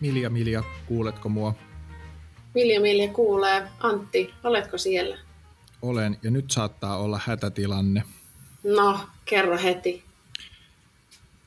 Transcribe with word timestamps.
Milja, 0.00 0.30
Milja, 0.30 0.62
kuuletko 0.86 1.28
mua? 1.28 1.54
Milja, 2.54 2.80
Milja 2.80 3.08
kuulee. 3.08 3.62
Antti, 3.80 4.34
oletko 4.44 4.78
siellä? 4.78 5.18
Olen, 5.82 6.16
ja 6.22 6.30
nyt 6.30 6.50
saattaa 6.50 6.98
olla 6.98 7.20
hätätilanne. 7.26 8.02
No, 8.64 9.00
kerro 9.24 9.58
heti. 9.62 10.04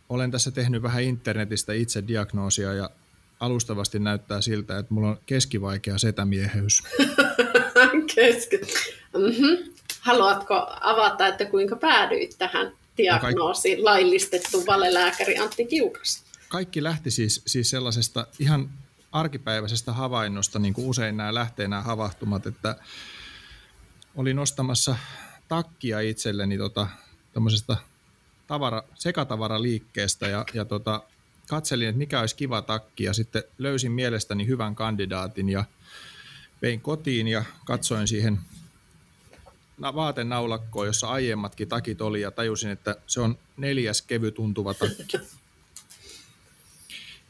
Olen 0.09 0.31
tässä 0.31 0.51
tehnyt 0.51 0.81
vähän 0.83 1.03
internetistä 1.03 1.73
itse 1.73 2.07
diagnoosia 2.07 2.73
ja 2.73 2.89
alustavasti 3.39 3.99
näyttää 3.99 4.41
siltä, 4.41 4.77
että 4.77 4.93
mulla 4.93 5.07
on 5.07 5.19
keskivaikea 5.25 5.97
setämieheys. 5.97 6.83
Keski. 8.15 8.57
Mm-hmm. 9.17 9.73
Haluatko 10.01 10.67
avata, 10.81 11.27
että 11.27 11.45
kuinka 11.45 11.75
päädyit 11.75 12.35
tähän 12.37 12.71
diagnoosiin, 12.97 13.77
no 13.77 13.85
laillistettu 13.85 14.65
valelääkäri 14.65 15.37
Antti 15.37 15.65
Kiukas? 15.65 16.30
Kaikki 16.51 16.83
lähti 16.83 17.11
siis, 17.11 17.41
siis 17.47 17.69
sellaisesta 17.69 18.27
ihan 18.39 18.69
arkipäiväisestä 19.11 19.93
havainnosta, 19.93 20.59
niin 20.59 20.73
kuin 20.73 20.87
usein 20.87 21.17
nämä 21.17 21.33
lähtee 21.33 21.67
nämä 21.67 21.81
havahtumat, 21.81 22.47
että 22.47 22.75
olin 24.15 24.39
ostamassa 24.39 24.95
takkia 25.47 25.99
itselleni 25.99 26.57
tota, 26.57 26.87
tavara, 28.47 28.83
sekatavaraliikkeestä 28.95 30.27
ja, 30.27 30.45
ja 30.53 30.65
tota, 30.65 31.03
katselin, 31.49 31.87
että 31.87 31.97
mikä 31.97 32.19
olisi 32.19 32.35
kiva 32.35 32.61
takki 32.61 33.03
ja 33.03 33.13
sitten 33.13 33.43
löysin 33.57 33.91
mielestäni 33.91 34.47
hyvän 34.47 34.75
kandidaatin 34.75 35.49
ja 35.49 35.63
vein 36.61 36.81
kotiin 36.81 37.27
ja 37.27 37.43
katsoin 37.65 38.07
siihen 38.07 38.39
vaatenaulakkoon, 39.81 40.87
jossa 40.87 41.07
aiemmatkin 41.07 41.67
takit 41.67 42.01
oli 42.01 42.21
ja 42.21 42.31
tajusin, 42.31 42.71
että 42.71 42.95
se 43.07 43.21
on 43.21 43.37
neljäs 43.57 44.01
kevytuntuva 44.01 44.73
takki. 44.73 45.17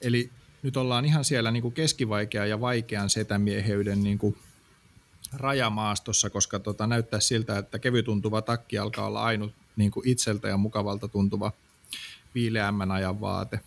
Eli 0.02 0.30
nyt 0.64 0.78
ollaan 0.78 1.06
ihan 1.06 1.26
siellä 1.26 1.52
niin 1.52 1.62
kuin 1.62 1.74
keskivaikean 1.74 2.50
ja 2.50 2.62
vaikean 2.62 3.10
setämieheyden 3.10 4.04
niin 4.04 4.18
kuin 4.18 4.38
rajamaastossa, 5.34 6.30
koska 6.30 6.60
tota, 6.60 6.88
näyttää 6.88 7.20
siltä, 7.20 7.58
että 7.58 7.80
kevytuntuva 7.80 8.42
takki 8.42 8.78
alkaa 8.78 9.08
olla 9.08 9.24
ainut 9.24 9.54
niin 9.76 9.92
kuin 9.92 10.08
itseltä 10.08 10.48
ja 10.48 10.58
mukavalta 10.58 11.08
tuntuva 11.08 11.52
viileämmän 12.36 12.92
ajan 12.92 13.22
vaate. 13.22 13.60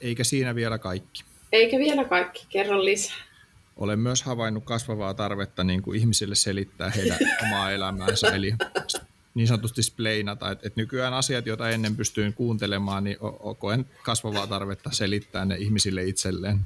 Eikä 0.00 0.24
siinä 0.24 0.54
vielä 0.54 0.78
kaikki. 0.78 1.24
Eikä 1.52 1.78
vielä 1.78 2.04
kaikki, 2.04 2.46
kerro 2.48 2.84
lisää. 2.84 3.16
Olen 3.76 3.98
myös 3.98 4.22
havainnut 4.22 4.64
kasvavaa 4.64 5.14
tarvetta 5.14 5.64
niin 5.64 5.82
kuin 5.82 5.98
ihmisille 5.98 6.34
selittää 6.34 6.90
heidän 6.90 7.18
omaa 7.42 7.70
elämäänsä, 7.70 8.28
eli 8.28 8.54
niin 9.36 9.48
sanotusti 9.48 9.82
spleinata. 9.82 10.50
että 10.50 10.66
et 10.66 10.76
nykyään 10.76 11.14
asiat, 11.14 11.46
joita 11.46 11.70
ennen 11.70 11.96
pystyin 11.96 12.34
kuuntelemaan, 12.34 13.04
niin 13.04 13.16
koen 13.58 13.86
kasvavaa 14.02 14.46
tarvetta 14.46 14.90
selittää 14.92 15.44
ne 15.44 15.56
ihmisille 15.56 16.04
itselleen. 16.04 16.60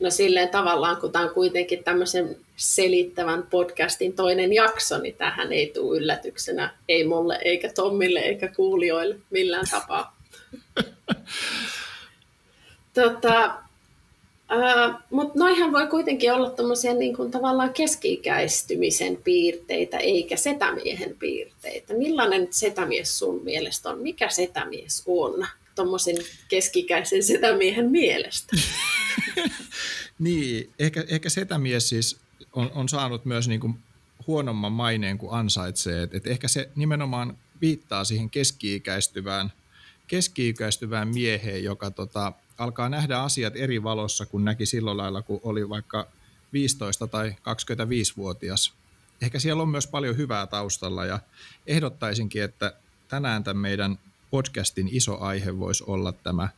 No 0.00 0.10
silleen 0.10 0.48
tavallaan, 0.48 0.96
kun 0.96 1.12
tämä 1.12 1.24
on 1.24 1.34
kuitenkin 1.34 1.84
tämmöisen 1.84 2.36
selittävän 2.56 3.42
podcastin 3.42 4.12
toinen 4.12 4.52
jakso, 4.52 4.98
niin 4.98 5.14
tähän 5.14 5.52
ei 5.52 5.70
tule 5.74 5.98
yllätyksenä, 5.98 6.74
ei 6.88 7.06
mulle, 7.06 7.38
eikä 7.44 7.72
Tommille, 7.72 8.20
eikä 8.20 8.48
kuulijoille 8.48 9.16
millään 9.30 9.66
tapaa. 9.70 10.16
tota, 12.94 13.54
Mutta 15.10 15.38
noihan 15.38 15.72
voi 15.72 15.86
kuitenkin 15.86 16.32
olla 16.32 16.50
tämmöisiä 16.50 16.94
niin 16.94 17.16
kuin 17.16 17.30
tavallaan 17.30 17.72
keski-ikäistymisen 17.72 19.16
piirteitä, 19.16 19.96
eikä 19.98 20.36
setämiehen 20.36 21.16
piirteitä. 21.18 21.94
Millainen 21.94 22.48
setämies 22.50 23.18
sun 23.18 23.44
mielestä 23.44 23.90
on? 23.90 23.98
Mikä 23.98 24.28
setämies 24.28 25.02
on 25.06 25.46
tuommoisen 25.74 26.16
keskikäisen 26.48 27.22
setämiehen 27.22 27.90
mielestä? 27.90 28.56
niin, 30.18 30.70
ehkä, 30.78 31.04
ehkä 31.08 31.30
setämies 31.30 31.88
siis 31.88 32.16
on, 32.52 32.70
on 32.74 32.88
saanut 32.88 33.24
myös 33.24 33.48
niin 33.48 33.60
kuin 33.60 33.74
huonomman 34.26 34.72
maineen 34.72 35.18
kuin 35.18 35.32
ansaitsee. 35.32 36.02
Et, 36.02 36.14
et 36.14 36.26
ehkä 36.26 36.48
se 36.48 36.70
nimenomaan 36.76 37.38
viittaa 37.60 38.04
siihen 38.04 38.30
keski-ikäistyvään, 38.30 39.52
keski-ikäistyvään 40.06 41.08
mieheen, 41.08 41.64
joka 41.64 41.90
tota, 41.90 42.32
alkaa 42.60 42.88
nähdä 42.88 43.18
asiat 43.18 43.56
eri 43.56 43.82
valossa 43.82 44.26
kuin 44.26 44.44
näki 44.44 44.66
silloin 44.66 44.96
lailla, 44.96 45.22
kun 45.22 45.40
oli 45.42 45.68
vaikka 45.68 46.06
15 46.52 47.06
tai 47.06 47.30
25-vuotias. 47.30 48.72
Ehkä 49.22 49.38
siellä 49.38 49.62
on 49.62 49.68
myös 49.68 49.86
paljon 49.86 50.16
hyvää 50.16 50.46
taustalla 50.46 51.04
ja 51.04 51.20
ehdottaisinkin, 51.66 52.42
että 52.42 52.72
tänään 53.08 53.44
tämän 53.44 53.62
meidän 53.62 53.98
podcastin 54.30 54.88
iso 54.92 55.18
aihe 55.18 55.58
voisi 55.58 55.84
olla 55.86 56.12
tämä 56.12 56.48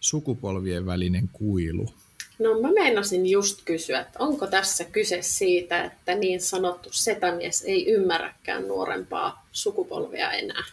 sukupolvien 0.00 0.86
välinen 0.86 1.28
kuilu. 1.32 1.94
No 2.38 2.60
mä 2.60 2.72
meinasin 2.72 3.26
just 3.26 3.62
kysyä, 3.64 4.00
että 4.00 4.18
onko 4.18 4.46
tässä 4.46 4.84
kyse 4.84 5.22
siitä, 5.22 5.84
että 5.84 6.14
niin 6.14 6.40
sanottu 6.40 6.88
setämies 6.92 7.62
ei 7.62 7.86
ymmärräkään 7.86 8.68
nuorempaa 8.68 9.46
sukupolvia 9.52 10.30
enää? 10.30 10.64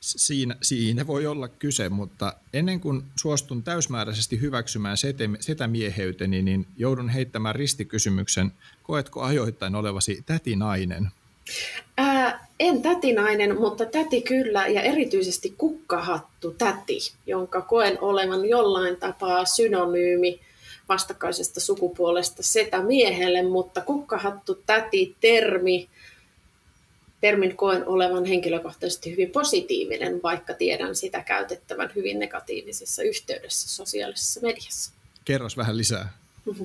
Siinä, 0.00 0.56
siinä 0.62 1.06
voi 1.06 1.26
olla 1.26 1.48
kyse, 1.48 1.88
mutta 1.88 2.32
ennen 2.52 2.80
kuin 2.80 3.02
suostun 3.16 3.62
täysmääräisesti 3.62 4.40
hyväksymään 4.40 4.96
setämieheyteni, 5.40 6.42
niin 6.42 6.66
joudun 6.76 7.08
heittämään 7.08 7.54
ristikysymyksen, 7.54 8.52
koetko 8.82 9.22
ajoittain 9.22 9.74
olevasi 9.74 10.22
tätinainen? 10.26 11.08
Ää, 11.96 12.46
en 12.60 12.82
tätinainen, 12.82 13.60
mutta 13.60 13.86
täti 13.86 14.22
kyllä, 14.22 14.66
ja 14.66 14.82
erityisesti 14.82 15.54
kukkahattu 15.58 16.54
täti, 16.58 16.98
jonka 17.26 17.60
koen 17.60 17.98
olevan 18.00 18.48
jollain 18.48 18.96
tapaa 18.96 19.44
synonyymi 19.44 20.40
vastakkaisesta 20.88 21.60
sukupuolesta 21.60 22.42
setä 22.42 22.82
miehelle, 22.82 23.42
mutta 23.42 23.80
kukkahattu 23.80 24.62
täti 24.66 25.16
termi 25.20 25.88
termin 27.20 27.56
koen 27.56 27.86
olevan 27.86 28.24
henkilökohtaisesti 28.24 29.10
hyvin 29.10 29.30
positiivinen, 29.30 30.22
vaikka 30.22 30.54
tiedän 30.54 30.96
sitä 30.96 31.20
käytettävän 31.20 31.92
hyvin 31.96 32.18
negatiivisessa 32.18 33.02
yhteydessä 33.02 33.68
sosiaalisessa 33.68 34.40
mediassa. 34.40 34.92
Kerros 35.24 35.56
vähän 35.56 35.76
lisää. 35.76 36.12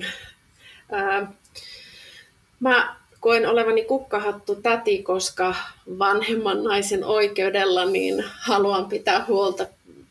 Mä 2.60 2.96
koen 3.20 3.48
olevani 3.48 3.84
kukkahattu 3.84 4.54
täti, 4.54 5.02
koska 5.02 5.54
vanhemman 5.98 6.64
naisen 6.64 7.04
oikeudella 7.04 7.84
niin 7.84 8.24
haluan 8.40 8.88
pitää 8.88 9.24
huolta 9.28 9.66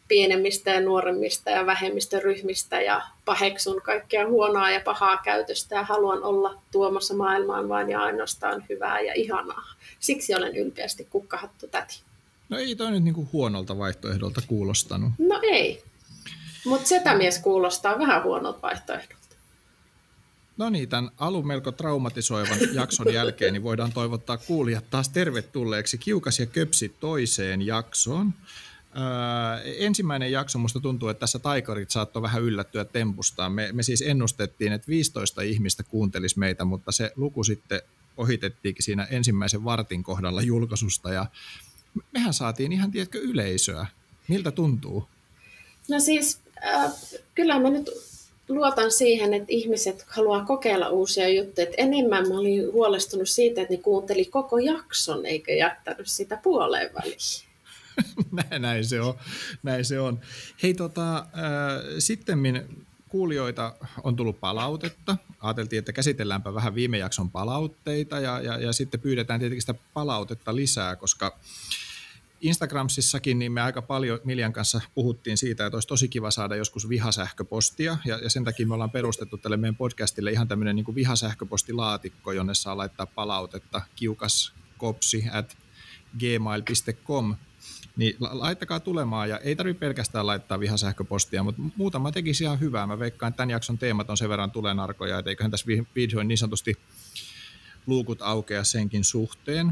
pienemmistä 0.07 0.71
ja 0.71 0.81
nuoremmista 0.81 1.49
ja 1.49 1.65
vähemmistöryhmistä 1.65 2.81
ja 2.81 3.01
paheksun 3.25 3.81
kaikkea 3.81 4.27
huonoa 4.27 4.71
ja 4.71 4.81
pahaa 4.85 5.17
käytöstä 5.17 5.75
ja 5.75 5.83
haluan 5.83 6.23
olla 6.23 6.61
tuomassa 6.71 7.13
maailmaan 7.13 7.69
vain 7.69 7.89
ja 7.89 8.01
ainoastaan 8.01 8.65
hyvää 8.69 9.01
ja 9.01 9.13
ihanaa. 9.13 9.73
Siksi 9.99 10.35
olen 10.35 10.55
ylpeästi 10.55 11.07
kukkahattu 11.09 11.67
täti. 11.67 12.01
No 12.49 12.57
ei 12.57 12.75
toi 12.75 12.91
nyt 12.91 13.03
niinku 13.03 13.29
huonolta 13.33 13.77
vaihtoehdolta 13.77 14.41
kuulostanut. 14.47 15.11
No 15.17 15.39
ei, 15.43 15.83
mutta 16.65 16.87
setämies 16.87 17.39
kuulostaa 17.39 17.99
vähän 17.99 18.23
huonolta 18.23 18.61
vaihtoehdolta. 18.61 19.25
No 20.57 20.69
niin, 20.69 20.89
tämän 20.89 21.11
alun 21.17 21.47
melko 21.47 21.71
traumatisoivan 21.71 22.57
jakson 22.73 23.13
jälkeen 23.13 23.53
niin 23.53 23.63
voidaan 23.63 23.93
toivottaa 23.93 24.37
kuulijat 24.37 24.89
taas 24.89 25.09
tervetulleeksi 25.09 25.97
Kiukas 25.97 26.39
ja 26.39 26.45
Köpsi 26.45 26.95
toiseen 26.99 27.61
jaksoon. 27.61 28.33
Öö, 28.97 29.73
ensimmäinen 29.77 30.31
jakso 30.31 30.59
musta 30.59 30.79
tuntuu, 30.79 31.09
että 31.09 31.19
tässä 31.19 31.39
taikarit 31.39 31.91
saattoi 31.91 32.21
vähän 32.21 32.43
yllättyä 32.43 32.85
tempustaan. 32.85 33.51
Me, 33.51 33.69
me 33.71 33.83
siis 33.83 34.01
ennustettiin, 34.01 34.73
että 34.73 34.87
15 34.87 35.41
ihmistä 35.41 35.83
kuuntelisi 35.83 36.39
meitä, 36.39 36.65
mutta 36.65 36.91
se 36.91 37.11
luku 37.15 37.43
sitten 37.43 37.81
ohitettiinkin 38.17 38.83
siinä 38.83 39.07
ensimmäisen 39.11 39.63
vartin 39.63 40.03
kohdalla 40.03 40.41
julkaisusta 40.41 41.13
ja 41.13 41.25
mehän 42.11 42.33
saatiin 42.33 42.71
ihan, 42.71 42.91
tiedätkö, 42.91 43.19
yleisöä. 43.19 43.85
Miltä 44.27 44.51
tuntuu? 44.51 45.07
No 45.89 45.99
siis, 45.99 46.39
äh, 46.67 46.91
kyllä 47.35 47.59
mä 47.59 47.69
nyt 47.69 47.89
luotan 48.49 48.91
siihen, 48.91 49.33
että 49.33 49.47
ihmiset 49.49 50.05
haluaa 50.07 50.45
kokeilla 50.45 50.89
uusia 50.89 51.29
juttuja. 51.29 51.67
Et 51.67 51.73
enemmän 51.77 52.27
mä 52.27 52.39
olin 52.39 52.73
huolestunut 52.73 53.29
siitä, 53.29 53.61
että 53.61 53.73
ne 53.73 53.79
kuunteli 53.81 54.25
koko 54.25 54.57
jakson 54.57 55.25
eikä 55.25 55.53
jättänyt 55.53 56.07
sitä 56.07 56.37
puoleen 56.43 56.89
väliin. 56.93 57.17
näin 58.59 58.85
se 58.85 59.01
on. 59.01 59.13
Näin 59.63 59.85
se 59.85 59.99
on. 59.99 60.19
Hei, 60.63 60.73
tota, 60.73 61.17
äh, 61.17 61.25
sitten 61.99 62.39
kuulijoita 63.09 63.75
on 64.03 64.15
tullut 64.15 64.39
palautetta. 64.39 65.17
Ajateltiin, 65.39 65.79
että 65.79 65.93
käsitelläänpä 65.93 66.53
vähän 66.53 66.75
viime 66.75 66.97
jakson 66.97 67.31
palautteita 67.31 68.19
ja, 68.19 68.41
ja, 68.41 68.59
ja 68.59 68.73
sitten 68.73 68.99
pyydetään 68.99 69.39
tietenkin 69.39 69.61
sitä 69.61 69.75
palautetta 69.93 70.55
lisää, 70.55 70.95
koska 70.95 71.39
Instagramsissakin 72.41 73.39
niin 73.39 73.51
me 73.51 73.61
aika 73.61 73.81
paljon 73.81 74.19
Miljan 74.23 74.53
kanssa 74.53 74.81
puhuttiin 74.95 75.37
siitä, 75.37 75.65
että 75.65 75.77
olisi 75.77 75.87
tosi 75.87 76.07
kiva 76.07 76.31
saada 76.31 76.55
joskus 76.55 76.89
vihasähköpostia, 76.89 77.97
ja, 78.05 78.17
ja 78.17 78.29
sen 78.29 78.43
takia 78.43 78.67
me 78.67 78.73
ollaan 78.73 78.91
perustettu 78.91 79.37
tälle 79.37 79.57
meidän 79.57 79.75
podcastille 79.75 80.31
ihan 80.31 80.47
tämmöinen 80.47 80.75
niin 80.75 80.95
vihasähköpostilaatikko, 80.95 82.31
jonne 82.31 82.53
saa 82.53 82.77
laittaa 82.77 83.05
palautetta 83.05 83.81
kiukaskopsi 83.95 85.23
at 85.31 85.57
gmail.com 86.19 87.35
Niin 87.95 88.15
laittakaa 88.19 88.79
tulemaan 88.79 89.29
ja 89.29 89.37
ei 89.37 89.55
tarvitse 89.55 89.79
pelkästään 89.79 90.27
laittaa 90.27 90.59
vihasähköpostia, 90.59 91.43
mutta 91.43 91.61
muutama 91.77 92.11
tekisi 92.11 92.43
ihan 92.43 92.59
hyvää. 92.59 92.87
Mä 92.87 92.99
veikkaan, 92.99 93.29
että 93.29 93.37
tämän 93.37 93.49
jakson 93.49 93.77
teemat 93.77 94.09
on 94.09 94.17
sen 94.17 94.29
verran 94.29 94.51
tulenarkoja, 94.51 95.19
että 95.19 95.31
eiköhän 95.31 95.51
tässä 95.51 95.67
vihdoin 95.95 96.27
niin 96.27 96.37
sanotusti 96.37 96.77
luukut 97.87 98.21
aukea 98.21 98.63
senkin 98.63 99.03
suhteen. 99.03 99.71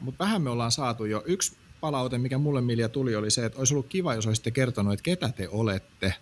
Mutta 0.00 0.24
vähän 0.24 0.42
me 0.42 0.50
ollaan 0.50 0.72
saatu 0.72 1.04
jo. 1.04 1.22
Yksi 1.26 1.56
palaute, 1.80 2.18
mikä 2.18 2.38
mulle 2.38 2.60
Milja 2.60 2.88
tuli, 2.88 3.16
oli 3.16 3.30
se, 3.30 3.44
että 3.44 3.58
olisi 3.58 3.74
ollut 3.74 3.86
kiva, 3.88 4.14
jos 4.14 4.26
olisitte 4.26 4.50
kertonut, 4.50 4.92
että 4.92 5.02
ketä 5.02 5.28
te 5.28 5.48
olette. 5.48 6.14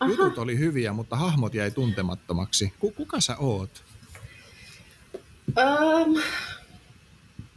Aha. 0.00 0.10
Jutut 0.10 0.38
oli 0.38 0.58
hyviä, 0.58 0.92
mutta 0.92 1.16
hahmot 1.16 1.54
jäi 1.54 1.70
tuntemattomaksi. 1.70 2.72
Kuka 2.96 3.20
sä 3.20 3.36
oot? 3.36 3.84
Um, 5.48 6.22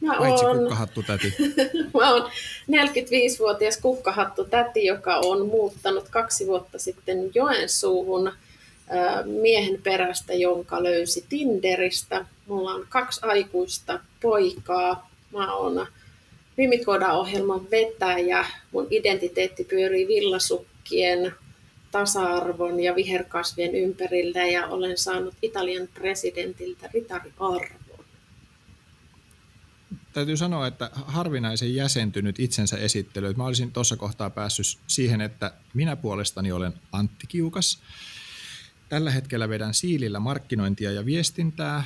mä 0.02 0.16
Paitsi 0.18 0.46
oon, 0.46 0.58
kukkahattu 0.58 1.04
täti. 1.04 1.34
mä 2.00 2.14
oon 2.14 2.32
45-vuotias 2.72 3.78
kukkahattu 3.78 4.46
täti, 4.46 4.86
joka 4.86 5.18
on 5.18 5.46
muuttanut 5.46 6.10
kaksi 6.10 6.48
vuotta 6.48 6.80
sitten 6.80 7.32
Joensuuhun 7.36 8.32
miehen 9.26 9.82
perästä, 9.82 10.34
jonka 10.34 10.84
löysi 10.84 11.26
Tinderistä. 11.30 12.26
Mulla 12.48 12.74
on 12.74 12.86
kaksi 12.90 13.20
aikuista 13.24 14.00
poikaa. 14.22 15.10
Mä 15.34 15.56
oon 15.56 15.88
Vimikoda-ohjelman 16.58 17.72
vetäjä. 17.72 18.46
Mun 18.72 18.88
identiteetti 18.90 19.64
pyörii 19.64 20.08
villasukkien, 20.08 21.34
tasa-arvon 21.92 22.80
ja 22.80 22.96
viherkasvien 22.96 23.76
ympärillä 23.76 24.46
ja 24.46 24.68
olen 24.68 24.98
saanut 24.98 25.34
Italian 25.42 25.88
presidentiltä 25.94 26.90
ritariarvon. 26.94 27.62
Täytyy 30.14 30.38
sanoa, 30.38 30.68
että 30.68 30.90
harvinaisen 30.94 31.76
jäsentynyt 31.76 32.40
itsensä 32.40 32.78
esittely. 32.78 33.34
Mä 33.34 33.46
olisin 33.46 33.72
tuossa 33.72 33.98
kohtaa 33.98 34.30
päässyt 34.30 34.66
siihen, 34.88 35.22
että 35.22 35.54
minä 35.74 35.96
puolestani 35.96 36.52
olen 36.52 36.74
Antti 36.92 37.28
Kiukas. 37.28 37.80
Tällä 38.90 39.12
hetkellä 39.12 39.50
vedän 39.50 39.74
siilillä 39.74 40.20
markkinointia 40.20 40.92
ja 40.92 41.06
viestintää. 41.06 41.84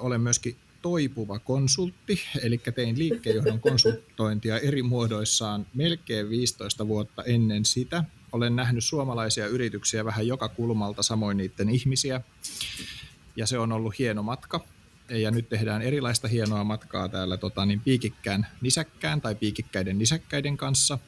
Olen 0.00 0.20
myöskin 0.20 0.56
toipuva 0.82 1.38
konsultti, 1.38 2.20
eli 2.42 2.60
tein 2.74 2.98
liikkeenjohdon 2.98 3.60
konsultointia 3.70 4.58
eri 4.58 4.82
muodoissaan 4.82 5.66
melkein 5.74 6.30
15 6.30 6.88
vuotta 6.88 7.24
ennen 7.24 7.64
sitä. 7.64 8.04
Olen 8.32 8.56
nähnyt 8.56 8.84
suomalaisia 8.84 9.46
yrityksiä 9.46 10.04
vähän 10.04 10.26
joka 10.26 10.48
kulmalta, 10.48 11.02
samoin 11.02 11.36
niiden 11.36 11.68
ihmisiä, 11.68 12.20
ja 13.36 13.46
se 13.46 13.58
on 13.58 13.72
ollut 13.72 13.98
hieno 13.98 14.22
matka. 14.22 14.64
Ja 15.08 15.30
nyt 15.30 15.48
tehdään 15.48 15.82
erilaista 15.82 16.28
hienoa 16.28 16.64
matkaa 16.64 17.08
täällä 17.08 17.36
tota, 17.36 17.66
niin 17.66 17.80
piikikkään 17.80 18.46
nisäkkään 18.60 19.20
tai 19.20 19.34
piikikkäiden 19.34 19.98
nisäkkäiden 19.98 20.56
kanssa. 20.56 20.98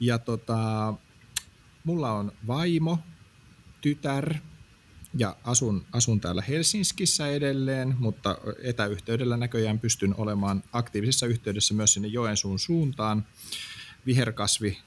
Ja 0.00 0.18
tota, 0.18 0.94
mulla 1.84 2.12
on 2.12 2.32
vaimo, 2.46 2.98
tytär, 3.80 4.34
ja 5.14 5.36
asun, 5.44 5.86
asun 5.92 6.20
täällä 6.20 6.42
Helsingissä 6.48 7.28
edelleen, 7.28 7.94
mutta 7.98 8.38
etäyhteydellä 8.62 9.36
näköjään 9.36 9.78
pystyn 9.78 10.14
olemaan 10.18 10.62
aktiivisessa 10.72 11.26
yhteydessä 11.26 11.74
myös 11.74 11.94
sinne 11.94 12.08
Joensuun 12.08 12.58
suuntaan. 12.58 13.26
Viherkasvi 14.06 14.78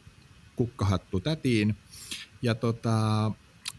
kukkahattu 0.56 1.20
tätiin. 1.20 1.76
Ja 2.42 2.56
tota, 2.56 3.32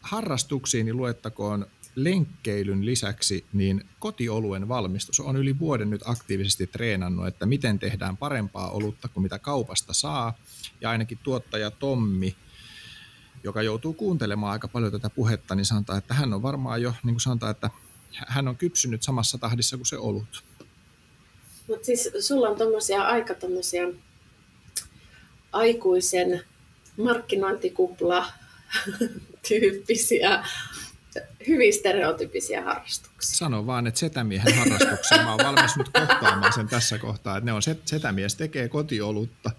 harrastuksiin 0.03 0.87
niin 0.87 0.97
luettakoon 0.97 1.67
lenkkeilyn 1.95 2.87
lisäksi 2.87 3.45
niin 3.53 3.85
kotioluen 3.99 4.69
valmistus. 4.69 5.21
On 5.21 5.37
yli 5.37 5.59
vuoden 5.59 5.91
nyt 5.91 6.03
aktiivisesti 6.05 6.67
treenannut, 6.67 7.27
että 7.27 7.47
miten 7.47 7.79
tehdään 7.79 8.17
parempaa 8.17 8.71
olutta 8.71 9.09
kuin 9.09 9.23
mitä 9.23 9.39
kaupasta 9.39 9.93
saa. 9.93 10.39
Ja 10.81 10.91
ainakin 10.91 11.19
tuottaja 11.23 11.71
Tommi 11.71 12.37
joka 13.45 13.63
joutuu 13.63 13.93
kuuntelemaan 13.93 14.53
aika 14.53 14.69
paljon 14.69 14.93
tätä 14.93 15.11
puhetta, 15.11 15.55
niin 15.55 15.65
sanotaan, 15.65 15.99
että 15.99 16.15
hän 16.15 16.33
on 16.33 16.43
varmaan 16.43 16.83
jo, 16.83 16.95
niin 17.05 17.15
kuin 17.15 17.21
sanotaan, 17.21 17.51
että 17.51 17.71
hän 18.13 18.49
on 18.49 18.57
kypsynyt 18.57 19.03
samassa 19.03 19.39
tahdissa 19.39 19.77
kuin 19.77 19.87
se 19.87 19.99
olut. 19.99 20.45
Mutta 21.69 21.87
siis 21.87 22.11
sulla 22.21 22.49
on 22.49 22.59
tommosia, 22.59 23.03
aika 23.03 23.35
tommosia 23.35 23.89
aikuisen 25.53 26.45
markkinointikupla 26.97 28.27
tyyppisiä 29.49 30.45
hyvin 31.49 31.73
stereotypisiä 31.73 32.63
harrastuksia. 32.63 33.37
Sano 33.37 33.67
vaan, 33.67 33.87
että 33.87 34.01
setämiehen 34.01 34.55
harrastuksia. 34.59 35.23
Mä 35.23 35.31
oon 35.31 35.47
valmis 35.47 35.77
nyt 35.77 35.89
kohtaamaan 35.89 36.53
sen 36.53 36.69
tässä 36.69 36.99
kohtaa, 36.99 37.37
että 37.37 37.47
ne 37.47 37.53
on 37.53 37.63
setämies 37.85 38.35
tekee 38.35 38.69
kotiolutta. 38.69 39.51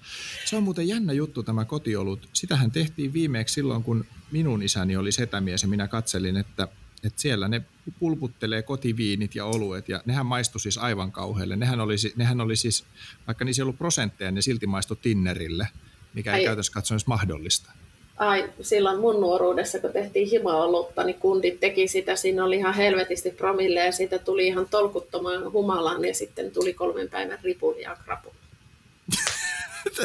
Se 0.46 0.56
on 0.56 0.64
muuten 0.64 0.88
jännä 0.88 1.14
juttu 1.14 1.44
tämä 1.44 1.66
kotiolut. 1.66 2.30
Sitähän 2.34 2.72
tehtiin 2.72 3.14
viimeksi 3.14 3.54
silloin, 3.54 3.84
kun 3.84 4.06
minun 4.32 4.64
isäni 4.64 4.98
oli 4.98 5.12
setämies 5.12 5.62
ja 5.62 5.68
minä 5.68 5.88
katselin, 5.88 6.38
että, 6.38 6.68
että 7.04 7.22
siellä 7.22 7.48
ne 7.48 7.62
pulputtelee 8.00 8.62
kotiviinit 8.62 9.36
ja 9.36 9.46
oluet 9.46 9.90
ja 9.90 10.02
nehän 10.06 10.26
maistu 10.26 10.60
siis 10.60 10.78
aivan 10.78 11.12
kauhealle. 11.12 11.56
Nehän 11.56 11.80
oli, 11.80 11.96
nehän 12.16 12.42
oli 12.42 12.56
siis, 12.56 12.86
vaikka 13.28 13.46
niissä 13.46 13.62
ei 13.62 13.64
ollut 13.64 13.78
prosentteja, 13.78 14.32
ne 14.32 14.42
silti 14.42 14.68
maistu 14.68 14.96
tinnerille, 14.96 15.68
mikä 16.14 16.32
ei 16.32 16.40
Ai. 16.40 16.46
käytössä 16.46 16.74
katsoen 16.74 17.00
mahdollista 17.06 17.72
ai, 18.18 18.50
silloin 18.62 19.00
mun 19.00 19.22
nuoruudessa, 19.22 19.80
kun 19.80 19.94
tehtiin 19.94 20.30
himaolutta, 20.30 21.04
niin 21.04 21.20
kundit 21.20 21.60
teki 21.60 21.88
sitä. 21.88 22.16
Siinä 22.16 22.46
oli 22.46 22.56
ihan 22.56 22.74
helvetisti 22.74 23.32
promille 23.32 23.80
ja 23.80 23.92
siitä 23.92 24.20
tuli 24.20 24.48
ihan 24.48 24.68
tolkuttoman 24.70 25.52
humalan 25.52 26.06
ja 26.06 26.14
sitten 26.14 26.52
tuli 26.52 26.74
kolmen 26.74 27.10
päivän 27.10 27.40
ripun 27.44 27.82
ja 27.82 27.98
krapun. 28.06 28.34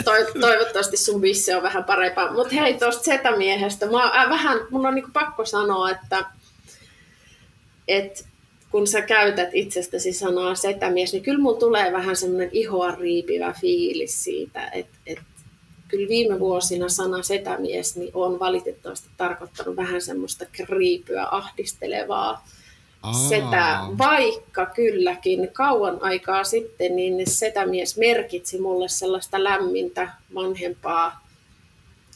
Toivottavasti 0.40 0.96
sun 0.96 1.22
visse 1.22 1.56
on 1.56 1.62
vähän 1.62 1.84
parempaa. 1.84 2.32
Mutta 2.32 2.54
hei, 2.54 2.74
tuosta 2.74 3.04
setämiehestä. 3.04 3.86
Mä, 3.86 4.04
äh, 4.04 4.30
vähän, 4.30 4.58
mun 4.70 4.86
on 4.86 4.94
niinku 4.94 5.10
pakko 5.12 5.44
sanoa, 5.44 5.90
että, 5.90 6.24
että 7.88 8.24
kun 8.70 8.86
sä 8.86 9.02
käytät 9.02 9.48
itsestäsi 9.52 10.12
sanaa 10.12 10.54
setämies, 10.54 11.12
niin 11.12 11.22
kyllä 11.22 11.42
mun 11.42 11.58
tulee 11.58 11.92
vähän 11.92 12.16
semmoinen 12.16 12.50
ihoa 12.52 12.94
riipivä 12.94 13.54
fiilis 13.60 14.24
siitä, 14.24 14.68
että, 14.68 14.98
että 15.06 15.24
kyllä 15.88 16.08
viime 16.08 16.40
vuosina 16.40 16.88
sana 16.88 17.22
setämies 17.22 17.96
niin 17.96 18.10
on 18.14 18.38
valitettavasti 18.38 19.08
tarkoittanut 19.16 19.76
vähän 19.76 20.00
semmoista 20.00 20.46
kriipyä, 20.52 21.26
ahdistelevaa 21.30 22.48
Aa. 23.02 23.12
setä, 23.12 23.78
vaikka 23.98 24.66
kylläkin 24.66 25.48
kauan 25.52 25.98
aikaa 26.02 26.44
sitten 26.44 26.96
niin 26.96 27.30
setämies 27.30 27.96
merkitsi 27.96 28.60
mulle 28.60 28.88
sellaista 28.88 29.44
lämmintä 29.44 30.10
vanhempaa, 30.34 31.26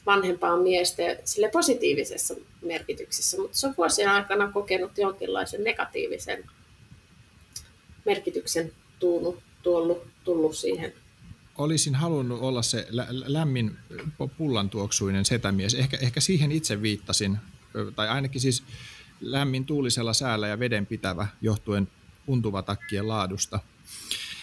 vanhempaa 0.07 0.57
miestä 0.57 1.03
sille 1.25 1.49
positiivisessa 1.49 2.35
merkityksessä, 2.63 3.41
mutta 3.41 3.57
se 3.57 3.67
on 3.67 3.75
vuosien 3.77 4.09
aikana 4.09 4.53
kokenut 4.53 4.99
jonkinlaisen 4.99 5.65
negatiivisen 5.65 6.45
merkityksen 8.05 8.73
tuunut, 8.99 9.39
tullut, 9.63 10.03
tullut 10.25 10.57
siihen 10.57 10.93
olisin 11.63 11.95
halunnut 11.95 12.41
olla 12.41 12.63
se 12.63 12.87
lämmin 13.27 13.77
pullantuoksuinen 14.39 15.25
setämies. 15.25 15.75
Ehkä, 15.75 15.99
ehkä 16.01 16.21
siihen 16.21 16.53
itse 16.53 16.83
viittasin, 16.83 17.39
tai 17.97 18.09
ainakin 18.09 18.41
siis 18.41 18.63
lämmin 19.21 19.65
tuulisella 19.65 20.13
säällä 20.13 20.49
ja 20.49 20.59
vedenpitävä 20.59 21.27
johtuen 21.41 21.89
untuvatakkien 22.27 23.09
laadusta. 23.09 23.61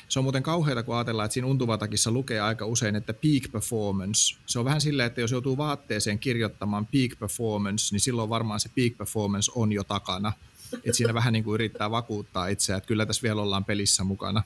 Se 0.09 0.19
on 0.19 0.25
muuten 0.25 0.43
kauheata, 0.43 0.83
kun 0.83 0.95
ajatellaan, 0.95 1.25
että 1.25 1.33
siinä 1.33 1.47
untuvatakissa 1.47 2.11
lukee 2.11 2.41
aika 2.41 2.65
usein, 2.65 2.95
että 2.95 3.13
peak 3.13 3.51
performance. 3.51 4.37
Se 4.45 4.59
on 4.59 4.65
vähän 4.65 4.81
silleen, 4.81 5.07
että 5.07 5.21
jos 5.21 5.31
joutuu 5.31 5.57
vaatteeseen 5.57 6.19
kirjoittamaan 6.19 6.85
peak 6.85 7.19
performance, 7.19 7.95
niin 7.95 7.99
silloin 7.99 8.29
varmaan 8.29 8.59
se 8.59 8.69
peak 8.75 8.97
performance 8.97 9.51
on 9.55 9.71
jo 9.71 9.83
takana. 9.83 10.33
Että 10.73 10.93
siinä 10.93 11.13
vähän 11.13 11.33
niin 11.33 11.43
kuin 11.43 11.53
yrittää 11.53 11.91
vakuuttaa 11.91 12.47
itseä, 12.47 12.77
että 12.77 12.87
kyllä 12.87 13.05
tässä 13.05 13.23
vielä 13.23 13.41
ollaan 13.41 13.65
pelissä 13.65 14.03
mukana 14.03 14.43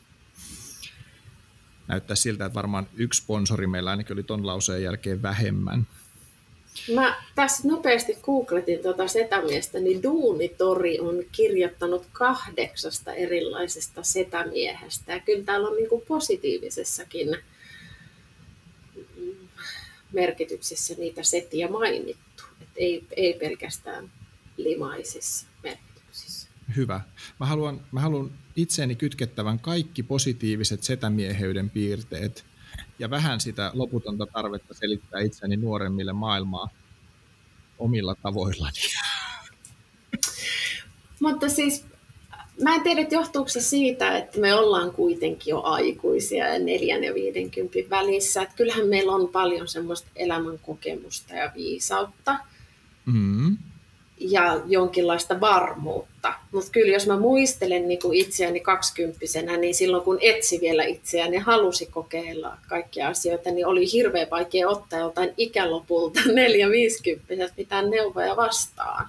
näyttää 1.87 2.15
siltä, 2.15 2.45
että 2.45 2.55
varmaan 2.55 2.87
yksi 2.95 3.21
sponsori 3.21 3.67
meillä 3.67 3.89
ainakin 3.89 4.13
oli 4.13 4.23
ton 4.23 4.47
lauseen 4.47 4.83
jälkeen 4.83 5.21
vähemmän. 5.21 5.87
Mä 6.93 7.23
tässä 7.35 7.67
nopeasti 7.67 8.17
googletin 8.21 8.79
tuota 8.79 9.07
setämiestä, 9.07 9.79
niin 9.79 10.03
Duunitori 10.03 10.99
on 10.99 11.15
kirjoittanut 11.31 12.07
kahdeksasta 12.11 13.13
erilaisesta 13.13 14.03
setämiehestä. 14.03 15.13
Ja 15.13 15.19
kyllä 15.19 15.43
täällä 15.43 15.67
on 15.67 15.75
niin 15.75 16.01
positiivisessakin 16.07 17.37
merkityksessä 20.13 20.93
niitä 20.97 21.23
setiä 21.23 21.67
mainittu. 21.67 22.43
Et 22.61 22.69
ei, 22.75 23.07
ei 23.15 23.33
pelkästään 23.33 24.11
limaisissa 24.57 25.47
merkityksissä. 25.63 26.47
Hyvä. 26.75 27.01
Mä 27.39 27.45
haluan, 27.45 27.81
mä 27.91 27.99
haluan 27.99 28.31
itseeni 28.55 28.95
kytkettävän 28.95 29.59
kaikki 29.59 30.03
positiiviset 30.03 30.83
setämieheyden 30.83 31.69
piirteet 31.69 32.45
ja 32.99 33.09
vähän 33.09 33.39
sitä 33.39 33.71
loputonta 33.73 34.25
tarvetta 34.25 34.73
selittää 34.73 35.21
itseäni 35.21 35.57
nuoremmille 35.57 36.13
maailmaa 36.13 36.69
omilla 37.79 38.15
tavoillani. 38.15 38.79
Mutta 41.19 41.49
siis 41.49 41.85
mä 42.61 42.75
en 42.75 42.81
tiedä, 42.81 43.01
että 43.01 43.15
johtuuko 43.15 43.49
se 43.49 43.61
siitä, 43.61 44.17
että 44.17 44.39
me 44.39 44.53
ollaan 44.53 44.91
kuitenkin 44.91 45.51
jo 45.51 45.61
aikuisia 45.61 46.53
ja 46.53 46.59
neljän 46.59 47.03
ja 47.03 47.13
viidenkympin 47.13 47.89
välissä. 47.89 48.41
Että 48.41 48.55
kyllähän 48.55 48.87
meillä 48.87 49.11
on 49.11 49.29
paljon 49.29 49.67
semmoista 49.67 50.07
elämänkokemusta 50.15 51.33
ja 51.33 51.51
viisautta. 51.55 52.39
Mm. 53.05 53.57
Ja 54.23 54.61
jonkinlaista 54.65 55.39
varmuutta. 55.39 56.33
Mutta 56.51 56.71
kyllä 56.71 56.93
jos 56.93 57.07
mä 57.07 57.19
muistelen 57.19 57.87
niin 57.87 57.99
kuin 58.01 58.17
itseäni 58.17 58.59
kaksikymppisenä, 58.59 59.57
niin 59.57 59.75
silloin 59.75 60.03
kun 60.03 60.17
etsi 60.21 60.59
vielä 60.61 60.83
itseään 60.83 61.33
ja 61.33 61.43
halusi 61.43 61.85
kokeilla 61.85 62.57
kaikkia 62.69 63.07
asioita, 63.07 63.51
niin 63.51 63.67
oli 63.67 63.91
hirveän 63.91 64.27
vaikea 64.31 64.69
ottaa 64.69 64.99
joltain 64.99 65.33
ikälopulta 65.37 66.19
neljä 66.33 66.69
viisikymppisestä 66.69 67.53
mitään 67.57 67.89
neuvoja 67.89 68.35
vastaan 68.35 69.07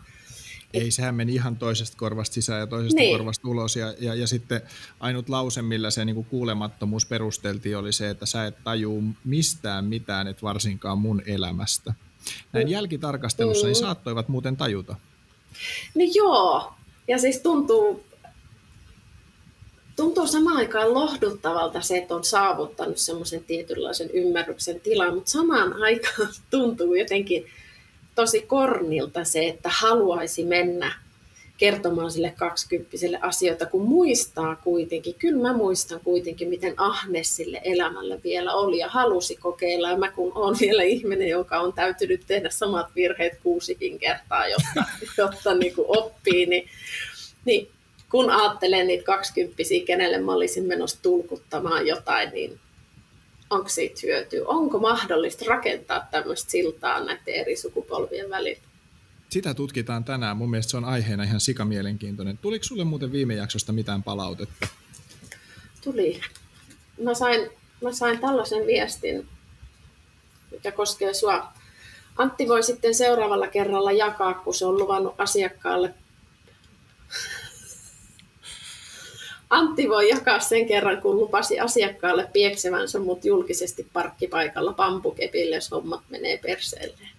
ei, 0.75 0.91
sehän 0.91 1.15
meni 1.15 1.35
ihan 1.35 1.57
toisesta 1.57 1.97
korvasta 1.97 2.35
sisään 2.35 2.61
ja 2.61 2.67
toisesta 2.67 3.01
niin. 3.01 3.19
korvasta 3.19 3.49
ulos. 3.49 3.77
Ja, 3.77 3.95
ja, 3.99 4.15
ja 4.15 4.27
sitten 4.27 4.61
ainut 5.01 5.29
lause, 5.29 5.63
millä 5.63 5.91
se 5.91 6.05
niin 6.05 6.15
kuin 6.15 6.27
kuulemattomuus 6.27 7.07
perusteltiin, 7.07 7.79
oli 7.79 7.93
se, 7.93 8.11
että 8.11 8.27
sä 8.27 8.47
et 8.47 8.65
tajuu 8.65 9.03
mistään 9.25 9.85
mitään, 9.85 10.27
et 10.27 10.43
varsinkaan 10.43 10.99
mun 10.99 11.23
elämästä. 11.27 11.95
Näin 12.53 12.67
mm. 12.67 12.73
jälkitarkastelussa 12.73 13.67
niin 13.67 13.77
mm. 13.77 13.81
niin 13.81 13.87
saattoivat 13.87 14.29
muuten 14.29 14.57
tajuta. 14.57 14.97
No 15.95 16.03
joo, 16.15 16.73
ja 17.09 17.19
siis 17.19 17.39
tuntuu, 17.39 18.05
tuntuu 19.97 20.27
samaan 20.27 20.57
aikaan 20.57 20.95
lohduttavalta 20.95 21.81
se, 21.81 21.99
että 21.99 22.15
on 22.15 22.25
saavuttanut 22.25 22.99
semmoisen 22.99 23.45
tietynlaisen 23.45 24.11
ymmärryksen 24.11 24.81
tilan, 24.81 25.15
mutta 25.15 25.31
samaan 25.31 25.83
aikaan 25.83 26.29
tuntuu 26.51 26.95
jotenkin 26.95 27.47
tosi 28.15 28.41
kornilta 28.41 29.25
se, 29.25 29.49
että 29.49 29.71
haluaisi 29.73 30.45
mennä 30.45 31.04
kertomaan 31.57 32.11
sille 32.11 32.35
kaksikymppiselle 32.39 33.19
asioita, 33.23 33.67
kun 33.67 33.89
muistaa 33.89 34.57
kuitenkin, 34.57 35.15
kyllä 35.15 35.43
mä 35.43 35.57
muistan 35.57 36.01
kuitenkin, 36.05 36.49
miten 36.49 36.75
ahne 36.77 37.23
sille 37.23 37.61
elämälle 37.65 38.21
vielä 38.25 38.55
oli 38.55 38.79
ja 38.79 38.89
halusi 38.89 39.37
kokeilla. 39.37 39.91
Ja 39.91 39.97
mä 39.97 40.11
kun 40.11 40.33
olen 40.35 40.57
vielä 40.61 40.83
ihminen, 40.83 41.29
joka 41.29 41.61
on 41.61 41.73
täytynyt 41.73 42.21
tehdä 42.27 42.51
samat 42.51 42.87
virheet 42.95 43.39
kuusikin 43.43 43.99
kertaa, 43.99 44.49
jotta, 44.49 44.85
jotta 45.19 45.55
niin 45.55 45.75
kuin 45.75 45.87
oppii, 45.89 46.47
niin, 46.47 46.69
niin 47.45 47.69
kun 48.11 48.31
ajattelen 48.31 48.87
niitä 48.87 49.05
kaksikymppisiä, 49.05 49.87
kenelle 49.87 50.19
mä 50.19 50.33
olisin 50.33 50.65
menossa 50.65 51.03
tulkuttamaan 51.03 51.87
jotain, 51.87 52.31
niin 52.31 52.61
onko 53.51 53.69
siitä 53.69 54.01
hyötyä? 54.03 54.47
Onko 54.47 54.79
mahdollista 54.79 55.45
rakentaa 55.49 56.07
tämmöistä 56.11 56.51
siltaa 56.51 57.05
näiden 57.05 57.35
eri 57.35 57.57
sukupolvien 57.57 58.31
välillä? 58.31 58.74
Sitä 59.35 59.55
tutkitaan 59.55 60.05
tänään. 60.05 60.37
Mun 60.37 60.51
mielestä 60.51 60.71
se 60.71 60.77
on 60.77 60.85
aiheena 60.85 61.23
ihan 61.23 61.41
sikamielenkiintoinen. 61.41 62.39
Tuliko 62.39 62.65
sulle 62.65 62.85
muuten 62.85 63.13
viime 63.13 63.35
jaksosta 63.35 63.73
mitään 63.73 64.03
palautetta? 64.03 64.67
Tuli. 65.85 66.21
Mä 67.03 67.15
sain, 67.15 67.51
mä 67.83 67.93
sain 67.93 68.19
tällaisen 68.19 68.67
viestin, 68.67 69.29
mikä 70.51 70.73
koskee 70.73 71.15
sua. 71.15 71.53
Antti 72.17 72.49
voi 72.49 72.63
sitten 72.63 72.95
seuraavalla 72.95 73.47
kerralla 73.47 73.93
jakaa, 73.93 74.35
kun 74.35 74.55
se 74.55 74.67
on 74.67 74.79
luvannut 74.79 75.15
asiakkaalle 75.19 75.95
Antti 79.51 79.89
voi 79.89 80.09
jakaa 80.09 80.41
sen 80.41 80.67
kerran, 80.67 81.03
kun 81.03 81.17
lupasi 81.17 81.61
asiakkaalle 81.61 82.31
pieksevänsä 82.33 82.99
mut 82.99 83.25
julkisesti 83.25 83.87
parkkipaikalla 83.93 84.73
pampukepille, 84.73 85.55
jos 85.55 85.71
hommat 85.71 86.03
menee 86.11 86.39
perseelleen. 86.39 87.14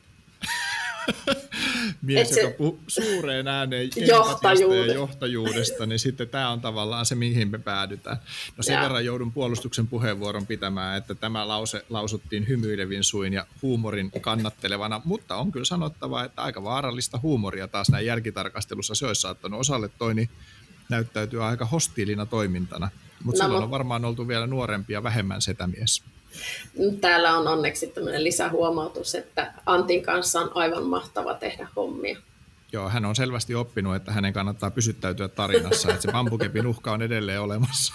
Mies, 2.02 2.30
se, 2.30 2.42
joka 2.42 2.58
puhuu 2.58 2.80
suureen 2.88 3.48
ääneen 3.48 3.90
johtajuudesta. 4.08 4.92
ja 4.92 4.94
johtajuudesta, 4.94 5.86
niin 5.86 6.00
sitten 6.00 6.30
tämä 6.30 6.50
on 6.50 6.62
tavallaan 6.62 7.06
se, 7.06 7.16
mihin 7.16 7.52
me 7.52 7.60
päädytään. 7.60 8.18
No 8.58 8.64
sen 8.64 8.74
ja. 8.74 8.82
verran 8.82 9.06
joudun 9.06 9.32
puolustuksen 9.32 9.88
puheenvuoron 9.88 10.48
pitämään, 10.48 10.98
että 10.98 11.16
tämä 11.16 11.48
lause 11.48 11.86
lausuttiin 11.90 12.48
hymyilevin 12.48 13.04
suin 13.04 13.34
ja 13.34 13.46
huumorin 13.62 14.12
kannattelevana, 14.22 15.02
mutta 15.06 15.36
on 15.36 15.52
kyllä 15.52 15.66
sanottava, 15.66 16.24
että 16.24 16.42
aika 16.42 16.64
vaarallista 16.64 17.20
huumoria 17.24 17.68
taas 17.68 17.90
näin 17.90 18.06
jälkitarkastelussa 18.06 18.96
se 18.96 19.06
olisi 19.06 19.22
saattanut 19.22 19.60
osalle 19.60 19.90
toi, 19.90 20.16
niin 20.16 20.30
näyttäytyy 20.90 21.44
aika 21.44 21.66
hostiilina 21.66 22.26
toimintana. 22.26 22.90
Mutta 23.24 23.44
no, 23.44 23.48
silloin 23.48 23.64
on 23.64 23.72
varmaan 23.72 24.06
oltu 24.06 24.28
vielä 24.28 24.48
nuorempi 24.48 24.94
ja 24.94 25.04
vähemmän 25.04 25.42
setämies. 25.42 26.04
Täällä 27.02 27.38
on 27.38 27.48
onneksi 27.48 27.88
tämmöinen 27.88 28.24
lisähuomautus, 28.24 29.16
että 29.16 29.54
Antin 29.66 30.04
kanssa 30.04 30.40
on 30.40 30.52
aivan 30.56 30.84
mahtava 30.84 31.34
tehdä 31.34 31.68
hommia. 31.76 32.18
Joo, 32.72 32.90
hän 32.90 33.06
on 33.06 33.16
selvästi 33.16 33.56
oppinut, 33.56 33.96
että 33.96 34.12
hänen 34.12 34.34
kannattaa 34.34 34.72
pysyttäytyä 34.72 35.28
tarinassa, 35.28 35.90
että 35.90 36.02
se 36.02 36.12
bambukepin 36.12 36.68
uhka 36.68 36.92
on 36.92 37.02
edelleen 37.02 37.42
olemassa. 37.42 37.94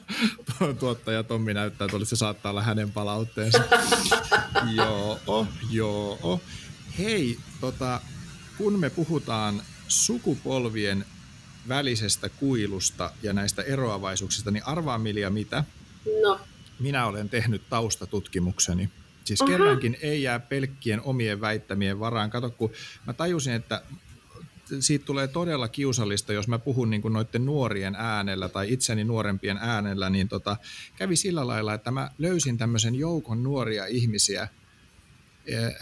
Tuottaja 0.80 1.22
Tommi 1.22 1.54
näyttää, 1.54 1.84
että 1.84 2.04
se 2.04 2.16
saattaa 2.16 2.50
olla 2.50 2.62
hänen 2.62 2.92
palautteensa. 2.92 3.62
joo, 4.76 5.46
joo. 5.70 6.40
Hei, 6.98 7.38
tota, 7.60 8.00
kun 8.58 8.78
me 8.78 8.90
puhutaan 8.90 9.62
sukupolvien 9.88 11.04
välisestä 11.68 12.28
kuilusta 12.28 13.10
ja 13.22 13.32
näistä 13.32 13.62
eroavaisuuksista, 13.62 14.50
niin 14.50 14.66
arvaa 14.66 14.98
Milja 14.98 15.30
mitä? 15.30 15.64
No. 16.22 16.40
Minä 16.80 17.06
olen 17.06 17.28
tehnyt 17.28 17.62
taustatutkimukseni. 17.70 18.90
Siis 19.24 19.42
Aha. 19.42 19.50
kerrankin 19.50 19.96
ei 20.02 20.22
jää 20.22 20.38
pelkkien 20.40 21.00
omien 21.02 21.40
väittämien 21.40 22.00
varaan. 22.00 22.30
Kato, 22.30 22.50
kun 22.50 22.72
mä 23.06 23.12
tajusin, 23.12 23.52
että 23.52 23.82
siitä 24.80 25.04
tulee 25.04 25.28
todella 25.28 25.68
kiusallista, 25.68 26.32
jos 26.32 26.48
mä 26.48 26.58
puhun 26.58 26.90
niin 26.90 27.02
noiden 27.10 27.46
nuorien 27.46 27.94
äänellä 27.94 28.48
tai 28.48 28.72
itseni 28.72 29.04
nuorempien 29.04 29.58
äänellä, 29.60 30.10
niin 30.10 30.28
tota, 30.28 30.56
kävi 30.96 31.16
sillä 31.16 31.46
lailla, 31.46 31.74
että 31.74 31.90
mä 31.90 32.10
löysin 32.18 32.58
tämmöisen 32.58 32.94
joukon 32.94 33.42
nuoria 33.42 33.86
ihmisiä, 33.86 34.48
eh, 35.46 35.76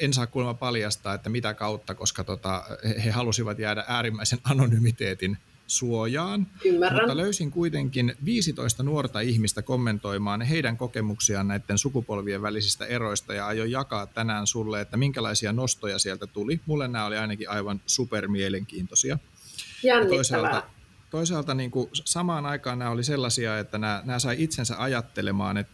en 0.00 0.12
saa 0.12 0.26
kuulemma 0.26 0.54
paljastaa, 0.54 1.14
että 1.14 1.30
mitä 1.30 1.54
kautta, 1.54 1.94
koska 1.94 2.24
tota, 2.24 2.64
he 3.04 3.10
halusivat 3.10 3.58
jäädä 3.58 3.84
äärimmäisen 3.88 4.38
anonymiteetin 4.44 5.38
suojaan. 5.70 6.46
Ymmärrän. 6.64 7.00
Mutta 7.00 7.16
löysin 7.16 7.50
kuitenkin 7.50 8.14
15 8.24 8.82
nuorta 8.82 9.20
ihmistä 9.20 9.62
kommentoimaan 9.62 10.42
heidän 10.42 10.76
kokemuksiaan 10.76 11.48
näiden 11.48 11.78
sukupolvien 11.78 12.42
välisistä 12.42 12.86
eroista 12.86 13.34
ja 13.34 13.46
aion 13.46 13.70
jakaa 13.70 14.06
tänään 14.06 14.46
sulle, 14.46 14.80
että 14.80 14.96
minkälaisia 14.96 15.52
nostoja 15.52 15.98
sieltä 15.98 16.26
tuli. 16.26 16.60
Mulle 16.66 16.88
nämä 16.88 17.06
oli 17.06 17.16
ainakin 17.16 17.50
aivan 17.50 17.80
supermielenkiintoisia. 17.86 19.18
Jännittävää. 19.82 20.16
Toisaalta, 20.16 20.62
toisaalta 21.10 21.54
niin 21.54 21.70
kuin 21.70 21.88
samaan 21.92 22.46
aikaan 22.46 22.78
nämä 22.78 22.90
oli 22.90 23.04
sellaisia, 23.04 23.58
että 23.58 23.78
nämä, 23.78 24.02
nämä 24.04 24.18
sai 24.18 24.36
itsensä 24.38 24.74
ajattelemaan, 24.78 25.56
että 25.56 25.72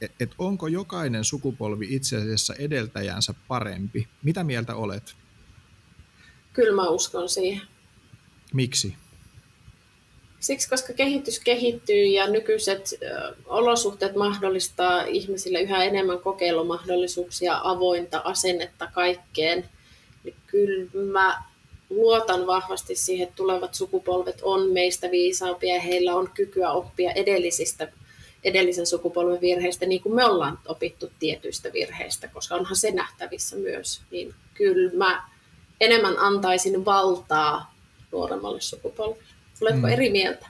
et, 0.00 0.12
et 0.20 0.34
onko 0.38 0.66
jokainen 0.66 1.24
sukupolvi 1.24 1.86
itse 1.90 2.16
asiassa 2.16 2.54
edeltäjänsä 2.54 3.34
parempi? 3.48 4.08
Mitä 4.22 4.44
mieltä 4.44 4.74
olet? 4.74 5.16
Kyllä 6.52 6.82
mä 6.82 6.88
uskon 6.88 7.28
siihen. 7.28 7.66
Miksi? 8.54 8.96
Siksi, 10.40 10.68
koska 10.68 10.92
kehitys 10.92 11.40
kehittyy 11.40 12.04
ja 12.04 12.26
nykyiset 12.26 12.94
olosuhteet 13.46 14.16
mahdollistaa 14.16 15.02
ihmisille 15.02 15.60
yhä 15.60 15.84
enemmän 15.84 16.18
kokeilumahdollisuuksia, 16.18 17.60
avointa 17.64 18.20
asennetta 18.24 18.88
kaikkeen, 18.94 19.68
niin 20.24 20.36
kyllä 20.46 20.90
mä 21.12 21.42
luotan 21.90 22.46
vahvasti 22.46 22.94
siihen, 22.94 23.24
että 23.24 23.36
tulevat 23.36 23.74
sukupolvet 23.74 24.38
on 24.42 24.70
meistä 24.72 25.10
viisaampia 25.10 25.74
ja 25.74 25.80
heillä 25.80 26.14
on 26.14 26.30
kykyä 26.34 26.70
oppia 26.70 27.12
edellisistä 27.12 27.92
edellisen 28.44 28.86
sukupolven 28.86 29.40
virheistä, 29.40 29.86
niin 29.86 30.02
kuin 30.02 30.14
me 30.14 30.24
ollaan 30.24 30.58
opittu 30.66 31.10
tietyistä 31.18 31.72
virheistä, 31.72 32.28
koska 32.28 32.54
onhan 32.54 32.76
se 32.76 32.90
nähtävissä 32.90 33.56
myös, 33.56 34.00
niin 34.10 34.34
kyllä 34.54 34.92
mä 34.96 35.28
enemmän 35.80 36.18
antaisin 36.18 36.84
valtaa 36.84 37.74
nuoremmalle 38.12 38.60
sukupolvelle. 38.60 39.29
Oletko 39.60 39.86
mm. 39.86 39.92
eri 39.92 40.10
mieltä? 40.10 40.48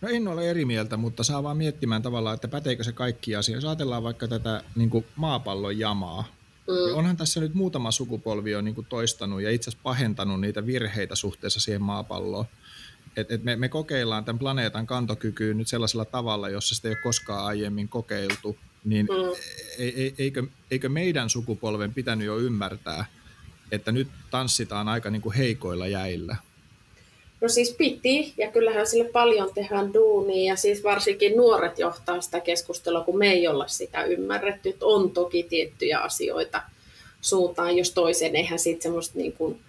No 0.00 0.08
en 0.08 0.28
ole 0.28 0.50
eri 0.50 0.64
mieltä, 0.64 0.96
mutta 0.96 1.24
saa 1.24 1.42
vaan 1.42 1.56
miettimään 1.56 2.02
tavallaan, 2.02 2.34
että 2.34 2.48
päteekö 2.48 2.84
se 2.84 2.92
kaikki 2.92 3.36
asia. 3.36 3.54
Jos 3.54 3.64
ajatellaan 3.64 4.02
vaikka 4.02 4.28
tätä 4.28 4.62
niin 4.76 4.90
kuin 4.90 5.04
maapallon 5.16 5.78
jamaa, 5.78 6.24
mm. 6.68 6.74
niin 6.74 6.94
onhan 6.94 7.16
tässä 7.16 7.40
nyt 7.40 7.54
muutama 7.54 7.90
sukupolvi 7.90 8.50
jo 8.50 8.60
niin 8.60 8.74
kuin 8.74 8.86
toistanut 8.90 9.42
ja 9.42 9.50
itse 9.50 9.70
asiassa 9.70 9.82
pahentanut 9.82 10.40
niitä 10.40 10.66
virheitä 10.66 11.14
suhteessa 11.14 11.60
siihen 11.60 11.82
maapalloon 11.82 12.46
et, 13.16 13.30
et 13.30 13.44
me, 13.44 13.56
me 13.56 13.68
kokeillaan 13.68 14.24
tämän 14.24 14.38
planeetan 14.38 14.86
kantokykyä 14.86 15.54
nyt 15.54 15.68
sellaisella 15.68 16.04
tavalla, 16.04 16.48
jossa 16.48 16.74
sitä 16.74 16.88
ei 16.88 16.94
ole 16.94 17.02
koskaan 17.02 17.44
aiemmin 17.44 17.88
kokeiltu, 17.88 18.58
niin 18.84 19.06
mm. 19.06 19.32
E, 19.78 20.12
eikö, 20.18 20.46
eikö 20.70 20.88
meidän 20.88 21.30
sukupolven 21.30 21.94
pitänyt 21.94 22.26
jo 22.26 22.38
ymmärtää, 22.38 23.04
että 23.72 23.92
nyt 23.92 24.08
tanssitaan 24.30 24.88
aika 24.88 25.10
niin 25.10 25.22
kuin 25.22 25.34
heikoilla 25.34 25.86
jäillä? 25.86 26.36
No 27.42 27.48
siis 27.48 27.74
piti, 27.78 28.34
ja 28.36 28.52
kyllähän 28.52 28.86
sille 28.86 29.04
paljon 29.04 29.54
tehdään 29.54 29.94
duunia, 29.94 30.52
ja 30.52 30.56
siis 30.56 30.84
varsinkin 30.84 31.36
nuoret 31.36 31.78
johtaa 31.78 32.20
sitä 32.20 32.40
keskustelua, 32.40 33.04
kun 33.04 33.18
me 33.18 33.32
ei 33.32 33.48
olla 33.48 33.68
sitä 33.68 34.04
ymmärretty. 34.04 34.68
Että 34.68 34.86
on 34.86 35.10
toki 35.10 35.42
tiettyjä 35.42 35.98
asioita 35.98 36.62
suuntaan, 37.20 37.76
jos 37.76 37.90
toiseen, 37.90 38.36
eihän 38.36 38.58
siitä 38.58 38.82
semmoista 38.82 39.18
niin 39.18 39.32
kuin 39.32 39.60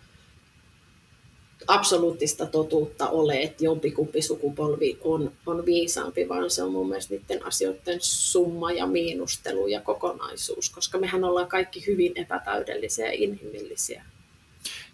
absoluuttista 1.68 2.46
totuutta 2.46 3.10
ole, 3.10 3.42
että 3.42 3.66
jompikumpi 3.66 4.22
sukupolvi 4.22 4.98
on, 5.02 5.32
on 5.46 5.66
viisaampi, 5.66 6.30
vaan 6.30 6.52
se 6.52 6.64
on 6.64 6.72
mun 6.72 6.90
mielestä 6.90 7.14
niiden 7.14 7.46
asioiden 7.46 7.98
summa 8.02 8.72
ja 8.72 8.88
miinustelu 8.88 9.68
ja 9.68 9.82
kokonaisuus, 9.82 10.70
koska 10.70 10.98
mehän 10.98 11.24
ollaan 11.24 11.48
kaikki 11.48 11.88
hyvin 11.88 12.12
epätäydellisiä 12.16 13.06
ja 13.06 13.12
inhimillisiä. 13.14 14.06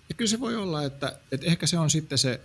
Ja 0.09 0.15
kyllä 0.17 0.29
se 0.29 0.39
voi 0.39 0.55
olla, 0.55 0.83
että, 0.83 1.19
että 1.31 1.47
ehkä 1.47 1.67
se 1.67 1.77
on 1.77 1.89
sitten 1.89 2.17
se 2.17 2.39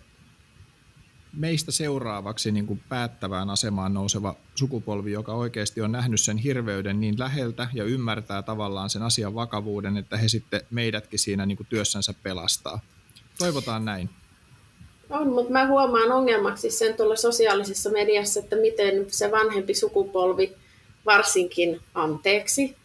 meistä 1.37 1.73
seuraavaksi 1.73 2.53
niin 2.53 2.67
kuin 2.67 2.83
päättävään 2.88 3.50
asemaan 3.50 3.95
nouseva 3.95 4.37
sukupolvi, 4.55 5.12
joka 5.12 5.33
oikeasti 5.33 5.81
on 5.81 5.93
nähnyt 5.93 6.21
sen 6.21 6.38
hirveyden 6.38 7.00
niin 7.00 7.19
läheltä 7.19 7.69
ja 7.73 7.85
ymmärtää 7.85 8.43
tavallaan 8.43 8.91
sen 8.91 9.03
asian 9.03 9.35
vakavuuden, 9.35 9.97
että 9.97 10.17
he 10.17 10.29
sitten 10.29 10.61
meidätkin 10.71 11.19
siinä 11.19 11.47
niin 11.47 11.57
kuin 11.57 11.67
työssänsä 11.67 12.14
pelastaa. 12.23 12.81
Toivotaan 13.38 13.85
näin. 13.85 14.11
On, 15.11 15.33
mutta 15.33 15.53
mä 15.53 15.67
huomaan 15.67 16.12
ongelmaksi 16.12 16.71
sen 16.71 16.95
tuolla 16.97 17.17
sosiaalisessa 17.17 17.91
mediassa, 17.91 18.41
että 18.41 18.57
miten 18.57 19.07
se 19.09 19.31
vanhempi 19.31 19.75
sukupolvi, 19.75 20.53
varsinkin 21.07 21.81
anteeksi, 21.95 22.76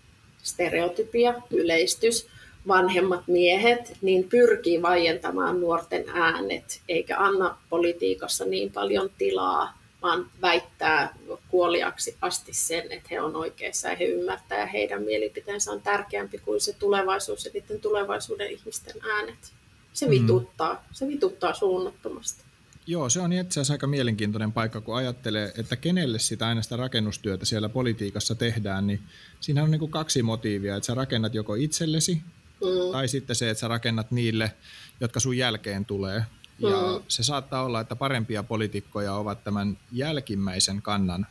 stereotypia, 0.44 1.34
yleistys, 1.50 2.28
vanhemmat 2.68 3.28
miehet, 3.28 3.98
niin 4.02 4.24
pyrkii 4.24 4.82
vaientamaan 4.82 5.62
nuorten 5.62 6.06
äänet, 6.14 6.82
eikä 6.90 7.20
anna 7.20 7.58
politiikassa 7.70 8.46
niin 8.46 8.72
paljon 8.72 9.10
tilaa, 9.18 9.80
vaan 10.02 10.32
väittää 10.42 11.16
kuoliaksi 11.50 12.18
asti 12.22 12.54
sen, 12.54 12.92
että 12.92 13.08
he 13.12 13.22
on 13.22 13.36
oikeassa 13.36 13.90
ja 13.90 13.96
he 13.96 14.06
ymmärtää 14.06 14.60
ja 14.60 14.66
heidän 14.66 15.04
mielipiteensä 15.04 15.72
on 15.72 15.82
tärkeämpi 15.82 16.38
kuin 16.38 16.62
se 16.62 16.74
tulevaisuus 16.74 17.46
ja 17.46 17.52
niiden 17.54 17.82
tulevaisuuden 17.82 18.52
ihmisten 18.52 18.96
äänet. 19.16 19.54
Se 19.94 20.06
mm. 20.06 20.12
vituttaa, 20.12 20.74
mm. 20.74 20.80
se 20.92 21.08
vituttaa 21.08 21.54
suunnattomasti. 21.54 22.44
Joo, 22.88 23.10
se 23.10 23.22
on 23.22 23.34
itse 23.34 23.48
asiassa 23.60 23.74
aika 23.74 23.88
mielenkiintoinen 23.88 24.52
paikka, 24.52 24.82
kun 24.82 24.96
ajattelee, 24.96 25.52
että 25.58 25.76
kenelle 25.76 26.20
sitä 26.20 26.48
aina 26.48 26.62
sitä 26.62 26.78
rakennustyötä 26.78 27.46
siellä 27.46 27.70
politiikassa 27.70 28.36
tehdään, 28.36 28.88
niin 28.88 29.00
siinä 29.40 29.64
on 29.64 29.72
niin 29.72 29.80
kuin 29.80 29.92
kaksi 29.92 30.24
motiivia, 30.24 30.76
että 30.76 30.88
sä 30.88 30.94
rakennat 30.94 31.34
joko 31.34 31.56
itsellesi, 31.56 32.22
mm. 32.62 32.92
tai 32.92 33.08
sitten 33.08 33.36
se, 33.36 33.50
että 33.50 33.60
sä 33.60 33.68
rakennat 33.68 34.12
niille, 34.12 34.54
jotka 35.00 35.20
sun 35.20 35.38
jälkeen 35.38 35.86
tulee. 35.86 36.26
Ja 36.60 36.70
mm. 36.70 37.04
se 37.08 37.24
saattaa 37.24 37.64
olla, 37.64 37.80
että 37.80 37.96
parempia 37.96 38.44
poliitikkoja 38.44 39.14
ovat 39.14 39.44
tämän 39.44 39.78
jälkimmäisen 39.92 40.82
kannan 40.82 41.28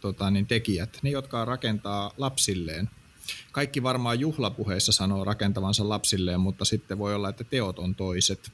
tota, 0.00 0.30
niin 0.30 0.46
tekijät, 0.46 0.98
ne 1.02 1.10
jotka 1.10 1.44
rakentaa 1.44 2.12
lapsilleen 2.16 2.90
kaikki 3.52 3.82
varmaan 3.82 4.20
juhlapuheissa 4.20 4.92
sanoo 4.92 5.24
rakentavansa 5.24 5.88
lapsilleen, 5.88 6.40
mutta 6.40 6.64
sitten 6.64 6.98
voi 6.98 7.14
olla, 7.14 7.28
että 7.28 7.44
teot 7.44 7.78
on 7.78 7.94
toiset. 7.94 8.52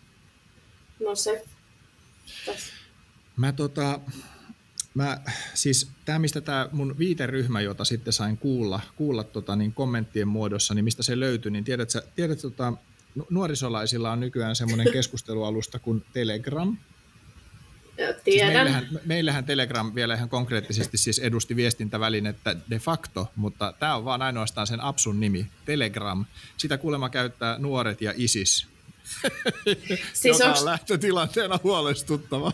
No 1.04 1.14
se. 1.14 1.44
Mä 3.36 3.52
tota, 3.52 4.00
mä, 4.94 5.20
siis 5.54 5.90
tämä, 6.04 6.18
mistä 6.18 6.40
tämä 6.40 6.68
mun 6.72 6.98
viiteryhmä, 6.98 7.60
jota 7.60 7.84
sitten 7.84 8.12
sain 8.12 8.36
kuulla, 8.36 8.80
kuulla 8.96 9.24
tota, 9.24 9.56
niin 9.56 9.72
kommenttien 9.72 10.28
muodossa, 10.28 10.74
niin 10.74 10.84
mistä 10.84 11.02
se 11.02 11.20
löytyi, 11.20 11.50
niin 11.50 11.64
tiedät, 11.64 11.90
tiedät 12.14 12.38
tota, 12.40 12.72
nuorisolaisilla 13.30 14.12
on 14.12 14.20
nykyään 14.20 14.56
semmoinen 14.56 14.92
keskustelualusta 14.92 15.78
kuin 15.78 16.04
Telegram, 16.12 16.76
Tiedän. 17.96 18.16
Siis 18.24 18.44
meillähän, 18.46 18.88
meillähän 19.06 19.44
Telegram 19.44 19.94
vielä 19.94 20.14
ihan 20.14 20.28
konkreettisesti 20.28 20.98
siis 20.98 21.18
edusti 21.18 21.56
viestintävälinettä 21.56 22.56
de 22.70 22.78
facto, 22.78 23.30
mutta 23.36 23.74
tämä 23.78 23.96
on 23.96 24.04
vaan 24.04 24.22
ainoastaan 24.22 24.66
sen 24.66 24.80
apsun 24.80 25.20
nimi, 25.20 25.46
Telegram. 25.64 26.24
Sitä 26.56 26.78
kuulemma 26.78 27.08
käyttää 27.08 27.58
nuoret 27.58 28.02
ja 28.02 28.12
ISIS, 28.16 28.66
siis 30.12 30.38
joka 30.38 30.44
onks... 30.44 30.60
on 30.60 30.64
lähtötilanteena 30.64 31.58
huolestuttava. 31.64 32.52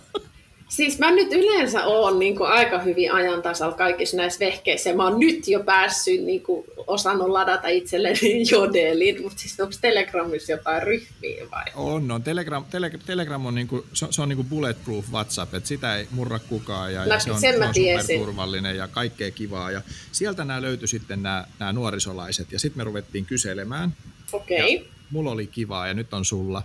Siis 0.69 0.99
mä 0.99 1.11
nyt 1.11 1.33
yleensä 1.33 1.85
oon 1.85 2.19
niin 2.19 2.37
kuin 2.37 2.51
aika 2.51 2.79
hyvin 2.79 3.13
ajan 3.13 3.43
tasalla 3.43 3.77
kaikissa 3.77 4.17
näissä 4.17 4.41
vehkeissä. 4.41 4.95
Mä 4.95 5.05
oon 5.05 5.21
nyt 5.21 5.49
jo 5.49 5.61
päässyt 5.61 6.23
niin 6.23 6.43
kuin, 6.43 6.65
osannut 6.87 7.29
ladata 7.29 7.69
itselleni 7.69 8.43
jodelin, 8.53 9.23
mutta 9.23 9.39
siis 9.39 9.61
onko 9.61 9.75
Telegramissa 9.81 10.53
jotain 10.53 10.83
ryhmiä 10.83 11.47
vai? 11.51 11.65
On, 11.75 12.11
on. 12.11 12.23
Telegram, 12.23 12.65
tele, 12.65 12.91
Telegram 13.07 13.47
on, 13.47 13.55
niin 13.55 13.69
kuin, 13.69 13.85
se, 13.93 14.07
se 14.11 14.23
on 14.23 14.29
niin 14.29 14.37
kuin 14.37 14.49
bulletproof 14.49 15.05
WhatsApp, 15.13 15.55
että 15.55 15.69
sitä 15.69 15.97
ei 15.97 16.07
murra 16.11 16.39
kukaan 16.39 16.95
ja, 16.95 17.05
no, 17.05 17.13
ja 17.13 17.19
se 17.19 17.33
on, 17.33 17.41
se 17.41 17.59
on 17.59 17.75
superturvallinen 17.75 18.77
ja 18.77 18.89
kaikkea 18.89 19.31
kivaa. 19.31 19.71
Ja 19.71 19.83
sieltä 20.13 20.45
nämä 20.45 20.63
löytyi 20.63 20.89
sitten 20.89 21.23
nämä, 21.23 21.47
nämä 21.59 21.73
nuorisolaiset 21.73 22.53
ja 22.53 22.59
sitten 22.59 22.79
me 22.79 22.85
ruvettiin 22.85 23.27
kyselemään. 23.27 23.95
Okei. 24.33 24.77
Okay. 24.77 24.89
Mulla 25.11 25.31
oli 25.31 25.47
kivaa 25.47 25.87
ja 25.87 25.95
nyt 25.95 26.15
on 26.15 26.25
sulla. 26.25 26.63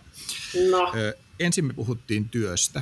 No. 0.69 0.93
Ö, 0.95 1.17
ensin 1.39 1.65
me 1.65 1.73
puhuttiin 1.73 2.30
työstä 2.30 2.82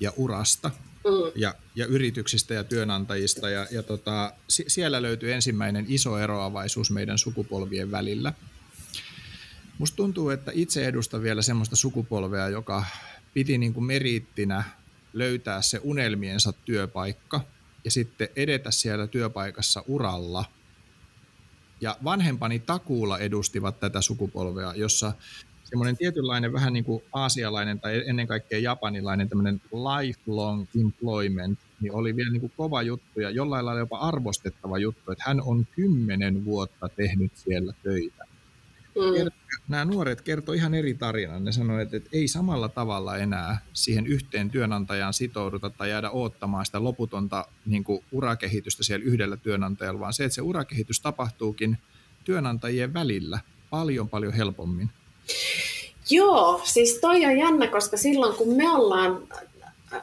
ja 0.00 0.12
urasta 0.16 0.70
mm. 1.04 1.32
ja, 1.34 1.54
ja 1.74 1.86
yrityksistä 1.86 2.54
ja 2.54 2.64
työnantajista. 2.64 3.50
Ja, 3.50 3.66
ja 3.70 3.82
tota, 3.82 4.32
siellä 4.48 5.02
löytyy 5.02 5.32
ensimmäinen 5.32 5.84
iso 5.88 6.18
eroavaisuus 6.18 6.90
meidän 6.90 7.18
sukupolvien 7.18 7.90
välillä. 7.90 8.32
Musta 9.78 9.96
tuntuu, 9.96 10.30
että 10.30 10.52
itse 10.54 10.86
edustan 10.86 11.22
vielä 11.22 11.42
semmoista 11.42 11.76
sukupolvea, 11.76 12.48
joka 12.48 12.84
piti 13.34 13.58
niin 13.58 13.74
kuin 13.74 13.84
meriittinä 13.84 14.64
löytää 15.12 15.62
se 15.62 15.80
unelmiensa 15.82 16.52
työpaikka 16.52 17.40
ja 17.84 17.90
sitten 17.90 18.28
edetä 18.36 18.70
siellä 18.70 19.06
työpaikassa 19.06 19.84
uralla. 19.86 20.44
Ja 21.80 21.96
vanhempani 22.04 22.58
takuulla 22.58 23.18
edustivat 23.18 23.80
tätä 23.80 24.00
sukupolvea, 24.00 24.74
jossa 24.74 25.12
semmoinen 25.68 25.96
tietynlainen 25.96 26.52
vähän 26.52 26.72
niin 26.72 26.84
kuin 26.84 27.02
aasialainen 27.12 27.80
tai 27.80 28.02
ennen 28.06 28.26
kaikkea 28.26 28.58
japanilainen 28.58 29.28
tämmöinen 29.28 29.60
lifelong 29.72 30.66
employment, 30.80 31.58
niin 31.80 31.94
oli 31.94 32.16
vielä 32.16 32.30
niin 32.30 32.40
kuin 32.40 32.52
kova 32.56 32.82
juttu 32.82 33.20
ja 33.20 33.30
jollain 33.30 33.66
lailla 33.66 33.80
jopa 33.80 33.98
arvostettava 33.98 34.78
juttu, 34.78 35.12
että 35.12 35.24
hän 35.26 35.42
on 35.42 35.66
kymmenen 35.76 36.44
vuotta 36.44 36.88
tehnyt 36.88 37.32
siellä 37.34 37.72
töitä. 37.82 38.24
Mm. 38.96 39.30
Nämä 39.68 39.84
nuoret 39.84 40.20
kertoi 40.20 40.56
ihan 40.56 40.74
eri 40.74 40.94
tarinan. 40.94 41.44
Ne 41.44 41.52
sanoivat, 41.52 41.94
että 41.94 42.10
ei 42.12 42.28
samalla 42.28 42.68
tavalla 42.68 43.16
enää 43.16 43.58
siihen 43.72 44.06
yhteen 44.06 44.50
työnantajaan 44.50 45.14
sitouduta 45.14 45.70
tai 45.70 45.90
jäädä 45.90 46.10
odottamaan 46.10 46.66
sitä 46.66 46.84
loputonta 46.84 47.44
niin 47.66 47.84
kuin 47.84 48.04
urakehitystä 48.12 48.84
siellä 48.84 49.04
yhdellä 49.04 49.36
työnantajalla, 49.36 50.00
vaan 50.00 50.12
se, 50.12 50.24
että 50.24 50.34
se 50.34 50.42
urakehitys 50.42 51.00
tapahtuukin 51.00 51.78
työnantajien 52.24 52.94
välillä 52.94 53.40
paljon 53.70 54.08
paljon 54.08 54.32
helpommin. 54.32 54.90
Joo, 56.10 56.60
siis 56.64 56.98
toi 57.00 57.24
on 57.24 57.38
jännä, 57.38 57.66
koska 57.66 57.96
silloin 57.96 58.36
kun 58.36 58.56
me 58.56 58.70
ollaan 58.70 59.22
äh, 59.92 60.02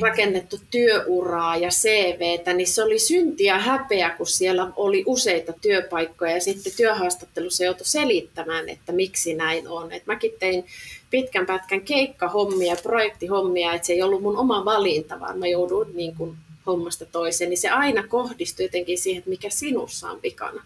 rakennettu 0.00 0.60
työuraa 0.70 1.56
ja 1.56 1.68
CVtä, 1.68 2.52
niin 2.52 2.66
se 2.66 2.82
oli 2.82 2.98
synti 2.98 3.44
ja 3.44 3.58
häpeä, 3.58 4.10
kun 4.10 4.26
siellä 4.26 4.72
oli 4.76 5.02
useita 5.06 5.52
työpaikkoja 5.60 6.34
ja 6.34 6.40
sitten 6.40 6.72
työhaastattelussa 6.76 7.64
joutui 7.64 7.86
selittämään, 7.86 8.68
että 8.68 8.92
miksi 8.92 9.34
näin 9.34 9.68
on. 9.68 9.92
Et 9.92 10.06
mäkin 10.06 10.32
tein 10.38 10.64
pitkän 11.10 11.46
pätkän 11.46 11.80
keikkahommia, 11.80 12.76
projektihommia, 12.82 13.74
että 13.74 13.86
se 13.86 13.92
ei 13.92 14.02
ollut 14.02 14.22
mun 14.22 14.38
oma 14.38 14.64
valinta, 14.64 15.20
vaan 15.20 15.38
mä 15.38 15.46
joudun 15.46 15.90
niin 15.94 16.16
kuin 16.16 16.36
hommasta 16.66 17.06
toiseen, 17.06 17.50
niin 17.50 17.58
se 17.58 17.68
aina 17.68 18.08
kohdistui 18.08 18.64
jotenkin 18.64 18.98
siihen, 18.98 19.18
että 19.18 19.30
mikä 19.30 19.50
sinussa 19.50 20.10
on 20.10 20.22
vikana. 20.22 20.62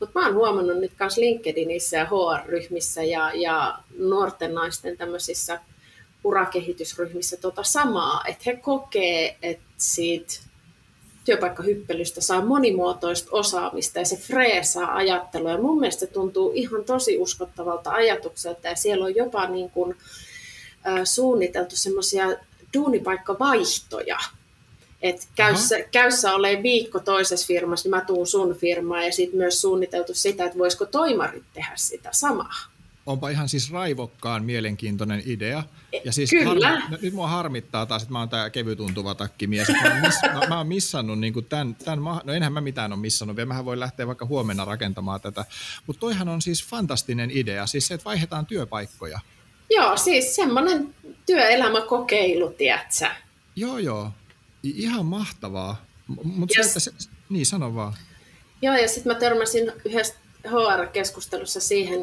Mutta 0.00 0.20
mä 0.20 0.26
oon 0.26 0.34
huomannut 0.34 0.76
nyt 0.76 0.92
myös 1.00 1.16
LinkedInissä 1.16 1.96
ja 1.96 2.04
HR-ryhmissä 2.06 3.02
ja, 3.02 3.32
ja 3.34 3.78
nuorten 3.98 4.54
naisten 4.54 4.96
tämmöisissä 4.96 5.60
urakehitysryhmissä 6.24 7.36
tota 7.36 7.62
samaa, 7.62 8.24
että 8.28 8.42
he 8.46 8.56
kokee, 8.56 9.36
että 9.42 9.64
siitä 9.76 10.34
työpaikkahyppelystä 11.24 12.20
saa 12.20 12.44
monimuotoista 12.44 13.28
osaamista 13.32 13.98
ja 13.98 14.04
se 14.04 14.16
freesaa 14.16 14.94
ajattelua. 14.94 15.50
Ja 15.50 15.58
mun 15.58 15.80
mielestä 15.80 16.00
se 16.00 16.06
tuntuu 16.06 16.52
ihan 16.54 16.84
tosi 16.84 17.18
uskottavalta 17.18 17.90
ajatukselta 17.90 18.68
ja 18.68 18.76
siellä 18.76 19.04
on 19.04 19.16
jopa 19.16 19.46
niin 19.46 19.70
kuin, 19.70 19.96
äh, 20.86 21.00
suunniteltu 21.04 21.76
semmoisia 21.76 22.26
duunipaikkavaihtoja, 22.76 24.18
että 25.02 25.26
käyssä, 25.34 25.76
käyssä 25.90 26.34
ole 26.34 26.62
viikko 26.62 27.00
toisessa 27.00 27.46
firmassa, 27.46 27.88
niin 27.88 27.96
mä 27.96 28.04
tuun 28.04 28.26
sun 28.26 28.54
firmaan 28.54 29.04
ja 29.04 29.12
sitten 29.12 29.38
myös 29.38 29.60
suunniteltu 29.60 30.14
sitä, 30.14 30.44
että 30.44 30.58
voisiko 30.58 30.86
toimarit 30.86 31.44
tehdä 31.54 31.72
sitä 31.74 32.08
samaa. 32.12 32.54
Onpa 33.06 33.28
ihan 33.28 33.48
siis 33.48 33.72
raivokkaan 33.72 34.44
mielenkiintoinen 34.44 35.22
idea. 35.26 35.62
E, 35.92 36.00
ja 36.04 36.12
siis 36.12 36.30
Kyllä. 36.30 36.68
Harmi, 36.68 36.96
nyt 37.02 37.14
mua 37.14 37.28
harmittaa 37.28 37.86
taas, 37.86 38.02
että 38.02 38.12
mä 38.12 38.18
oon 38.18 38.28
tää 38.28 38.50
kevytuntuva 38.50 39.14
takkimies. 39.14 39.68
Mä 39.68 39.90
oon, 39.92 40.00
miss, 40.00 40.18
mä, 40.22 40.46
mä 40.48 40.58
oon 40.58 40.66
missannut 40.66 41.18
niin 41.18 41.44
tämän, 41.48 41.74
tämän, 41.74 41.98
no 42.24 42.32
enhän 42.32 42.52
mä 42.52 42.60
mitään 42.60 42.92
ole 42.92 43.00
missannut 43.00 43.36
vielä, 43.36 43.46
mähän 43.46 43.64
voi 43.64 43.80
lähteä 43.80 44.06
vaikka 44.06 44.26
huomenna 44.26 44.64
rakentamaan 44.64 45.20
tätä. 45.20 45.44
Mutta 45.86 46.00
toihan 46.00 46.28
on 46.28 46.42
siis 46.42 46.64
fantastinen 46.64 47.30
idea, 47.30 47.66
siis 47.66 47.86
se, 47.86 47.94
että 47.94 48.04
vaihdetaan 48.04 48.46
työpaikkoja. 48.46 49.20
Joo, 49.70 49.96
siis 49.96 50.36
semmoinen 50.36 50.94
työelämäkokeilu, 51.26 52.50
tiedätkö? 52.50 53.06
Joo, 53.56 53.78
joo. 53.78 54.12
Ihan 54.62 55.06
mahtavaa. 55.06 55.84
Mutta 56.24 56.62
se, 56.62 56.80
se, 56.80 56.90
niin, 57.28 57.46
sano 57.46 57.74
vaan. 57.74 57.92
Joo, 58.62 58.76
ja 58.76 58.88
sitten 58.88 59.12
mä 59.12 59.18
törmäsin 59.18 59.72
yhdessä 59.84 60.14
HR-keskustelussa 60.46 61.60
siihen, 61.60 62.00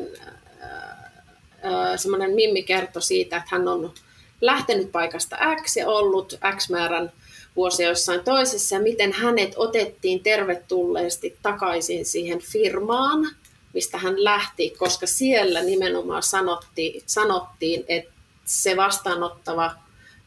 semmoinen 1.95 2.31
Mimmi 2.31 2.63
kertoi 2.63 3.01
siitä, 3.01 3.37
että 3.37 3.49
hän 3.51 3.67
on 3.67 3.93
lähtenyt 4.41 4.91
paikasta 4.91 5.37
X 5.63 5.75
ja 5.77 5.87
ollut 5.87 6.39
X 6.57 6.69
määrän 6.69 7.11
vuosia 7.55 7.89
jossain 7.89 8.23
toisessa 8.23 8.75
ja 8.75 8.81
miten 8.81 9.13
hänet 9.13 9.53
otettiin 9.55 10.23
tervetulleesti 10.23 11.37
takaisin 11.41 12.05
siihen 12.05 12.39
firmaan, 12.39 13.35
mistä 13.73 13.97
hän 13.97 14.23
lähti, 14.23 14.69
koska 14.69 15.07
siellä 15.07 15.61
nimenomaan 15.61 16.23
sanottiin, 16.23 17.03
sanottiin 17.05 17.85
että 17.87 18.11
se 18.45 18.77
vastaanottava 18.77 19.75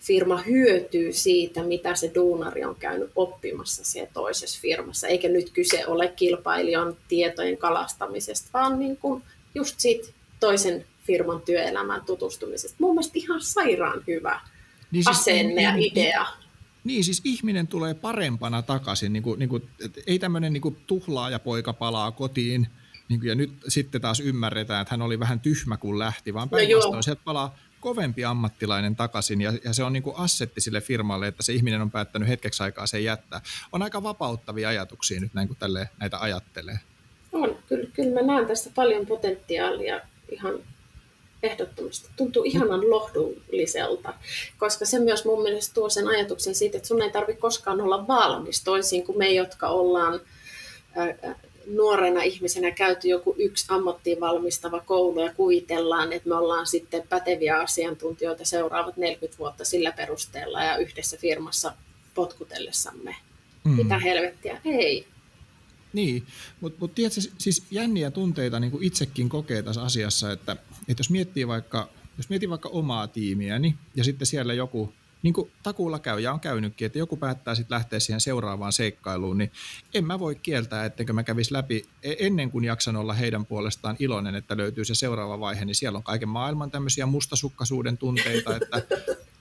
firma 0.01 0.37
hyötyy 0.37 1.13
siitä, 1.13 1.63
mitä 1.63 1.95
se 1.95 2.11
duunari 2.15 2.65
on 2.65 2.77
käynyt 2.77 3.11
oppimassa 3.17 3.85
siellä 3.85 4.11
toisessa 4.15 4.59
firmassa, 4.63 5.09
eikä 5.09 5.29
nyt 5.29 5.51
kyse 5.51 5.87
ole 5.87 6.09
kilpailijan 6.09 6.97
tietojen 7.09 7.59
kalastamisesta, 7.59 8.49
vaan 8.55 8.79
niin 8.79 8.97
kuin 8.97 9.23
just 9.55 9.81
siitä 9.81 10.09
toisen 10.41 10.85
firman 11.07 11.41
työelämään 11.41 12.03
tutustumisesta. 12.07 12.77
Mun 12.81 12.95
mielestä 12.95 13.13
ihan 13.19 13.41
sairaan 13.41 14.03
hyvä 14.07 14.41
niin 14.91 15.05
siis, 15.05 15.19
asenne 15.19 15.63
ja 15.63 15.77
niin, 15.77 15.93
idea. 15.93 16.23
Niin, 16.25 16.49
niin, 16.85 17.05
siis 17.05 17.21
ihminen 17.25 17.67
tulee 17.67 17.95
parempana 17.95 18.63
takaisin. 18.63 19.13
Niin 19.13 19.23
kuin, 19.23 19.39
niin 19.39 19.49
kuin, 19.49 19.69
ei 20.07 20.19
tämmöinen 20.19 20.53
niin 20.53 20.77
tuhlaaja 20.87 21.39
poika 21.39 21.73
palaa 21.73 22.13
kotiin 22.13 22.67
niin 23.09 23.21
kuin, 23.21 23.29
ja 23.29 23.35
nyt 23.35 23.51
sitten 23.69 24.01
taas 24.01 24.21
ymmärretään, 24.21 24.83
että 24.83 24.93
hän 24.93 25.03
oli 25.03 25.21
vähän 25.21 25.41
tyhmä 25.41 25.77
kun 25.77 25.99
lähti, 25.99 26.35
vaan 26.35 26.49
no 26.51 26.57
päinvastoin 26.57 26.97
no 26.97 27.03
sieltä 27.03 27.23
palaa 27.25 27.59
kovempi 27.81 28.25
ammattilainen 28.25 28.97
takaisin 28.97 29.41
ja, 29.41 29.53
ja 29.65 29.75
se 29.75 29.85
on 29.85 29.93
niin 29.93 30.03
kuin 30.03 30.17
assetti 30.17 30.61
sille 30.61 30.81
firmalle, 30.81 31.27
että 31.27 31.43
se 31.43 31.53
ihminen 31.53 31.83
on 31.83 31.91
päättänyt 31.91 32.29
hetkeksi 32.29 32.63
aikaa 32.63 32.87
sen 32.87 33.05
jättää. 33.05 33.41
On 33.73 33.83
aika 33.83 34.03
vapauttavia 34.03 34.69
ajatuksia 34.69 35.21
nyt 35.21 35.35
näin 35.35 35.49
kuin 35.49 35.59
tälle, 35.59 35.89
näitä 36.01 36.19
ajattelee. 36.19 36.79
On, 37.33 37.59
kyllä, 37.69 37.91
kyllä 37.93 38.21
mä 38.21 38.27
näen 38.27 38.47
tästä 38.47 38.71
paljon 38.75 39.07
potentiaalia 39.07 40.01
ihan 40.29 40.55
ehdottomasti. 41.43 42.09
Tuntuu 42.17 42.45
ihanan 42.45 42.91
lohdulliselta, 42.91 44.15
koska 44.59 44.85
se 44.85 44.99
myös 44.99 45.25
mun 45.25 45.43
mielestä 45.43 45.75
tuo 45.75 45.89
sen 45.91 46.09
ajatuksen 46.09 46.55
siitä, 46.55 46.77
että 46.77 46.89
sun 46.89 47.03
ei 47.03 47.11
tarvitse 47.11 47.41
koskaan 47.41 47.81
olla 47.81 48.09
valmis, 48.09 48.65
toisin 48.65 49.05
kuin 49.05 49.19
me, 49.19 49.31
jotka 49.31 49.69
ollaan 49.69 50.21
nuorena 51.69 52.23
ihmisenä 52.23 52.71
käyty 52.71 53.09
joku 53.09 53.35
yksi 53.39 53.67
ammattiin 53.69 54.21
valmistava 54.21 54.81
koulu 54.81 55.21
ja 55.21 55.35
kuvitellaan, 55.35 56.13
että 56.13 56.29
me 56.29 56.35
ollaan 56.35 56.67
sitten 56.67 57.03
päteviä 57.09 57.59
asiantuntijoita 57.59 58.45
seuraavat 58.45 58.97
40 58.97 59.39
vuotta 59.39 59.65
sillä 59.65 59.93
perusteella 59.93 60.65
ja 60.65 60.77
yhdessä 60.77 61.17
firmassa 61.17 61.73
potkutellessamme. 62.15 63.17
Mm. 63.65 63.71
Mitä 63.71 63.99
helvettiä? 63.99 64.61
Ei. 64.65 65.07
Niin, 65.93 66.27
mutta 66.61 66.77
mut 66.81 66.95
tiedätkö, 66.95 67.21
siis 67.39 67.63
jänniä 67.71 68.11
tunteita 68.11 68.61
niin 68.61 68.71
kuin 68.71 68.85
itsekin 68.85 69.29
kokee 69.29 69.63
tässä 69.63 69.83
asiassa, 69.83 70.33
että, 70.33 70.53
että 70.89 71.01
jos 71.01 71.11
miettii 71.11 71.49
vaikka, 71.49 71.89
jos 72.17 72.29
miettii 72.29 72.49
vaikka 72.49 72.69
omaa 72.69 73.07
tiimiäni 73.07 73.75
ja 73.97 74.05
sitten 74.05 74.27
siellä 74.27 74.55
joku 74.55 74.93
niin 75.23 75.35
kuin 75.35 75.51
takuulla 75.63 75.99
käy 75.99 76.21
ja 76.21 76.33
on 76.33 76.41
käynytkin, 76.41 76.87
että 76.87 76.99
joku 76.99 77.17
päättää 77.17 77.55
sitten 77.55 77.75
lähteä 77.75 78.01
siihen 78.01 78.21
seuraavaan 78.21 78.73
seikkailuun, 78.73 79.39
niin 79.39 79.53
en 79.95 80.05
mä 80.05 80.19
voi 80.19 80.35
kieltää, 80.35 80.85
ettenkö 80.85 81.13
mä 81.13 81.23
kävisi 81.23 81.53
läpi 81.53 81.85
e-, 82.03 82.15
ennen 82.19 82.51
kuin 82.51 82.65
jaksan 82.65 82.97
olla 82.97 83.13
heidän 83.13 83.47
puolestaan 83.47 83.97
iloinen, 83.99 84.35
että 84.35 84.57
löytyy 84.57 84.85
se 84.85 84.95
seuraava 84.95 85.41
vaihe, 85.41 85.65
niin 85.65 85.75
siellä 85.75 85.97
on 85.97 86.03
kaiken 86.03 86.29
maailman 86.29 86.71
tämmöisiä 86.71 87.07
mustasukkaisuuden 87.07 87.99
tunteita, 87.99 88.57
että 88.57 88.83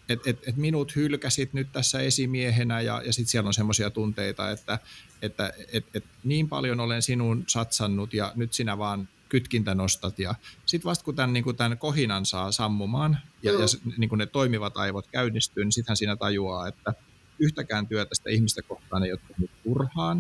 et, 0.10 0.28
et, 0.28 0.40
et 0.48 0.58
minut 0.58 0.96
hylkäsit 0.96 1.54
nyt 1.54 1.68
tässä 1.72 2.00
esimiehenä 2.00 2.82
ja, 2.82 3.02
ja 3.06 3.14
sitten 3.14 3.32
siellä 3.32 3.48
on 3.48 3.54
semmoisia 3.54 3.90
tunteita, 3.90 4.52
että, 4.52 4.80
että 5.22 5.54
et, 5.74 5.86
et 5.94 6.04
niin 6.24 6.50
paljon 6.50 6.80
olen 6.80 7.02
sinun 7.02 7.44
satsannut 7.48 8.14
ja 8.14 8.32
nyt 8.36 8.54
sinä 8.54 8.78
vaan 8.78 9.10
kytkintä 9.30 9.76
nostat 9.76 10.20
ja 10.20 10.36
sitten 10.66 10.90
vasta 10.90 11.06
kun 11.06 11.16
tämän, 11.16 11.34
niin 11.34 11.44
kuin 11.44 11.58
tämän 11.58 11.78
kohinan 11.78 12.26
saa 12.26 12.52
sammumaan 12.52 13.18
ja, 13.44 13.52
ja 13.52 13.66
niin 13.98 14.10
kuin 14.10 14.20
ne 14.20 14.26
toimivat 14.26 14.78
aivot 14.78 15.08
käynnistyy, 15.08 15.64
niin 15.64 15.72
sittenhän 15.72 15.98
siinä 15.98 16.16
tajuaa, 16.16 16.68
että 16.68 16.94
yhtäkään 17.40 17.88
työtä 17.88 18.16
sitä 18.16 18.30
ihmistä 18.30 18.62
kohtaan 18.62 19.04
ei 19.04 19.12
ole 19.12 19.20
tehnyt 19.28 19.52
turhaan 19.64 20.18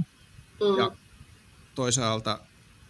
mm. 0.61 0.77
ja 0.77 0.91
toisaalta 1.75 2.39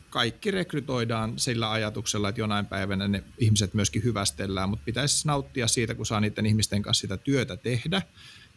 kaikki 0.09 0.51
rekrytoidaan 0.51 1.39
sillä 1.39 1.71
ajatuksella, 1.71 2.29
että 2.29 2.41
jonain 2.41 2.65
päivänä 2.65 3.07
ne 3.07 3.23
ihmiset 3.37 3.73
myöskin 3.73 4.03
hyvästellään, 4.03 4.69
mutta 4.69 4.85
pitäisi 4.85 5.27
nauttia 5.27 5.67
siitä, 5.67 5.95
kun 5.95 6.05
saa 6.05 6.19
niiden 6.19 6.45
ihmisten 6.45 6.81
kanssa 6.81 7.01
sitä 7.01 7.17
työtä 7.17 7.57
tehdä 7.57 8.01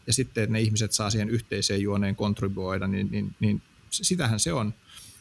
ja 0.06 0.12
sitten, 0.12 0.44
että 0.44 0.52
ne 0.52 0.60
ihmiset 0.60 0.92
saa 0.92 1.10
siihen 1.10 1.30
yhteiseen 1.30 1.82
juoneen 1.82 2.16
kontribuoida, 2.16 2.86
niin, 2.86 3.08
niin, 3.10 3.34
niin 3.40 3.62
sitähän 3.90 4.40
se 4.40 4.52
on. 4.52 4.74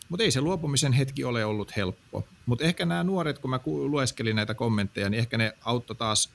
Mutta 0.09 0.23
ei 0.23 0.31
se 0.31 0.41
luopumisen 0.41 0.93
hetki 0.93 1.23
ole 1.23 1.45
ollut 1.45 1.75
helppo. 1.75 2.27
Mutta 2.45 2.65
ehkä 2.65 2.85
nämä 2.85 3.03
nuoret, 3.03 3.39
kun 3.39 3.49
mä 3.49 3.59
lueskelin 3.65 4.35
näitä 4.35 4.53
kommentteja, 4.53 5.09
niin 5.09 5.19
ehkä 5.19 5.37
ne 5.37 5.53
auttoi 5.65 5.95
taas 5.95 6.29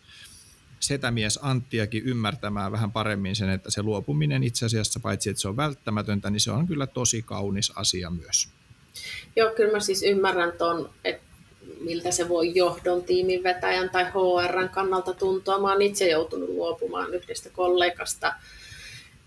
setämies 0.80 1.38
Anttiakin 1.42 2.04
ymmärtämään 2.04 2.72
vähän 2.72 2.92
paremmin 2.92 3.37
sen, 3.37 3.48
että 3.48 3.70
se 3.70 3.82
luopuminen 3.82 4.42
itse 4.42 4.66
asiassa, 4.66 5.00
paitsi 5.00 5.30
että 5.30 5.40
se 5.40 5.48
on 5.48 5.56
välttämätöntä, 5.56 6.30
niin 6.30 6.40
se 6.40 6.50
on 6.50 6.66
kyllä 6.66 6.87
tosi 6.87 7.22
kaunis 7.22 7.72
asia 7.76 8.10
myös. 8.10 8.48
Joo, 9.37 9.50
kyllä 9.56 9.72
mä 9.72 9.80
siis 9.80 10.02
ymmärrän 10.02 10.52
ton, 10.58 10.90
että 11.04 11.24
miltä 11.80 12.10
se 12.10 12.28
voi 12.28 12.52
johdon 12.54 13.02
tiimin 13.02 13.42
vetäjän 13.42 13.90
tai 13.90 14.04
HRn 14.04 14.68
kannalta 14.68 15.14
tuntua. 15.14 15.58
Mä 15.58 15.72
oon 15.72 15.82
itse 15.82 16.08
joutunut 16.08 16.48
luopumaan 16.48 17.14
yhdestä 17.14 17.50
kollegasta, 17.50 18.34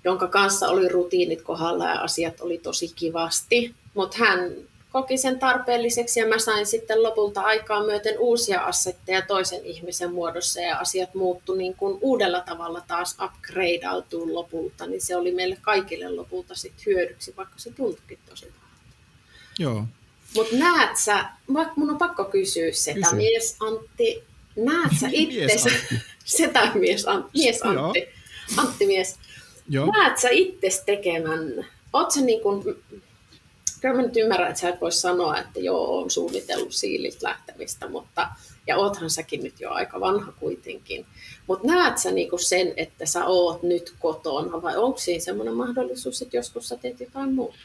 jonka 0.07 0.27
kanssa 0.27 0.67
oli 0.67 0.87
rutiinit 0.87 1.41
kohdalla 1.41 1.85
ja 1.85 2.01
asiat 2.01 2.41
oli 2.41 2.57
tosi 2.57 2.91
kivasti. 2.95 3.75
Mutta 3.93 4.17
hän 4.19 4.51
koki 4.91 5.17
sen 5.17 5.39
tarpeelliseksi 5.39 6.19
ja 6.19 6.27
mä 6.27 6.39
sain 6.39 6.65
sitten 6.65 7.03
lopulta 7.03 7.41
aikaa 7.41 7.85
myöten 7.85 8.19
uusia 8.19 8.61
assetteja 8.61 9.21
toisen 9.21 9.65
ihmisen 9.65 10.13
muodossa 10.13 10.61
ja 10.61 10.77
asiat 10.77 11.13
muuttu 11.13 11.55
niin 11.55 11.75
kuin 11.75 11.97
uudella 12.01 12.41
tavalla 12.41 12.81
taas 12.87 13.17
upgradeautuu 13.23 14.33
lopulta, 14.33 14.87
niin 14.87 15.01
se 15.01 15.15
oli 15.15 15.31
meille 15.31 15.57
kaikille 15.61 16.09
lopulta 16.09 16.55
sitten 16.55 16.85
hyödyksi, 16.85 17.33
vaikka 17.37 17.55
se 17.57 17.71
tuntuikin 17.71 18.19
tosi 18.29 18.51
Joo. 19.59 19.85
Mutta 20.35 20.55
näet 20.55 20.97
sä, 20.97 21.25
mun 21.75 21.89
on 21.89 21.97
pakko 21.97 22.25
kysyä 22.25 22.71
sitä, 22.71 22.99
Kysy. 22.99 23.15
mies 23.15 23.57
Antti, 23.59 24.23
näet 24.55 24.91
sä 25.01 25.07
itse, 25.11 25.69
sitä 26.25 26.71
mies, 26.75 27.07
Antti, 27.07 27.31
mies 27.33 27.61
Antti, 27.61 28.07
Antti 28.57 28.85
mies, 28.85 29.19
Joo. 29.69 29.91
näet 29.91 30.17
sä 30.17 30.27
itse 30.31 30.83
tekemään, 30.85 31.65
oot 31.93 32.11
sä 32.11 32.21
niin 32.21 32.41
kuin, 32.41 32.63
kyllä 33.81 33.95
mä 33.95 34.01
nyt 34.01 34.17
ymmärrän, 34.17 34.49
että 34.49 34.61
sä 34.61 34.69
et 34.69 34.81
voi 34.81 34.91
sanoa, 34.91 35.37
että 35.37 35.59
joo, 35.59 36.01
on 36.01 36.11
suunnitellut 36.11 36.73
siililtä 36.73 37.27
lähtemistä, 37.27 37.89
mutta, 37.89 38.29
ja 38.67 38.77
oothan 38.77 39.09
säkin 39.09 39.43
nyt 39.43 39.59
jo 39.59 39.71
aika 39.71 39.99
vanha 39.99 40.31
kuitenkin. 40.31 41.05
Mutta 41.47 41.67
näet 41.67 41.97
sä 41.97 42.11
niinku 42.11 42.37
sen, 42.37 42.73
että 42.77 43.05
sä 43.05 43.25
oot 43.25 43.63
nyt 43.63 43.93
kotona, 43.99 44.61
vai 44.61 44.77
onko 44.77 44.97
siinä 44.97 45.23
semmoinen 45.23 45.53
mahdollisuus, 45.53 46.21
että 46.21 46.37
joskus 46.37 46.69
sä 46.69 46.77
teet 46.77 46.99
jotain 46.99 47.33
muuta? 47.33 47.57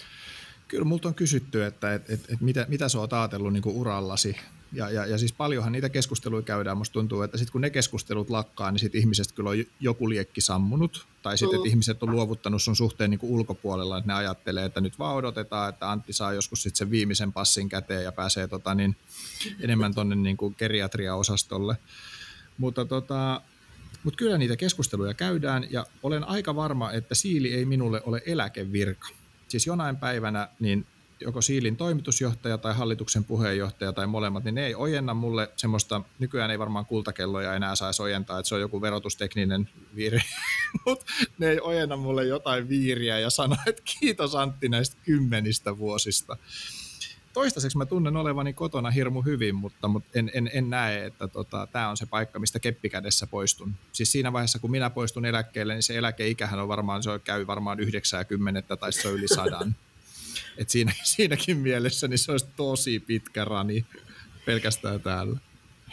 Kyllä 0.69 0.85
multa 0.85 1.09
on 1.09 1.15
kysytty, 1.15 1.65
että 1.65 1.95
et, 1.95 2.11
et, 2.11 2.21
et 2.33 2.41
mitä, 2.41 2.67
mitä 2.69 2.88
sä 2.88 2.99
oot 2.99 3.12
ajatellut 3.12 3.53
niin 3.53 3.62
urallasi. 3.67 4.37
Ja, 4.73 4.91
ja, 4.91 5.07
ja 5.07 5.19
siis 5.19 5.33
paljonhan 5.33 5.73
niitä 5.73 5.89
keskusteluja 5.89 6.43
käydään. 6.43 6.77
Musta 6.77 6.93
tuntuu, 6.93 7.23
että 7.23 7.39
sitten 7.39 7.53
kun 7.53 7.61
ne 7.61 7.71
keskustelut 7.71 8.31
lakkaa, 8.31 8.71
niin 8.71 8.79
sit 8.79 8.95
ihmisestä 8.95 9.35
kyllä 9.35 9.51
on 9.51 9.57
joku 9.81 10.09
liekki 10.09 10.41
sammunut. 10.41 11.07
Tai 11.23 11.39
sitten, 11.39 11.57
että 11.57 11.67
mm. 11.67 11.71
ihmiset 11.71 12.03
on 12.03 12.11
luovuttanut 12.11 12.63
sun 12.63 12.77
suhteen 12.77 13.11
niin 13.11 13.19
kuin 13.19 13.33
ulkopuolella, 13.33 13.99
että 13.99 14.09
ne 14.09 14.15
ajattelee, 14.15 14.65
että 14.65 14.81
nyt 14.81 14.99
vaan 14.99 15.17
odotetaan, 15.17 15.69
että 15.69 15.91
Antti 15.91 16.13
saa 16.13 16.33
joskus 16.33 16.63
sitten 16.63 16.79
sen 16.79 16.91
viimeisen 16.91 17.33
passin 17.33 17.69
käteen 17.69 18.05
ja 18.05 18.13
pääsee 18.13 18.49
tota, 18.49 18.75
niin, 18.75 18.97
enemmän 19.61 19.95
tuonne 19.95 20.17
niin 20.17 20.37
geriatria-osastolle. 20.59 21.77
Mutta 22.59 22.85
tota, 22.85 23.41
mutta 24.05 24.19
kyllä 24.19 24.39
niitä 24.39 24.57
keskusteluja 24.57 25.15
käydään 25.15 25.67
ja 25.71 25.87
olen 26.03 26.25
aika 26.25 26.57
varma, 26.57 26.93
että 26.93 27.15
siili 27.15 27.55
ei 27.55 27.65
minulle 27.65 28.03
ole 28.05 28.23
eläkevirka 28.27 29.09
siis 29.53 29.67
jonain 29.67 29.97
päivänä 29.97 30.49
niin 30.61 30.87
joko 31.23 31.43
Siilin 31.43 31.77
toimitusjohtaja 31.77 32.59
tai 32.59 32.75
hallituksen 32.75 33.25
puheenjohtaja 33.25 33.93
tai 33.93 34.07
molemmat, 34.07 34.45
niin 34.45 34.55
ne 34.55 34.67
ei 34.67 34.75
ojenna 34.75 35.15
mulle 35.15 35.51
semmoista, 35.57 36.03
nykyään 36.19 36.51
ei 36.51 36.59
varmaan 36.59 36.87
kultakelloja 36.87 37.55
enää 37.55 37.77
saisi 37.77 38.03
ojentaa, 38.03 38.39
että 38.39 38.49
se 38.49 38.55
on 38.55 38.61
joku 38.61 38.81
verotustekninen 38.81 39.69
viiri, 39.97 40.21
mutta 40.87 41.05
ne 41.39 41.51
ei 41.51 41.61
ojenna 41.61 41.97
mulle 41.97 42.25
jotain 42.25 42.69
viiriä 42.69 43.19
ja 43.19 43.31
sano, 43.31 43.57
että 43.67 43.83
kiitos 44.01 44.35
Antti 44.35 44.69
näistä 44.69 44.97
kymmenistä 45.05 45.79
vuosista 45.79 46.37
toistaiseksi 47.33 47.79
mä 47.79 47.87
tunnen 47.87 48.17
olevani 48.17 48.53
kotona 48.53 48.91
hirmu 48.91 49.23
hyvin, 49.23 49.55
mutta, 49.55 49.89
mutta 49.89 50.11
en, 50.15 50.31
en, 50.35 50.51
en 50.53 50.71
näe, 50.71 51.07
että 51.07 51.29
tota, 51.29 51.69
tämä 51.73 51.89
on 51.89 51.97
se 51.97 52.07
paikka, 52.07 52.39
mistä 52.39 52.61
keppikädessä 52.61 53.27
poistun. 53.27 53.75
Siis 53.93 54.13
siinä 54.13 54.33
vaiheessa, 54.33 54.59
kun 54.59 54.71
minä 54.71 54.91
poistun 54.91 55.25
eläkkeelle, 55.25 55.75
niin 55.75 55.83
se 55.83 55.99
eläkeikähän 55.99 56.61
on 56.61 56.69
varmaan, 56.69 57.03
se 57.03 57.11
käy 57.25 57.47
varmaan 57.47 57.81
90 57.81 58.77
tai 58.77 58.93
se 58.93 59.09
on 59.09 59.15
yli 59.15 59.29
sadan. 59.29 59.75
Et 60.59 60.71
siinä, 60.71 60.92
siinäkin 61.14 61.57
mielessä 61.57 62.09
niin 62.09 62.18
se 62.18 62.33
olisi 62.33 62.47
tosi 62.57 63.01
pitkä 63.01 63.45
rani 63.45 63.85
pelkästään 64.47 65.01
täällä. 65.01 65.38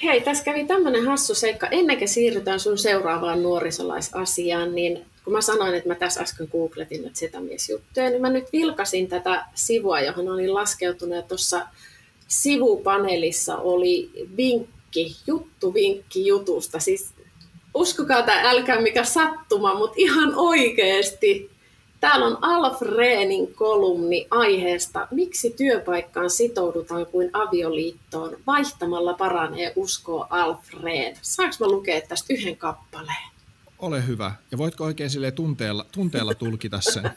Hei, 0.03 0.21
tässä 0.21 0.43
kävi 0.43 0.65
tämmöinen 0.65 1.05
hassu 1.05 1.35
seikka. 1.35 1.67
Ennen 1.67 1.97
kuin 1.97 2.07
siirrytään 2.07 2.59
sun 2.59 2.77
seuraavaan 2.77 3.43
nuorisolaisasiaan, 3.43 4.75
niin 4.75 5.05
kun 5.23 5.33
mä 5.33 5.41
sanoin, 5.41 5.75
että 5.75 5.89
mä 5.89 5.95
tässä 5.95 6.21
äsken 6.21 6.47
googletin 6.51 7.01
näitä 7.01 7.19
setämiesjuttuja, 7.19 8.09
niin 8.09 8.21
mä 8.21 8.29
nyt 8.29 8.53
vilkasin 8.53 9.07
tätä 9.07 9.45
sivua, 9.55 9.99
johon 9.99 10.29
olin 10.29 10.53
laskeutunut, 10.53 11.15
ja 11.15 11.21
tuossa 11.21 11.67
sivupaneelissa 12.27 13.57
oli 13.57 14.11
vinkki, 14.37 15.15
juttu 15.27 15.73
vinkki 15.73 16.27
jutusta. 16.27 16.79
Siis 16.79 17.13
uskokaa 17.73 18.23
tai 18.23 18.45
älkää 18.45 18.81
mikä 18.81 19.03
sattuma, 19.03 19.75
mutta 19.75 19.95
ihan 19.97 20.33
oikeasti. 20.35 21.49
Täällä 21.99 22.25
on 22.25 22.37
Alfreenin 22.41 23.53
kolumni 23.53 24.27
aiheesta, 24.31 25.07
miksi 25.11 25.49
työpaikkaan 25.57 26.29
sitoudutaan 26.29 27.05
kuin 27.05 27.29
avioliittoon. 27.33 28.37
Vaihtamalla 28.47 29.13
paranee 29.13 29.73
uskoa 29.75 30.27
Alfreen. 30.29 31.17
Saanko 31.21 31.55
mä 31.59 31.67
lukea 31.67 32.01
tästä 32.01 32.33
yhden 32.33 32.57
kappaleen? 32.57 33.29
Ole 33.79 34.07
hyvä. 34.07 34.31
Ja 34.51 34.57
voitko 34.57 34.83
oikein 34.83 35.09
sille 35.09 35.31
tunteella, 35.31 35.85
tunteella 35.91 36.33
tulkita 36.33 36.81
sen? 36.81 37.09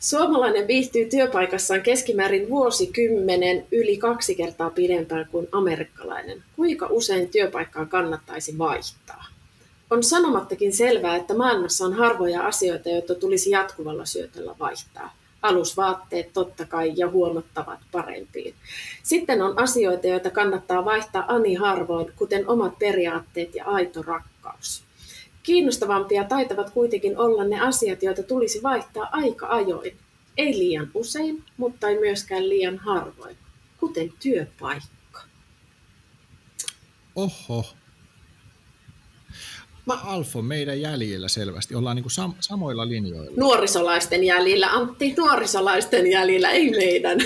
Suomalainen 0.00 0.66
viihtyy 0.66 1.04
työpaikassaan 1.04 1.82
keskimäärin 1.82 2.48
vuosikymmenen 2.48 3.66
yli 3.72 3.96
kaksi 3.96 4.34
kertaa 4.34 4.70
pidempään 4.70 5.28
kuin 5.30 5.48
amerikkalainen. 5.52 6.42
Kuinka 6.56 6.86
usein 6.90 7.28
työpaikkaa 7.28 7.86
kannattaisi 7.86 8.58
vaihtaa? 8.58 9.29
On 9.90 10.02
sanomattakin 10.02 10.72
selvää, 10.72 11.16
että 11.16 11.34
maailmassa 11.34 11.84
on 11.84 11.92
harvoja 11.92 12.46
asioita, 12.46 12.88
joita 12.88 13.14
tulisi 13.14 13.50
jatkuvalla 13.50 14.04
syötöllä 14.04 14.54
vaihtaa. 14.58 15.16
Alusvaatteet 15.42 16.32
totta 16.32 16.66
kai 16.66 16.92
ja 16.96 17.08
huomattavat 17.08 17.78
parempiin. 17.92 18.54
Sitten 19.02 19.42
on 19.42 19.58
asioita, 19.58 20.06
joita 20.06 20.30
kannattaa 20.30 20.84
vaihtaa 20.84 21.24
ani 21.28 21.54
harvoin, 21.54 22.12
kuten 22.16 22.48
omat 22.48 22.78
periaatteet 22.78 23.54
ja 23.54 23.64
aito 23.64 24.02
rakkaus. 24.02 24.84
Kiinnostavampia 25.42 26.24
taitavat 26.24 26.70
kuitenkin 26.70 27.18
olla 27.18 27.44
ne 27.44 27.60
asiat, 27.60 28.02
joita 28.02 28.22
tulisi 28.22 28.62
vaihtaa 28.62 29.08
aika 29.12 29.46
ajoin. 29.46 29.96
Ei 30.36 30.58
liian 30.58 30.90
usein, 30.94 31.44
mutta 31.56 31.88
ei 31.88 32.00
myöskään 32.00 32.48
liian 32.48 32.78
harvoin, 32.78 33.36
kuten 33.80 34.12
työpaikka. 34.20 35.22
Oho. 37.16 37.79
Mä 39.90 40.00
Alfo 40.04 40.42
meidän 40.42 40.80
jäljellä 40.80 41.28
selvästi. 41.28 41.74
Ollaan 41.74 41.96
niin 41.96 42.04
kuin 42.04 42.12
sam- 42.12 42.36
samoilla 42.40 42.88
linjoilla. 42.88 43.32
Nuorisolaisten 43.36 44.24
jäljillä, 44.24 44.66
Antti, 44.66 45.14
nuorisolaisten 45.16 46.10
jäljillä, 46.10 46.50
ei 46.50 46.70
meidän. 46.70 47.18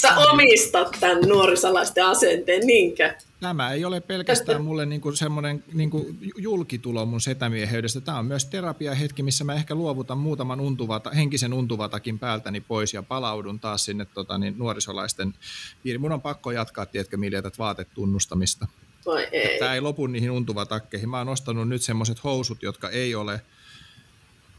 Sä 0.00 0.16
omistat 0.16 0.96
tämän 1.00 1.20
nuorisolaisten 1.28 2.06
asenteen, 2.06 2.66
niinkö? 2.66 3.14
Tämä 3.40 3.72
ei 3.72 3.84
ole 3.84 4.00
pelkästään 4.00 4.62
mulle 4.62 4.86
niin 4.86 5.00
kuin 5.00 5.16
semmoinen 5.16 5.64
niin 5.72 5.90
kuin 5.90 6.18
julkitulo 6.36 7.06
mun 7.06 7.20
setämieheydestä. 7.20 8.00
Tämä 8.00 8.18
on 8.18 8.26
myös 8.26 8.44
terapiahetki, 8.44 9.22
missä 9.22 9.44
mä 9.44 9.54
ehkä 9.54 9.74
luovutan 9.74 10.18
muutaman 10.18 10.60
untuvata, 10.60 11.10
henkisen 11.10 11.52
untuvatakin 11.52 12.18
päältäni 12.18 12.60
pois 12.60 12.94
ja 12.94 13.02
palaudun 13.02 13.60
taas 13.60 13.84
sinne 13.84 14.04
tota, 14.04 14.38
niin, 14.38 14.58
nuorisolaisten 14.58 15.34
piiriin. 15.82 16.00
Mun 16.00 16.12
on 16.12 16.22
pakko 16.22 16.50
jatkaa, 16.50 16.86
tiedätkö, 16.86 17.16
Milja, 17.16 17.42
tätä 17.42 17.58
vaatetunnustamista. 17.58 18.66
Vai 19.06 19.28
ei? 19.32 19.58
Tämä 19.58 19.74
ei 19.74 19.80
lopu 19.80 20.06
niihin 20.06 20.30
untuvatakkeihin. 20.30 21.08
Mä 21.08 21.18
oon 21.18 21.28
ostanut 21.28 21.68
nyt 21.68 21.82
semmoiset 21.82 22.24
housut, 22.24 22.62
jotka 22.62 22.90
ei 22.90 23.14
ole, 23.14 23.40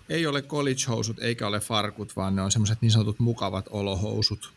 ei 0.09 0.27
ole 0.27 0.41
college-housut 0.41 1.19
eikä 1.19 1.47
ole 1.47 1.59
farkut, 1.59 2.15
vaan 2.15 2.35
ne 2.35 2.41
on 2.41 2.51
semmoiset 2.51 2.81
niin 2.81 2.91
sanotut 2.91 3.19
mukavat 3.19 3.65
olohousut. 3.69 4.53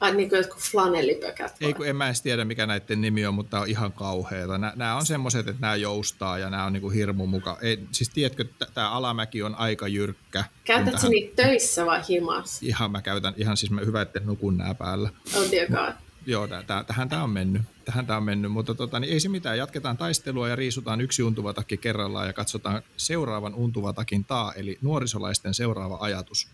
Ai 0.00 0.14
niin 0.14 0.28
kuin 0.28 0.36
jotkut 0.36 0.62
flanellipökät 0.62 1.56
Ei 1.60 1.74
kun 1.74 1.86
en 1.86 1.96
mä 1.96 2.06
edes 2.06 2.22
tiedä 2.22 2.44
mikä 2.44 2.66
näiden 2.66 3.00
nimi 3.00 3.26
on, 3.26 3.34
mutta 3.34 3.60
on 3.60 3.68
ihan 3.68 3.92
kauheita. 3.92 4.58
Nämä 4.58 4.96
on 4.96 5.06
semmoiset, 5.06 5.48
että 5.48 5.60
nämä 5.60 5.76
joustaa 5.76 6.38
ja 6.38 6.50
nämä 6.50 6.64
on 6.64 6.72
niinku 6.72 6.90
hirmu 6.90 7.26
muka. 7.26 7.58
Ei, 7.62 7.84
siis 7.92 8.10
tiedätkö, 8.10 8.44
tämä 8.74 8.90
alamäki 8.90 9.42
on 9.42 9.54
aika 9.54 9.88
jyrkkä. 9.88 10.44
Käytätkö 10.64 10.96
tähän... 10.96 11.10
niitä 11.10 11.42
töissä 11.42 11.86
vai 11.86 12.00
himas? 12.08 12.62
Ihan 12.62 12.90
mä 12.90 13.02
käytän, 13.02 13.34
ihan 13.36 13.56
siis 13.56 13.72
mä 13.72 13.80
hyvä, 13.80 14.02
että 14.02 14.20
nukun 14.20 14.58
nää 14.58 14.74
päällä. 14.74 15.10
Oh 15.36 15.50
dear 15.50 15.66
God. 15.66 16.07
Joo, 16.28 16.48
täh, 16.48 16.84
tähän 16.86 17.08
tämä 17.08 17.22
on 17.22 17.30
mennyt. 17.30 17.62
Tähän 17.84 18.06
tämä 18.06 18.16
on 18.16 18.22
mennyt, 18.22 18.52
mutta 18.52 18.74
tota, 18.74 19.00
niin 19.00 19.12
ei 19.12 19.20
se 19.20 19.28
mitään. 19.28 19.58
Jatketaan 19.58 19.96
taistelua 19.96 20.48
ja 20.48 20.56
riisutaan 20.56 21.00
yksi 21.00 21.22
untuvatakki 21.22 21.76
kerrallaan 21.76 22.26
ja 22.26 22.32
katsotaan 22.32 22.82
seuraavan 22.96 23.54
untuvatakin 23.54 24.24
taa, 24.24 24.52
eli 24.52 24.78
nuorisolaisten 24.82 25.54
seuraava 25.54 25.98
ajatus. 26.00 26.48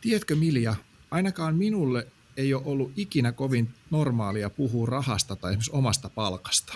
Tiedätkö 0.00 0.36
Milja, 0.36 0.74
ainakaan 1.10 1.56
minulle 1.56 2.06
ei 2.36 2.54
ole 2.54 2.62
ollut 2.64 2.92
ikinä 2.96 3.32
kovin 3.32 3.74
normaalia 3.90 4.50
puhua 4.50 4.86
rahasta 4.86 5.36
tai 5.36 5.50
esimerkiksi 5.50 5.70
omasta 5.74 6.08
palkasta. 6.08 6.74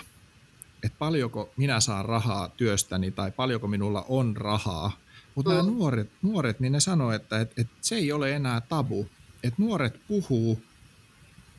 Että 0.83 0.97
paljonko 0.99 1.53
minä 1.57 1.79
saan 1.79 2.05
rahaa 2.05 2.49
työstäni 2.49 3.11
tai 3.11 3.31
paljonko 3.31 3.67
minulla 3.67 4.05
on 4.07 4.37
rahaa. 4.37 4.91
Mutta 5.35 5.51
mm. 5.51 5.57
nämä 5.57 5.69
nuoret, 5.71 6.09
nuoret, 6.21 6.59
niin 6.59 6.71
ne 6.71 6.79
sanoo, 6.79 7.11
että 7.11 7.41
et, 7.41 7.59
et 7.59 7.67
se 7.81 7.95
ei 7.95 8.11
ole 8.11 8.35
enää 8.35 8.61
tabu. 8.61 9.09
Että 9.43 9.61
nuoret 9.61 9.99
puhuu 10.07 10.61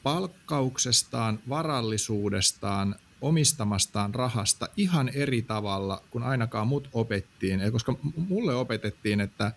palkkauksestaan, 0.03 1.39
varallisuudestaan, 1.49 2.95
omistamastaan 3.21 4.15
rahasta 4.15 4.69
ihan 4.77 5.09
eri 5.09 5.43
tavalla 5.43 6.03
kuin 6.11 6.25
ainakaan 6.25 6.69
mut 6.69 6.89
opettiin. 6.93 7.73
Koska 7.73 7.95
mulle 8.17 8.55
opetettiin, 8.55 9.21
että 9.21 9.53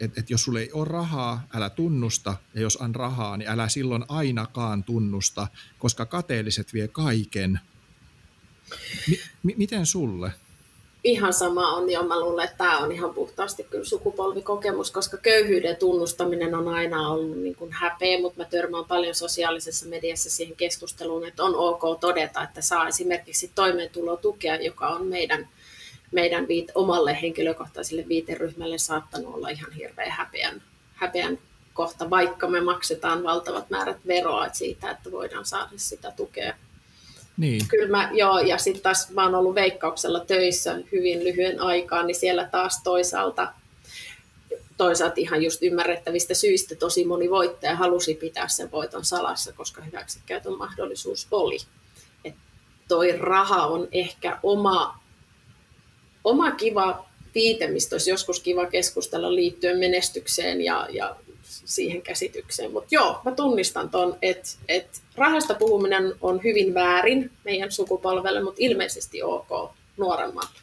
että 0.00 0.20
et 0.20 0.30
jos 0.30 0.44
sulle 0.44 0.60
ei 0.60 0.72
ole 0.72 0.88
rahaa, 0.88 1.46
älä 1.54 1.70
tunnusta, 1.70 2.36
ja 2.54 2.60
jos 2.60 2.76
on 2.76 2.94
rahaa, 2.94 3.36
niin 3.36 3.50
älä 3.50 3.68
silloin 3.68 4.04
ainakaan 4.08 4.84
tunnusta, 4.84 5.48
koska 5.78 6.06
kateelliset 6.06 6.74
vie 6.74 6.88
kaiken. 6.88 7.60
M- 9.42 9.56
miten 9.56 9.86
sulle? 9.86 10.32
Ihan 11.04 11.32
sama 11.32 11.76
on, 11.76 11.90
ja 11.90 12.02
mä 12.02 12.20
luulen, 12.20 12.44
että 12.44 12.56
tämä 12.56 12.78
on 12.78 12.92
ihan 12.92 13.14
puhtaasti 13.14 13.64
kyllä 13.64 13.84
sukupolvikokemus, 13.84 14.90
koska 14.90 15.16
köyhyyden 15.16 15.76
tunnustaminen 15.76 16.54
on 16.54 16.68
aina 16.68 17.08
ollut 17.08 17.38
niin 17.38 17.54
kuin 17.54 17.72
häpeä, 17.72 18.20
mutta 18.20 18.38
mä 18.38 18.44
törmään 18.44 18.84
paljon 18.84 19.14
sosiaalisessa 19.14 19.86
mediassa 19.86 20.30
siihen 20.30 20.56
keskusteluun, 20.56 21.26
että 21.26 21.44
on 21.44 21.56
ok 21.56 22.00
todeta, 22.00 22.42
että 22.42 22.60
saa 22.60 22.88
esimerkiksi 22.88 23.50
toimeentulotukea, 23.54 24.56
joka 24.56 24.88
on 24.88 25.06
meidän– 25.06 25.48
meidän 26.12 26.48
viit, 26.48 26.70
omalle 26.74 27.18
henkilökohtaiselle 27.22 28.08
viiteryhmälle 28.08 28.78
saattanut 28.78 29.34
olla 29.34 29.48
ihan 29.48 29.72
hirveä 29.72 30.10
häpeän, 30.10 30.62
häpeän 30.94 31.38
kohta, 31.74 32.10
vaikka 32.10 32.48
me 32.48 32.60
maksetaan 32.60 33.22
valtavat 33.22 33.70
määrät 33.70 34.06
veroa 34.06 34.48
siitä, 34.52 34.90
että 34.90 35.10
voidaan 35.10 35.44
saada 35.44 35.72
sitä 35.76 36.12
tukea. 36.16 36.54
Niin. 37.36 37.68
Kyllä 37.68 37.88
mä, 37.88 38.10
joo, 38.12 38.38
ja 38.38 38.58
sitten 38.58 38.82
taas 38.82 39.10
mä 39.10 39.24
oon 39.24 39.34
ollut 39.34 39.54
veikkauksella 39.54 40.20
töissä 40.20 40.78
hyvin 40.92 41.24
lyhyen 41.24 41.60
aikaa, 41.60 42.02
niin 42.02 42.14
siellä 42.14 42.48
taas 42.52 42.80
toisaalta 42.84 43.52
toisaalta 44.76 45.14
ihan 45.16 45.42
just 45.42 45.62
ymmärrettävistä 45.62 46.34
syistä 46.34 46.74
tosi 46.74 47.04
moni 47.04 47.30
voittaja 47.30 47.76
halusi 47.76 48.14
pitää 48.14 48.48
sen 48.48 48.70
voiton 48.70 49.04
salassa, 49.04 49.52
koska 49.52 49.82
hyväksikäytön 49.82 50.58
mahdollisuus 50.58 51.26
oli. 51.30 51.58
Et 52.24 52.34
toi 52.88 53.12
raha 53.18 53.66
on 53.66 53.88
ehkä 53.92 54.38
oma 54.42 55.02
oma 56.24 56.50
kiva 56.50 57.06
viite, 57.34 57.66
mistä 57.66 57.94
olisi 57.94 58.10
joskus 58.10 58.40
kiva 58.40 58.66
keskustella 58.66 59.34
liittyen 59.34 59.78
menestykseen 59.78 60.60
ja, 60.60 60.88
ja 60.90 61.16
siihen 61.64 62.02
käsitykseen. 62.02 62.72
Mutta 62.72 62.88
joo, 62.90 63.20
mä 63.24 63.32
tunnistan 63.32 63.90
ton, 63.90 64.18
että 64.22 64.48
et 64.68 65.02
rahasta 65.14 65.54
puhuminen 65.54 66.14
on 66.20 66.40
hyvin 66.44 66.74
väärin 66.74 67.30
meidän 67.44 67.72
sukupolvelle, 67.72 68.42
mutta 68.42 68.58
ilmeisesti 68.60 69.22
ok 69.22 69.72
nuoremmalle. 69.96 70.62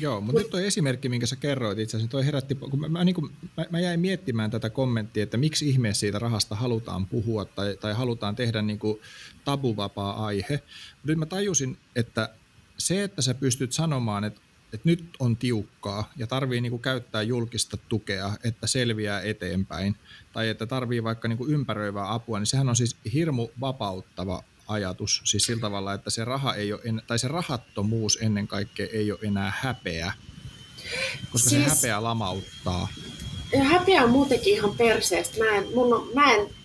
Joo, 0.00 0.20
mutta 0.20 0.32
Mut, 0.32 0.42
nyt 0.42 0.50
tuo 0.50 0.60
esimerkki, 0.60 1.08
minkä 1.08 1.26
sä 1.26 1.36
kerroit 1.36 1.78
itse 1.78 1.96
asiassa, 1.96 2.10
toi 2.10 2.26
herätti, 2.26 2.54
kun 2.54 2.80
mä, 2.80 2.88
mä, 2.88 3.04
niin 3.04 3.14
kuin, 3.14 3.32
mä, 3.56 3.66
mä 3.70 3.80
jäin 3.80 4.00
miettimään 4.00 4.50
tätä 4.50 4.70
kommenttia, 4.70 5.22
että 5.22 5.36
miksi 5.36 5.68
ihmeessä 5.68 6.00
siitä 6.00 6.18
rahasta 6.18 6.54
halutaan 6.54 7.06
puhua 7.06 7.44
tai, 7.44 7.76
tai 7.80 7.94
halutaan 7.94 8.36
tehdä 8.36 8.62
niin 8.62 8.78
kuin 8.78 9.00
tabuvapaa 9.44 10.26
aihe. 10.26 10.60
Nyt 11.04 11.18
mä 11.18 11.26
tajusin, 11.26 11.78
että 11.96 12.34
se, 12.78 13.04
että 13.04 13.22
sä 13.22 13.34
pystyt 13.34 13.72
sanomaan, 13.72 14.24
että 14.24 14.40
että 14.72 14.88
nyt 14.88 15.04
on 15.18 15.36
tiukkaa 15.36 16.12
ja 16.16 16.26
tarvii 16.26 16.60
niin 16.60 16.70
kuin 16.70 16.82
käyttää 16.82 17.22
julkista 17.22 17.76
tukea, 17.88 18.32
että 18.44 18.66
selviää 18.66 19.20
eteenpäin, 19.20 19.96
tai 20.32 20.48
että 20.48 20.66
tarvii 20.66 21.04
vaikka 21.04 21.28
niin 21.28 21.38
kuin 21.38 21.50
ympäröivää 21.50 22.12
apua, 22.12 22.38
niin 22.38 22.46
sehän 22.46 22.68
on 22.68 22.76
siis 22.76 22.96
hirmu 23.12 23.48
vapauttava 23.60 24.42
ajatus, 24.68 25.22
siis 25.24 25.46
sillä 25.46 25.60
tavalla, 25.60 25.94
että 25.94 26.10
se, 26.10 26.24
raha 26.24 26.54
ei 26.54 26.72
ole, 26.72 26.82
tai 27.06 27.18
se 27.18 27.28
rahattomuus 27.28 28.18
ennen 28.20 28.48
kaikkea 28.48 28.86
ei 28.92 29.12
ole 29.12 29.20
enää 29.22 29.52
häpeä, 29.56 30.12
koska 31.32 31.50
siis, 31.50 31.64
se 31.64 31.70
häpeä 31.70 32.02
lamauttaa. 32.02 32.88
Ja 33.52 33.64
häpeä 33.64 34.04
on 34.04 34.10
muutenkin 34.10 34.54
ihan 34.54 34.74
perseestä. 34.76 35.38
Mä 35.38 35.50
en, 35.50 35.66
mun 35.74 35.94
on, 35.94 36.10
mä 36.14 36.32
en 36.32 36.59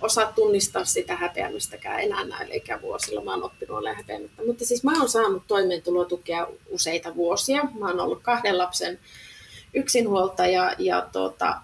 osaa 0.00 0.32
tunnistaa 0.32 0.84
sitä 0.84 1.16
häpeämistäkään 1.16 2.00
enää 2.00 2.24
näillä 2.24 2.54
ikävuosilla. 2.54 3.24
Mä 3.24 3.30
oon 3.30 3.42
oppinut 3.42 3.78
olemaan 3.78 3.96
häpeämättä. 3.96 4.42
Mutta 4.46 4.64
siis 4.64 4.84
mä 4.84 4.98
oon 4.98 5.08
saanut 5.08 5.42
toimeentulotukea 5.46 6.46
useita 6.68 7.16
vuosia. 7.16 7.68
Mä 7.78 7.88
oon 7.88 8.00
ollut 8.00 8.22
kahden 8.22 8.58
lapsen 8.58 8.98
yksinhuoltaja 9.74 10.74
ja 10.78 11.08
tuota, 11.12 11.60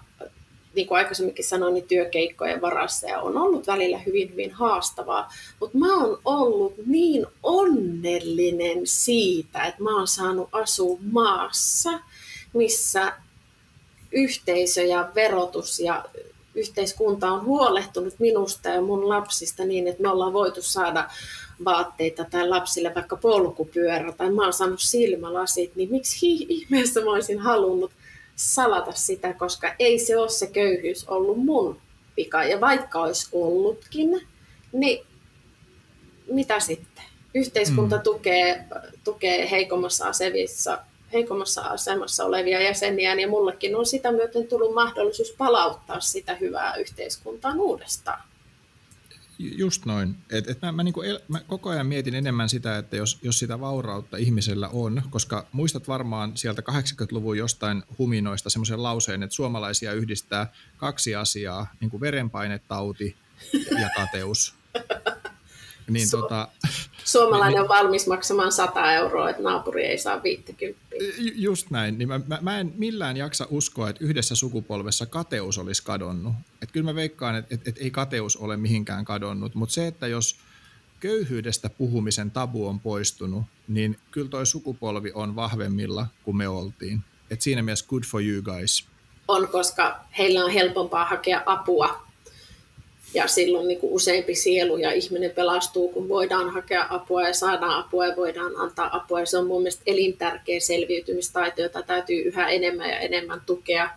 niin 0.75 0.87
kuin 0.87 0.97
aikaisemminkin 0.97 1.45
sanoin, 1.45 1.73
niin 1.73 1.87
työkeikkojen 1.87 2.61
varassa 2.61 3.07
ja 3.07 3.19
on 3.19 3.37
ollut 3.37 3.67
välillä 3.67 3.97
hyvin, 3.97 4.31
hyvin 4.31 4.51
haastavaa. 4.51 5.33
Mutta 5.59 5.77
mä 5.77 5.95
oon 5.95 6.19
ollut 6.25 6.73
niin 6.85 7.25
onnellinen 7.43 8.87
siitä, 8.87 9.63
että 9.63 9.83
mä 9.83 9.97
oon 9.97 10.07
saanut 10.07 10.49
asua 10.51 10.97
maassa, 11.11 11.99
missä 12.53 13.13
yhteisö 14.11 14.83
ja 14.83 15.11
verotus 15.15 15.79
ja 15.79 16.05
yhteiskunta 16.55 17.31
on 17.31 17.45
huolehtunut 17.45 18.19
minusta 18.19 18.69
ja 18.69 18.81
mun 18.81 19.09
lapsista 19.09 19.65
niin, 19.65 19.87
että 19.87 20.01
me 20.01 20.09
ollaan 20.09 20.33
voitu 20.33 20.61
saada 20.61 21.09
vaatteita 21.65 22.25
tai 22.31 22.47
lapsille 22.49 22.95
vaikka 22.95 23.15
polkupyörä 23.15 24.11
tai 24.11 24.31
mä 24.31 24.43
oon 24.43 24.53
saanut 24.53 24.79
silmälasit, 24.81 25.75
niin 25.75 25.91
miksi 25.91 26.45
ihmeessä 26.49 27.01
mä 27.01 27.11
olisin 27.11 27.39
halunnut 27.39 27.91
salata 28.35 28.91
sitä, 28.91 29.33
koska 29.33 29.75
ei 29.79 29.99
se 29.99 30.17
ole 30.17 30.29
se 30.29 30.47
köyhyys 30.47 31.07
ollut 31.07 31.37
mun 31.37 31.81
vika. 32.17 32.43
Ja 32.43 32.61
vaikka 32.61 33.01
olisi 33.01 33.29
ollutkin, 33.31 34.27
niin 34.73 35.05
mitä 36.31 36.59
sitten? 36.59 37.03
Yhteiskunta 37.35 37.95
mm. 37.97 38.01
tukee, 38.03 38.65
tukee 39.03 39.51
heikommassa 39.51 40.07
asemassa, 40.07 40.77
heikommassa 41.13 41.61
asemassa 41.61 42.25
olevia 42.25 42.61
jäseniä, 42.61 43.13
ja 43.13 43.27
mullekin 43.27 43.75
on 43.75 43.85
sitä 43.85 44.11
myöten 44.11 44.47
tullut 44.47 44.73
mahdollisuus 44.73 45.31
palauttaa 45.31 45.99
sitä 45.99 46.35
hyvää 46.35 46.75
yhteiskuntaan 46.75 47.59
uudestaan. 47.59 48.23
Just 49.39 49.85
noin. 49.85 50.15
Et, 50.29 50.49
et 50.49 50.61
mä, 50.61 50.71
mä, 50.71 50.83
niinku 50.83 51.01
el, 51.01 51.19
mä 51.27 51.39
koko 51.47 51.69
ajan 51.69 51.87
mietin 51.87 52.15
enemmän 52.15 52.49
sitä, 52.49 52.77
että 52.77 52.95
jos, 52.95 53.19
jos 53.21 53.39
sitä 53.39 53.59
vaurautta 53.59 54.17
ihmisellä 54.17 54.69
on, 54.69 55.01
koska 55.09 55.47
muistat 55.51 55.87
varmaan 55.87 56.37
sieltä 56.37 56.61
80-luvun 56.71 57.37
jostain 57.37 57.83
huminoista 57.97 58.49
semmoisen 58.49 58.83
lauseen, 58.83 59.23
että 59.23 59.35
suomalaisia 59.35 59.93
yhdistää 59.93 60.53
kaksi 60.77 61.15
asiaa, 61.15 61.67
niin 61.79 61.91
kuin 61.91 62.01
verenpainetauti 62.01 63.15
ja 63.81 63.89
kateus. 63.95 64.55
Niin, 65.93 66.07
Su- 66.07 66.11
tota, 66.11 66.47
Suomalainen 67.03 67.53
niin, 67.53 67.61
on 67.61 67.67
valmis 67.67 68.07
maksamaan 68.07 68.51
100 68.51 68.93
euroa, 68.93 69.29
että 69.29 69.43
naapuri 69.43 69.83
ei 69.83 69.97
saa 69.97 70.23
50. 70.23 70.79
Just 71.35 71.69
näin. 71.69 71.97
Niin 71.97 72.07
mä, 72.07 72.19
mä, 72.27 72.39
mä 72.41 72.59
en 72.59 72.73
millään 72.77 73.17
jaksa 73.17 73.47
uskoa, 73.49 73.89
että 73.89 74.05
yhdessä 74.05 74.35
sukupolvessa 74.35 75.05
kateus 75.05 75.57
olisi 75.57 75.83
kadonnut. 75.83 76.33
Et 76.61 76.71
kyllä 76.71 76.85
mä 76.85 76.95
veikkaan, 76.95 77.35
että 77.35 77.55
et, 77.55 77.67
et 77.67 77.77
ei 77.77 77.91
kateus 77.91 78.37
ole 78.37 78.57
mihinkään 78.57 79.05
kadonnut, 79.05 79.55
mutta 79.55 79.73
se, 79.73 79.87
että 79.87 80.07
jos 80.07 80.35
köyhyydestä 80.99 81.69
puhumisen 81.69 82.31
tabu 82.31 82.67
on 82.67 82.79
poistunut, 82.79 83.43
niin 83.67 83.97
kyllä 84.11 84.29
toi 84.29 84.45
sukupolvi 84.45 85.11
on 85.13 85.35
vahvemmilla 85.35 86.07
kuin 86.23 86.37
me 86.37 86.47
oltiin. 86.47 87.01
Et 87.31 87.41
siinä 87.41 87.61
mielessä 87.61 87.85
good 87.87 88.03
for 88.03 88.21
you 88.21 88.41
guys. 88.41 88.87
On, 89.27 89.47
koska 89.47 89.99
heillä 90.17 90.45
on 90.45 90.51
helpompaa 90.51 91.05
hakea 91.05 91.43
apua 91.45 92.10
ja 93.13 93.27
silloin 93.27 93.67
niin 93.67 93.79
kuin 93.79 93.93
useampi 93.93 94.35
sielu 94.35 94.77
ja 94.77 94.91
ihminen 94.91 95.31
pelastuu, 95.31 95.89
kun 95.89 96.09
voidaan 96.09 96.49
hakea 96.49 96.87
apua 96.89 97.27
ja 97.27 97.33
saadaan 97.33 97.79
apua 97.79 98.05
ja 98.05 98.15
voidaan 98.15 98.57
antaa 98.57 98.95
apua. 98.97 99.19
Ja 99.19 99.25
se 99.25 99.37
on 99.37 99.47
mun 99.47 99.61
mielestä 99.61 99.83
elintärkeä 99.85 100.59
selviytymistaito, 100.59 101.61
jota 101.61 101.81
täytyy 101.81 102.21
yhä 102.21 102.49
enemmän 102.49 102.89
ja 102.89 102.99
enemmän 102.99 103.41
tukea. 103.45 103.89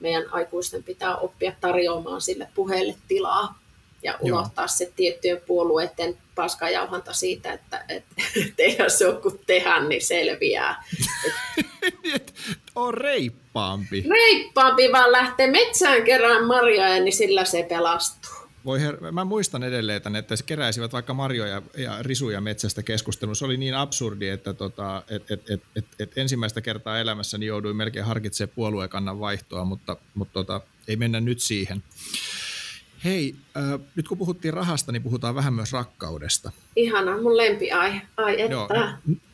Meidän 0.00 0.24
aikuisten 0.32 0.82
pitää 0.82 1.16
oppia 1.16 1.52
tarjoamaan 1.60 2.20
sille 2.20 2.48
puheelle 2.54 2.94
tilaa 3.08 3.58
ja 4.02 4.18
unohtaa 4.20 4.62
Joo. 4.62 4.68
se 4.68 4.92
tiettyjen 4.96 5.40
puolueiden 5.46 6.18
paskajauhanta 6.34 7.12
siitä, 7.12 7.52
että 7.52 7.84
et, 7.88 8.04
et 8.36 8.54
eihän 8.58 8.90
se 8.98 9.04
kuin 9.22 9.40
tehdä, 9.46 9.80
niin 9.80 10.04
selviää. 10.04 10.84
on 12.74 12.94
reippaampi. 12.94 14.04
Reippaampi, 14.10 14.92
vaan 14.92 15.12
lähtee 15.12 15.50
metsään 15.50 16.02
kerran 16.02 16.44
marjoja, 16.44 17.00
niin 17.00 17.16
sillä 17.16 17.44
se 17.44 17.62
pelastuu. 17.62 18.37
Voi 18.68 18.80
her- 18.80 19.12
mä 19.12 19.24
muistan 19.24 19.62
edelleen, 19.62 20.02
että 20.18 20.36
se 20.36 20.44
keräisivät 20.44 20.92
vaikka 20.92 21.14
marjoja 21.14 21.62
ja 21.76 22.02
risuja 22.02 22.40
metsästä 22.40 22.82
keskustelun. 22.82 23.36
Se 23.36 23.44
oli 23.44 23.56
niin 23.56 23.74
absurdi, 23.74 24.28
että 24.28 24.54
tota, 24.54 25.02
et, 25.08 25.30
et, 25.30 25.50
et, 25.50 25.62
et, 25.76 25.84
et 25.98 26.18
ensimmäistä 26.18 26.60
kertaa 26.60 26.98
elämässäni 26.98 27.46
jouduin 27.46 27.76
melkein 27.76 28.04
harkitsemaan 28.04 28.54
puoluekannan 28.54 29.20
vaihtoa, 29.20 29.64
mutta, 29.64 29.96
mutta 30.14 30.32
tota, 30.32 30.60
ei 30.88 30.96
mennä 30.96 31.20
nyt 31.20 31.40
siihen. 31.40 31.82
Hei, 33.04 33.34
äh, 33.56 33.80
nyt 33.94 34.08
kun 34.08 34.18
puhuttiin 34.18 34.54
rahasta, 34.54 34.92
niin 34.92 35.02
puhutaan 35.02 35.34
vähän 35.34 35.54
myös 35.54 35.72
rakkaudesta. 35.72 36.52
Ihana, 36.76 37.22
mun 37.22 37.36
lempiaihe. 37.36 38.02
Ai 38.16 38.40
että. 38.40 38.52
Joo, 38.52 38.68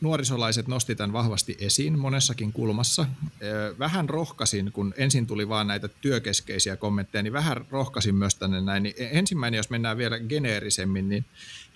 nuorisolaiset 0.01 0.67
nosti 0.67 0.95
tämän 0.95 1.13
vahvasti 1.13 1.57
esiin 1.59 1.99
monessakin 1.99 2.53
kulmassa. 2.53 3.01
Äh, 3.01 3.79
vähän 3.79 4.09
rohkasin, 4.09 4.71
kun 4.71 4.93
ensin 4.97 5.27
tuli 5.27 5.49
vaan 5.49 5.67
näitä 5.67 5.87
työkeskeisiä 5.87 6.77
kommentteja, 6.77 7.23
niin 7.23 7.33
vähän 7.33 7.65
rohkasin 7.69 8.15
myös 8.15 8.35
tänne 8.35 8.61
näin. 8.61 8.83
Niin 8.83 8.95
ensimmäinen, 8.97 9.57
jos 9.57 9.69
mennään 9.69 9.97
vielä 9.97 10.19
geneerisemmin, 10.19 11.09
niin 11.09 11.25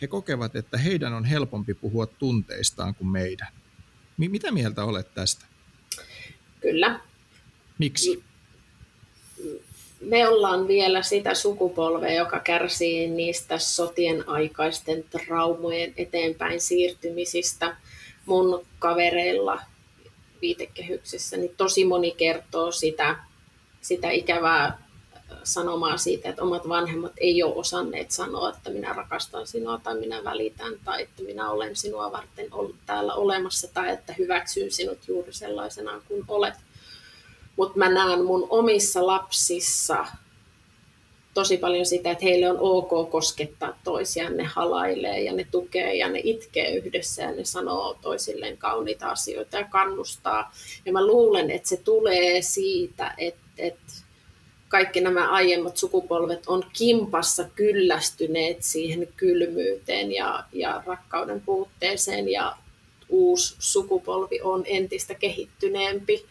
he 0.01 0.07
kokevat, 0.07 0.55
että 0.55 0.77
heidän 0.77 1.13
on 1.13 1.25
helpompi 1.25 1.73
puhua 1.73 2.05
tunteistaan 2.05 2.95
kuin 2.95 3.07
meidän. 3.07 3.47
Mitä 4.17 4.51
mieltä 4.51 4.83
olet 4.83 5.13
tästä? 5.13 5.45
Kyllä. 6.61 6.99
Miksi? 7.77 8.28
Me 10.01 10.27
ollaan 10.27 10.67
vielä 10.67 11.03
sitä 11.03 11.33
sukupolvea, 11.33 12.13
joka 12.13 12.39
kärsii 12.39 13.07
niistä 13.07 13.57
sotien 13.57 14.29
aikaisten 14.29 15.03
traumojen 15.03 15.93
eteenpäin 15.97 16.61
siirtymisistä. 16.61 17.75
Mun 18.25 18.65
kavereilla 18.79 19.61
viitekehyksessä 20.41 21.37
niin 21.37 21.53
tosi 21.57 21.85
moni 21.85 22.11
kertoo 22.11 22.71
sitä, 22.71 23.15
sitä 23.81 24.11
ikävää 24.11 24.89
sanomaa 25.43 25.97
siitä, 25.97 26.29
että 26.29 26.43
omat 26.43 26.69
vanhemmat 26.69 27.11
ei 27.17 27.43
ole 27.43 27.55
osanneet 27.55 28.11
sanoa, 28.11 28.49
että 28.49 28.69
minä 28.69 28.93
rakastan 28.93 29.47
sinua 29.47 29.79
tai 29.83 29.99
minä 29.99 30.23
välitän 30.23 30.73
tai 30.85 31.01
että 31.01 31.23
minä 31.23 31.49
olen 31.49 31.75
sinua 31.75 32.11
varten 32.11 32.47
täällä 32.85 33.13
olemassa 33.13 33.67
tai 33.73 33.89
että 33.89 34.13
hyväksyn 34.13 34.71
sinut 34.71 35.07
juuri 35.07 35.33
sellaisena 35.33 36.01
kuin 36.07 36.25
olet 36.27 36.53
mutta 37.59 37.77
mä 37.77 37.89
näen 37.89 38.25
mun 38.25 38.47
omissa 38.49 39.07
lapsissa 39.07 40.05
tosi 41.33 41.57
paljon 41.57 41.85
sitä, 41.85 42.11
että 42.11 42.25
heille 42.25 42.49
on 42.49 42.57
ok 42.59 43.11
koskettaa 43.11 43.79
toisiaan, 43.83 44.37
ne 44.37 44.43
halailee 44.43 45.21
ja 45.21 45.33
ne 45.33 45.47
tukee 45.51 45.95
ja 45.95 46.09
ne 46.09 46.21
itkee 46.23 46.75
yhdessä 46.75 47.23
ja 47.23 47.31
ne 47.31 47.45
sanoo 47.45 47.97
toisilleen 48.01 48.57
kauniita 48.57 49.09
asioita 49.09 49.57
ja 49.57 49.63
kannustaa. 49.63 50.53
Ja 50.85 50.91
mä 50.91 51.07
luulen, 51.07 51.51
että 51.51 51.69
se 51.69 51.77
tulee 51.77 52.41
siitä, 52.41 53.13
että, 53.17 53.49
että 53.57 53.93
kaikki 54.67 55.01
nämä 55.01 55.31
aiemmat 55.31 55.77
sukupolvet 55.77 56.43
on 56.47 56.63
kimpassa 56.77 57.45
kyllästyneet 57.55 58.57
siihen 58.59 59.07
kylmyyteen 59.17 60.11
ja, 60.11 60.43
ja 60.53 60.83
rakkauden 60.85 61.41
puutteeseen 61.41 62.29
ja 62.29 62.55
uusi 63.09 63.55
sukupolvi 63.59 64.41
on 64.41 64.63
entistä 64.65 65.15
kehittyneempi 65.15 66.25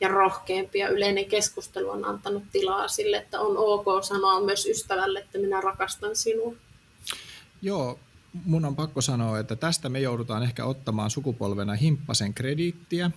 ja 0.00 0.08
rohkeampi 0.08 0.78
ja 0.78 0.88
yleinen 0.88 1.24
keskustelu 1.24 1.90
on 1.90 2.04
antanut 2.04 2.42
tilaa 2.52 2.88
sille, 2.88 3.16
että 3.16 3.40
on 3.40 3.56
ok 3.56 4.04
sanoa 4.04 4.40
myös 4.40 4.66
ystävälle, 4.66 5.18
että 5.18 5.38
minä 5.38 5.60
rakastan 5.60 6.16
sinua. 6.16 6.54
Joo, 7.62 7.98
mun 8.44 8.64
on 8.64 8.76
pakko 8.76 9.00
sanoa, 9.00 9.38
että 9.38 9.56
tästä 9.56 9.88
me 9.88 10.00
joudutaan 10.00 10.42
ehkä 10.42 10.64
ottamaan 10.64 11.10
sukupolvena 11.10 11.74
himppasen 11.74 12.34
krediittiä, 12.34 13.10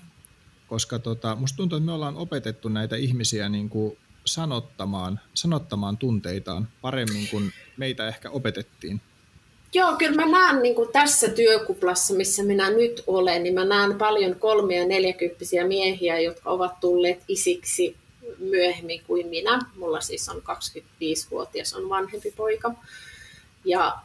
koska 0.67 0.99
tota, 0.99 1.35
musta 1.35 1.57
tuntuu, 1.57 1.77
että 1.77 1.85
me 1.85 1.91
ollaan 1.91 2.15
opetettu 2.15 2.69
näitä 2.69 2.95
ihmisiä 2.95 3.49
niin 3.49 3.69
kuin 3.69 3.97
sanottamaan, 4.25 5.19
sanottamaan 5.33 5.97
tunteitaan 5.97 6.67
paremmin 6.81 7.27
kuin 7.27 7.53
meitä 7.77 8.07
ehkä 8.07 8.29
opetettiin. 8.29 9.01
Joo, 9.73 9.95
kyllä 9.97 10.15
mä 10.15 10.31
näen 10.31 10.61
niin 10.61 10.75
kuin 10.75 10.89
tässä 10.91 11.29
työkuplassa, 11.29 12.13
missä 12.13 12.43
minä 12.43 12.69
nyt 12.69 13.03
olen, 13.07 13.43
niin 13.43 13.53
mä 13.53 13.65
näen 13.65 13.97
paljon 13.97 14.35
kolme- 14.35 14.75
ja 14.75 15.67
miehiä, 15.67 16.19
jotka 16.19 16.49
ovat 16.49 16.79
tulleet 16.79 17.19
isiksi 17.27 17.95
myöhemmin 18.37 19.01
kuin 19.07 19.27
minä. 19.27 19.59
Mulla 19.75 20.01
siis 20.01 20.29
on 20.29 20.41
25-vuotias, 20.41 21.73
on 21.73 21.89
vanhempi 21.89 22.31
poika. 22.31 22.71
Ja 23.65 23.97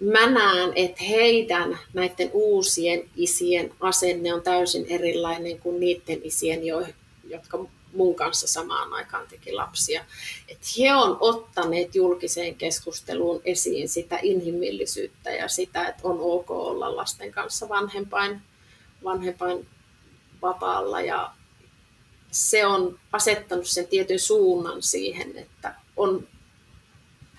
mä 0.00 0.30
näen, 0.30 0.72
että 0.76 1.04
heidän 1.04 1.78
näiden 1.92 2.30
uusien 2.32 3.04
isien 3.16 3.72
asenne 3.80 4.34
on 4.34 4.42
täysin 4.42 4.86
erilainen 4.88 5.58
kuin 5.58 5.80
niiden 5.80 6.20
isien, 6.24 6.60
jotka 7.28 7.66
mun 7.94 8.14
kanssa 8.14 8.46
samaan 8.48 8.92
aikaan 8.92 9.26
teki 9.28 9.52
lapsia. 9.52 10.04
että 10.48 10.66
he 10.78 10.94
on 10.94 11.16
ottaneet 11.20 11.94
julkiseen 11.94 12.54
keskusteluun 12.54 13.40
esiin 13.44 13.88
sitä 13.88 14.18
inhimillisyyttä 14.22 15.30
ja 15.30 15.48
sitä, 15.48 15.88
että 15.88 16.00
on 16.04 16.18
ok 16.20 16.50
olla 16.50 16.96
lasten 16.96 17.32
kanssa 17.32 17.68
vanhempain, 17.68 18.42
vanhempain 19.04 19.66
vapaalla 20.42 21.00
ja 21.00 21.32
se 22.30 22.66
on 22.66 22.98
asettanut 23.12 23.66
sen 23.66 23.86
tietyn 23.86 24.18
suunnan 24.18 24.82
siihen, 24.82 25.38
että 25.38 25.74
on 25.96 26.28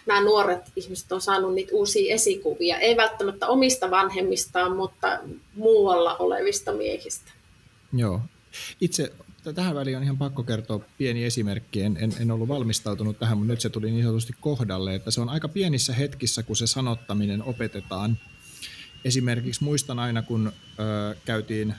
nämä 0.06 0.22
nuoret 0.22 0.62
ihmiset 0.76 1.12
on 1.12 1.22
saanut 1.22 1.54
niitä 1.54 1.72
uusia 1.76 2.14
esikuvia, 2.14 2.80
ei 2.80 2.98
välttämättä 2.98 3.48
omista 3.48 3.92
vanhemmistaan, 3.92 4.76
mutta 4.76 5.20
muualla 5.56 6.16
olevista 6.18 6.72
miehistä. 6.72 7.32
Joo. 7.94 8.22
Itse 8.82 9.12
tähän 9.54 9.76
väliin 9.76 9.98
on 9.98 10.04
ihan 10.04 10.18
pakko 10.18 10.44
kertoa 10.44 10.86
pieni 10.98 11.24
esimerkki. 11.24 11.82
En, 11.82 11.98
en, 12.02 12.14
en 12.20 12.32
ollut 12.32 12.48
valmistautunut 12.48 13.20
tähän, 13.20 13.38
mutta 13.38 13.54
nyt 13.54 13.62
se 13.62 13.70
tuli 13.70 13.92
niin 13.92 14.04
sanotusti 14.04 14.34
kohdalle, 14.40 14.96
että 14.96 15.12
se 15.12 15.22
on 15.22 15.30
aika 15.30 15.48
pienissä 15.48 15.94
hetkissä, 15.94 16.44
kun 16.44 16.56
se 16.56 16.68
sanottaminen 16.68 17.44
opetetaan. 17.44 18.18
Esimerkiksi 19.06 19.64
muistan 19.64 20.00
aina, 20.00 20.22
kun 20.22 20.52
ö, 20.80 21.16
käytiin, 21.26 21.76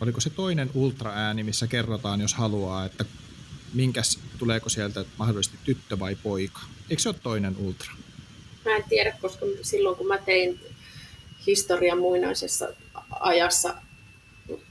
oliko 0.00 0.20
se 0.20 0.30
toinen 0.30 0.70
ultraääni, 0.74 1.42
missä 1.42 1.66
kerrotaan, 1.66 2.20
jos 2.20 2.34
haluaa, 2.34 2.84
että 2.84 3.04
minkäs, 3.74 4.18
tuleeko 4.38 4.68
sieltä 4.68 5.04
mahdollisesti 5.18 5.58
tyttö 5.64 5.98
vai 5.98 6.14
poika. 6.14 6.60
Eikö 6.90 7.02
se 7.02 7.08
ole 7.08 7.16
toinen 7.22 7.56
ultra? 7.56 7.92
Mä 8.64 8.76
en 8.76 8.84
tiedä, 8.88 9.16
koska 9.20 9.46
silloin 9.62 9.96
kun 9.96 10.06
mä 10.06 10.18
tein 10.18 10.60
historian 11.46 11.98
muinaisessa 11.98 12.68
ajassa 13.20 13.74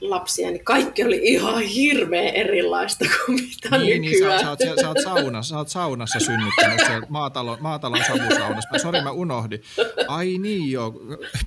lapsia, 0.00 0.50
niin 0.50 0.64
kaikki 0.64 1.04
oli 1.04 1.20
ihan 1.22 1.62
hirveän 1.62 2.34
erilaista 2.34 3.04
kuin 3.04 3.40
mitä 3.40 3.78
niin, 3.78 4.02
nykyään. 4.02 4.36
Niin, 4.36 4.40
sä, 4.40 4.44
sä, 4.44 4.50
oot, 4.50 4.80
sä, 4.80 4.88
oot 4.88 4.98
saunassa, 5.02 5.50
sä 5.50 5.58
oot 5.58 5.68
saunassa 5.68 6.20
synnyttänyt 6.20 6.80
siellä 6.86 7.06
maatalon, 7.08 7.58
maatalon 7.60 8.00
savusaunassa. 8.06 8.78
Sori, 8.82 9.02
mä 9.02 9.10
unohdin. 9.10 9.62
Ai 10.08 10.38
niin 10.38 10.70
joo, 10.70 11.00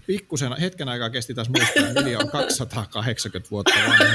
pikkusen, 0.07 0.57
hetken 0.61 0.89
aikaa 0.89 1.09
kesti 1.09 1.33
taas 1.33 1.49
muistaa, 1.49 2.03
Mili 2.03 2.15
on 2.15 2.29
280 2.29 3.51
vuotta 3.51 3.73
vanha. 3.87 4.05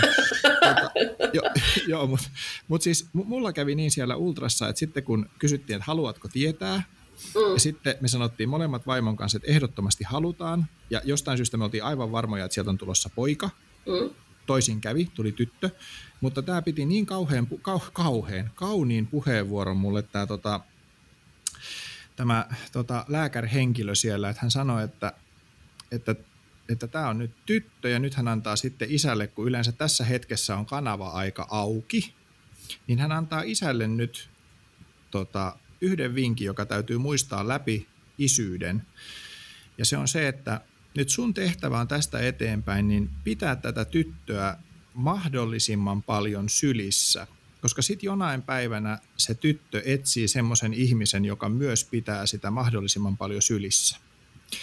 Tota, 0.43 0.91
jo, 1.33 1.43
joo, 1.87 2.07
mutta 2.07 2.31
mut 2.69 2.83
siis 2.83 3.07
mulla 3.13 3.53
kävi 3.53 3.75
niin 3.75 3.91
siellä 3.91 4.17
ultrassa, 4.17 4.69
että 4.69 4.81
sitten 4.81 5.03
kun 5.03 5.31
kysyttiin, 5.39 5.77
että 5.77 5.87
haluatko 5.87 6.29
tietää, 6.29 6.83
Mm. 7.35 7.53
Ja 7.53 7.61
sitten 7.61 7.95
me 8.01 8.09
sanottiin 8.09 8.49
molemmat 8.49 8.87
vaimon 8.87 9.17
kanssa, 9.17 9.37
että 9.37 9.51
ehdottomasti 9.51 10.05
halutaan. 10.05 10.67
Ja 10.91 11.01
jostain 11.05 11.39
syystä 11.39 11.57
me 11.57 11.65
oltiin 11.65 11.85
aivan 11.85 12.13
varmoja, 12.13 12.45
että 12.45 12.55
sieltä 12.55 12.71
on 12.71 12.79
tulossa 12.79 13.11
poika. 13.15 13.51
Mm. 13.87 14.15
Toisin 14.47 14.81
kävi, 14.81 15.11
tuli 15.15 15.33
tyttö. 15.33 15.71
Mutta 16.21 16.43
tämä 16.43 16.63
piti 16.63 16.87
niin 16.87 17.07
kauhean, 17.07 17.49
kau, 17.63 17.81
kauhean 17.93 18.51
kauniin 18.55 19.07
puheenvuoron 19.07 19.77
mulle 19.77 20.03
tämä 20.03 20.27
tota, 20.27 20.61
tämä 22.17 22.47
tota, 22.73 23.05
lääkärhenkilö 23.09 23.95
siellä, 23.95 24.31
että 24.31 24.43
hän 24.43 24.51
sanoi, 24.51 24.85
että, 24.85 25.13
että 25.91 26.15
että 26.69 26.87
tämä 26.87 27.09
on 27.09 27.19
nyt 27.19 27.31
tyttö 27.47 27.89
ja 27.89 27.99
nyt 27.99 28.15
hän 28.15 28.29
antaa 28.29 28.57
sitten 28.57 28.91
isälle, 28.91 29.27
kun 29.27 29.49
yleensä 29.49 29.73
tässä 29.73 30.05
hetkessä 30.05 30.57
on 30.57 30.67
kanava-aika 30.67 31.47
auki, 31.51 32.15
niin 32.87 32.99
hän 32.99 33.13
antaa 33.13 33.43
isälle 33.45 33.89
nyt 33.89 34.31
tota, 35.11 35.57
yhden 35.81 36.15
vinkin, 36.15 36.45
joka 36.45 36.67
täytyy 36.67 36.99
muistaa 36.99 37.49
läpi 37.49 37.89
isyyden. 38.19 38.87
Ja 39.79 39.85
se 39.85 39.97
on 39.97 40.09
se, 40.09 40.29
että 40.29 40.61
nyt 40.95 41.09
sun 41.09 41.35
tehtävä 41.35 41.81
on 41.81 41.89
tästä 41.89 42.19
eteenpäin, 42.19 42.89
niin 42.89 43.11
pitää 43.25 43.57
tätä 43.57 43.85
tyttöä 43.85 44.57
mahdollisimman 44.95 46.03
paljon 46.03 46.49
sylissä, 46.49 47.27
koska 47.61 47.83
sitten 47.83 48.07
jonain 48.07 48.43
päivänä 48.43 48.99
se 49.17 49.35
tyttö 49.35 49.83
etsii 49.85 50.29
semmoisen 50.29 50.75
ihmisen, 50.75 51.25
joka 51.25 51.49
myös 51.49 51.85
pitää 51.85 52.27
sitä 52.27 52.51
mahdollisimman 52.51 53.17
paljon 53.17 53.43
sylissä. 53.43 53.97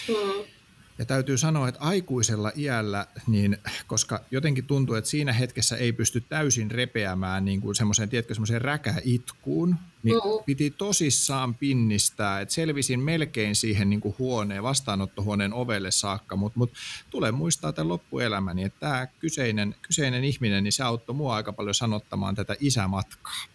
Mm. 0.07 0.58
Ja 0.99 1.05
täytyy 1.05 1.37
sanoa, 1.37 1.67
että 1.67 1.81
aikuisella 1.81 2.51
iällä, 2.57 3.07
niin, 3.27 3.57
koska 3.87 4.19
jotenkin 4.31 4.65
tuntuu, 4.65 4.95
että 4.95 5.09
siinä 5.09 5.33
hetkessä 5.33 5.77
ei 5.77 5.93
pysty 5.93 6.21
täysin 6.21 6.71
repeämään 6.71 7.45
niin 7.45 7.61
kuin 7.61 7.75
semmoiseen, 7.75 8.09
tiedätkö, 8.09 8.33
semmoiseen 8.33 8.61
räkäitkuun, 8.61 9.75
niin 10.03 10.15
mm-hmm. 10.15 10.43
piti 10.45 10.71
tosissaan 10.71 11.55
pinnistää, 11.55 12.41
että 12.41 12.53
selvisin 12.53 12.99
melkein 12.99 13.55
siihen 13.55 13.89
niin 13.89 14.01
kuin 14.01 14.15
huoneen, 14.19 14.63
vastaanottohuoneen 14.63 15.53
ovelle 15.53 15.91
saakka, 15.91 16.35
mutta 16.35 16.59
mut, 16.59 16.73
tulee 17.09 17.31
muistaa 17.31 17.73
tämän 17.73 17.89
loppuelämäni, 17.89 18.63
että 18.63 18.79
tämä 18.79 19.07
kyseinen, 19.07 19.75
kyseinen 19.81 20.23
ihminen, 20.23 20.63
niin 20.63 20.71
se 20.71 20.83
auttoi 20.83 21.15
mua 21.15 21.35
aika 21.35 21.53
paljon 21.53 21.75
sanottamaan 21.75 22.35
tätä 22.35 22.55
isämatkaa. 22.59 23.45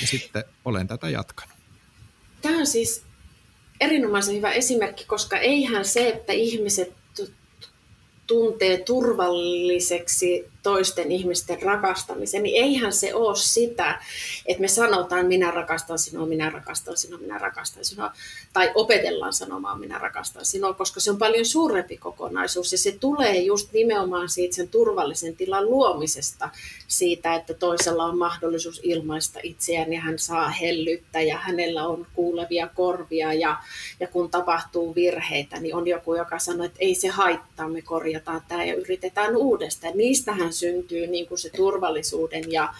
Ja 0.00 0.06
sitten 0.06 0.44
olen 0.64 0.88
tätä 0.88 1.08
jatkanut. 1.08 1.56
Tämä 2.42 2.58
on 2.58 2.66
siis 2.66 3.09
erinomaisen 3.80 4.36
hyvä 4.36 4.52
esimerkki, 4.52 5.04
koska 5.04 5.38
eihän 5.38 5.84
se, 5.84 6.08
että 6.08 6.32
ihmiset 6.32 6.92
tuntee 8.26 8.78
turvalliseksi 8.78 10.48
toisten 10.62 11.12
ihmisten 11.12 11.62
rakastamisen, 11.62 12.42
niin 12.42 12.64
eihän 12.64 12.92
se 12.92 13.14
ole 13.14 13.36
sitä, 13.36 14.02
että 14.46 14.60
me 14.60 14.68
sanotaan 14.68 15.26
minä 15.26 15.50
rakastan 15.50 15.98
sinua, 15.98 16.26
minä 16.26 16.50
rakastan 16.50 16.96
sinua, 16.96 17.18
minä 17.18 17.38
rakastan 17.38 17.84
sinua, 17.84 18.12
tai 18.52 18.72
opetellaan 18.74 19.32
sanomaan 19.32 19.80
minä 19.80 19.98
rakastan 19.98 20.44
sinua, 20.44 20.74
koska 20.74 21.00
se 21.00 21.10
on 21.10 21.18
paljon 21.18 21.46
suurempi 21.46 21.96
kokonaisuus 21.96 22.72
ja 22.72 22.78
se 22.78 22.92
tulee 22.92 23.38
just 23.38 23.72
nimenomaan 23.72 24.28
siitä 24.28 24.56
sen 24.56 24.68
turvallisen 24.68 25.36
tilan 25.36 25.70
luomisesta, 25.70 26.48
siitä, 26.88 27.34
että 27.34 27.54
toisella 27.54 28.04
on 28.04 28.18
mahdollisuus 28.18 28.80
ilmaista 28.82 29.40
itseään 29.42 29.92
ja 29.92 30.00
hän 30.00 30.18
saa 30.18 30.48
hellyttä 30.48 31.20
ja 31.20 31.38
hänellä 31.38 31.86
on 31.86 32.06
kuulevia 32.14 32.68
korvia 32.74 33.32
ja, 33.32 33.56
ja 34.00 34.06
kun 34.08 34.30
tapahtuu 34.30 34.94
virheitä, 34.94 35.60
niin 35.60 35.74
on 35.74 35.86
joku, 35.88 36.14
joka 36.14 36.38
sanoo, 36.38 36.66
että 36.66 36.78
ei 36.80 36.94
se 36.94 37.08
haittaa, 37.08 37.68
me 37.68 37.82
korjataan 37.82 38.42
tämä 38.48 38.64
ja 38.64 38.74
yritetään 38.74 39.36
uudestaan. 39.36 39.96
Niistähän 39.96 40.49
syntyy 40.52 41.06
niin 41.06 41.26
kuin 41.26 41.38
se 41.38 41.50
turvallisuuden 41.56 42.52
ja 42.52 42.74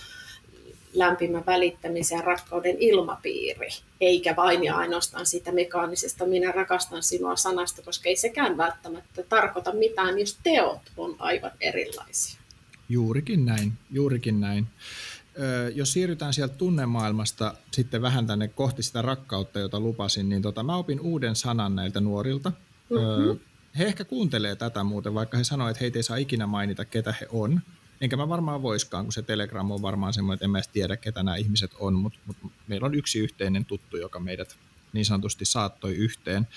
lämpimän 0.94 1.46
välittämisen 1.46 2.16
ja 2.16 2.22
rakkauden 2.22 2.76
ilmapiiri, 2.78 3.68
eikä 4.00 4.36
vain 4.36 4.64
ja 4.64 4.76
ainoastaan 4.76 5.26
sitä 5.26 5.52
mekaanisesta 5.52 6.26
minä 6.26 6.52
rakastan 6.52 7.02
sinua 7.02 7.36
sanasta, 7.36 7.82
koska 7.82 8.08
ei 8.08 8.16
sekään 8.16 8.56
välttämättä 8.56 9.22
tarkoita 9.22 9.72
mitään, 9.72 10.18
jos 10.18 10.38
teot 10.42 10.80
on 10.96 11.16
aivan 11.18 11.50
erilaisia. 11.60 12.40
Juurikin 12.88 13.44
näin, 13.46 13.72
juurikin 13.90 14.40
näin. 14.40 14.66
Jos 15.74 15.92
siirrytään 15.92 16.34
sieltä 16.34 16.54
tunnemaailmasta 16.54 17.54
sitten 17.70 18.02
vähän 18.02 18.26
tänne 18.26 18.48
kohti 18.48 18.82
sitä 18.82 19.02
rakkautta, 19.02 19.58
jota 19.58 19.80
lupasin, 19.80 20.28
niin 20.28 20.42
tota, 20.42 20.62
mä 20.62 20.76
opin 20.76 21.00
uuden 21.00 21.36
sanan 21.36 21.76
näiltä 21.76 22.00
nuorilta. 22.00 22.52
Mm-hmm. 22.90 23.40
He 23.78 23.84
ehkä 23.84 24.04
kuuntelee 24.04 24.56
tätä 24.56 24.84
muuten, 24.84 25.14
vaikka 25.14 25.36
he 25.36 25.44
sanoivat, 25.44 25.70
että 25.70 25.84
heitä 25.84 25.98
ei 25.98 26.02
saa 26.02 26.16
ikinä 26.16 26.46
mainita, 26.46 26.84
ketä 26.84 27.14
he 27.20 27.26
on. 27.30 27.60
Enkä 28.00 28.16
mä 28.16 28.28
varmaan 28.28 28.62
voiskaan, 28.62 29.04
kun 29.04 29.12
se 29.12 29.22
Telegram 29.22 29.70
on 29.70 29.82
varmaan 29.82 30.12
semmoinen, 30.12 30.34
että 30.34 30.44
en 30.44 30.50
mä 30.50 30.60
tiedä, 30.72 30.96
ketä 30.96 31.22
nämä 31.22 31.36
ihmiset 31.36 31.70
on, 31.78 31.94
mutta, 31.94 32.18
mutta 32.26 32.46
meillä 32.68 32.86
on 32.86 32.94
yksi 32.94 33.18
yhteinen 33.18 33.64
tuttu, 33.64 33.96
joka 33.96 34.20
meidät 34.20 34.56
niin 34.92 35.04
sanotusti 35.04 35.44
saattoi 35.44 35.94
yhteen. 35.94 36.48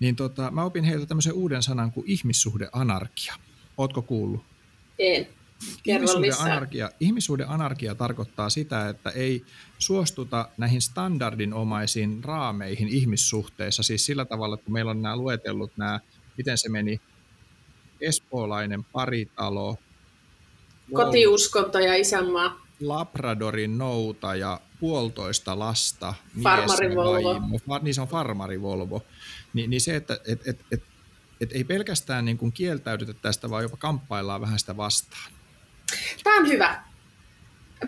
Niin 0.00 0.16
tota, 0.16 0.50
mä 0.50 0.64
opin 0.64 0.84
heiltä 0.84 1.06
tämmöisen 1.06 1.32
uuden 1.32 1.62
sanan 1.62 1.92
kuin 1.92 2.10
ihmissuhdeanarkia. 2.10 3.34
Ootko 3.78 4.02
kuullut? 4.02 4.44
En. 4.98 5.28
Ihmissuhdeanarkia, 5.86 6.90
ihmissuhdeanarkia 7.00 7.94
tarkoittaa 7.94 8.50
sitä, 8.50 8.88
että 8.88 9.10
ei 9.10 9.44
suostuta 9.78 10.48
näihin 10.56 10.82
standardinomaisiin 10.82 12.24
raameihin 12.24 12.88
ihmissuhteissa, 12.88 13.82
siis 13.82 14.06
sillä 14.06 14.24
tavalla, 14.24 14.54
että 14.54 14.70
meillä 14.70 14.90
on 14.90 15.02
nämä 15.02 15.16
luetellut 15.16 15.72
nämä, 15.76 16.00
miten 16.38 16.58
se 16.58 16.68
meni, 16.68 17.00
espoolainen 18.00 18.84
paritalo, 18.84 19.76
Kotiuskonto 20.92 21.78
ja 21.78 21.94
isänmaa. 21.94 22.60
Labradorin 22.80 23.78
nouta 23.78 24.34
ja 24.34 24.60
puolitoista 24.80 25.58
lasta. 25.58 26.14
Farmarivolvo. 26.42 27.78
Niin 27.82 27.94
se 27.94 28.00
on 28.00 28.08
farmarivolvo. 28.08 29.02
Ni, 29.54 29.66
niin 29.66 29.80
se, 29.80 29.96
että 29.96 30.18
et, 30.26 30.48
et, 30.48 30.60
et, 30.72 30.82
et 31.40 31.52
ei 31.52 31.64
pelkästään 31.64 32.24
niin 32.24 32.38
kuin 32.38 32.52
kieltäydytä 32.52 33.14
tästä, 33.14 33.50
vaan 33.50 33.62
jopa 33.62 33.76
kamppaillaan 33.76 34.40
vähän 34.40 34.58
sitä 34.58 34.76
vastaan. 34.76 35.32
Tämä 36.24 36.36
on 36.36 36.48
hyvä. 36.48 36.82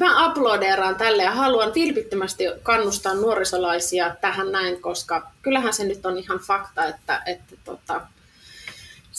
Mä 0.00 0.26
uploadeeraan 0.26 0.96
tälle 0.96 1.22
ja 1.22 1.34
haluan 1.34 1.74
vilpittömästi 1.74 2.44
kannustaa 2.62 3.14
nuorisolaisia 3.14 4.16
tähän 4.20 4.52
näin, 4.52 4.82
koska 4.82 5.32
kyllähän 5.42 5.74
se 5.74 5.84
nyt 5.84 6.06
on 6.06 6.18
ihan 6.18 6.38
fakta, 6.38 6.84
että, 6.84 7.22
että 7.26 7.56
tota, 7.64 8.00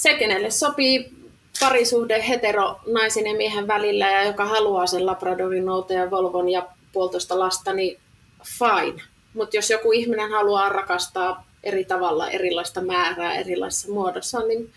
se, 0.01 0.13
kenelle 0.13 0.51
sopii 0.51 1.13
parisuhde 1.59 2.27
hetero 2.27 2.79
naisen 2.87 3.27
ja 3.27 3.37
miehen 3.37 3.67
välillä 3.67 4.11
ja 4.11 4.23
joka 4.23 4.45
haluaa 4.45 4.87
sen 4.87 5.05
Labradorin 5.05 5.65
ja 5.95 6.11
Volvon 6.11 6.49
ja 6.49 6.67
puolitoista 6.91 7.39
lasta, 7.39 7.73
niin 7.73 7.99
fine. 8.43 9.03
Mutta 9.33 9.55
jos 9.55 9.69
joku 9.69 9.91
ihminen 9.91 10.31
haluaa 10.31 10.69
rakastaa 10.69 11.47
eri 11.63 11.85
tavalla 11.85 12.29
erilaista 12.29 12.81
määrää 12.81 13.35
erilaisessa 13.35 13.91
muodossa, 13.91 14.39
niin 14.39 14.73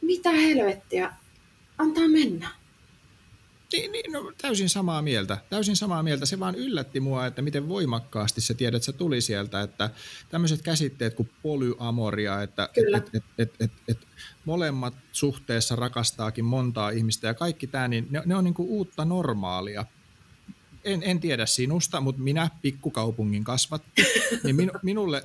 mitä 0.00 0.30
helvettiä, 0.30 1.12
antaa 1.78 2.08
mennä. 2.08 2.48
Niin, 3.74 3.92
niin, 3.92 4.12
no, 4.12 4.32
täysin 4.42 4.68
samaa 4.68 5.02
mieltä. 5.02 5.38
Täysin 5.50 5.76
samaa 5.76 6.02
mieltä. 6.02 6.26
Se 6.26 6.40
vaan 6.40 6.54
yllätti 6.54 7.00
mua, 7.00 7.26
että 7.26 7.42
miten 7.42 7.68
voimakkaasti 7.68 8.40
se 8.40 8.54
tiedät, 8.54 8.76
että 8.76 8.86
se 8.86 8.92
tuli 8.92 9.20
sieltä, 9.20 9.60
että 9.60 9.90
tämmöiset 10.28 10.62
käsitteet 10.62 11.14
kuin 11.14 11.30
polyamoria, 11.42 12.42
että 12.42 12.68
et, 12.76 13.04
et, 13.14 13.22
et, 13.38 13.54
et, 13.60 13.72
et, 13.88 13.98
molemmat 14.44 14.94
suhteessa 15.12 15.76
rakastaakin 15.76 16.44
montaa 16.44 16.90
ihmistä 16.90 17.26
ja 17.26 17.34
kaikki 17.34 17.66
tämä, 17.66 17.88
niin 17.88 18.06
ne, 18.10 18.22
ne 18.26 18.36
on 18.36 18.44
niin 18.44 18.54
kuin 18.54 18.68
uutta 18.68 19.04
normaalia. 19.04 19.84
En, 20.84 21.02
en 21.02 21.20
tiedä 21.20 21.46
sinusta, 21.46 22.00
mutta 22.00 22.22
minä 22.22 22.50
pikkukaupungin 22.62 23.44
kasvatti, 23.44 24.02
niin 24.44 24.56
minu, 24.56 24.72
minulle 24.82 25.24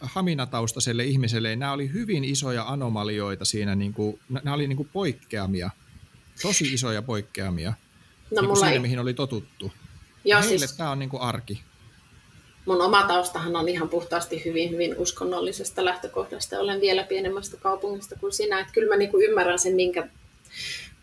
haminataustaiselle 0.00 1.04
ihmiselle 1.04 1.56
nämä 1.56 1.72
oli 1.72 1.92
hyvin 1.92 2.24
isoja 2.24 2.68
anomalioita 2.68 3.44
siinä, 3.44 3.74
niin 3.74 3.92
kuin, 3.92 4.20
nämä 4.28 4.54
oli 4.54 4.68
niin 4.68 4.76
kuin 4.76 4.88
poikkeamia– 4.92 5.70
tosi 6.42 6.74
isoja 6.74 7.02
poikkeamia 7.02 7.72
no, 8.30 8.40
niin 8.40 8.44
mulla 8.44 8.60
siinä, 8.60 8.72
ei... 8.72 8.78
mihin 8.78 8.98
oli 8.98 9.14
totuttu. 9.14 9.72
Joo, 10.24 10.40
Heille 10.40 10.58
siis... 10.58 10.72
tämä 10.72 10.90
on 10.90 10.98
niin 10.98 11.10
kuin 11.10 11.22
arki. 11.22 11.62
Mun 12.66 12.82
oma 12.82 13.02
taustahan 13.02 13.56
on 13.56 13.68
ihan 13.68 13.88
puhtaasti 13.88 14.44
hyvin, 14.44 14.70
hyvin 14.70 14.96
uskonnollisesta 14.98 15.84
lähtökohdasta. 15.84 16.60
Olen 16.60 16.80
vielä 16.80 17.02
pienemmästä 17.02 17.56
kaupungista 17.56 18.16
kuin 18.16 18.32
sinä. 18.32 18.60
Että 18.60 18.72
kyllä 18.72 18.88
mä 18.88 18.96
niin 18.96 19.10
kuin 19.10 19.24
ymmärrän 19.24 19.58
sen, 19.58 19.74
minkä, 19.74 20.08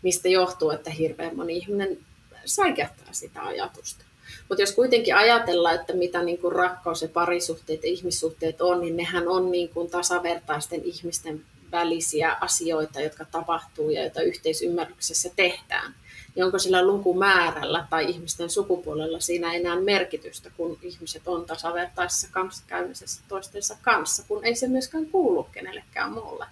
mistä 0.02 0.28
johtuu, 0.28 0.70
että 0.70 0.90
hirveän 0.90 1.36
moni 1.36 1.56
ihminen 1.56 1.98
säikähtää 2.44 3.12
sitä 3.12 3.42
ajatusta. 3.42 4.04
Mutta 4.48 4.62
jos 4.62 4.72
kuitenkin 4.72 5.16
ajatellaan, 5.16 5.74
että 5.74 5.92
mitä 5.92 6.22
niin 6.22 6.38
kuin 6.38 6.52
rakkaus 6.52 7.02
ja 7.02 7.08
parisuhteet 7.08 7.82
ja 7.82 7.88
ihmissuhteet 7.88 8.60
on, 8.60 8.80
niin 8.80 8.96
nehän 8.96 9.28
on 9.28 9.50
niin 9.50 9.68
kuin 9.68 9.90
tasavertaisten 9.90 10.84
ihmisten 10.84 11.44
välisiä 11.72 12.36
asioita, 12.40 13.00
jotka 13.00 13.24
tapahtuu 13.24 13.90
ja 13.90 14.00
joita 14.00 14.22
yhteisymmärryksessä 14.22 15.30
tehdään. 15.36 15.94
Niin 16.34 16.44
onko 16.44 16.58
sillä 16.58 16.86
lukumäärällä 16.86 17.86
tai 17.90 18.10
ihmisten 18.10 18.50
sukupuolella 18.50 19.20
siinä 19.20 19.54
enää 19.54 19.80
merkitystä, 19.80 20.50
kun 20.56 20.78
ihmiset 20.82 21.28
on 21.28 21.44
tasavertaisessa 21.44 22.28
kanssakäymisessä 22.30 23.22
toistensa 23.28 23.76
kanssa, 23.82 24.24
kun 24.28 24.44
ei 24.44 24.54
se 24.54 24.68
myöskään 24.68 25.06
kuulu 25.06 25.48
kenellekään 25.52 26.12
muulle. 26.12 26.46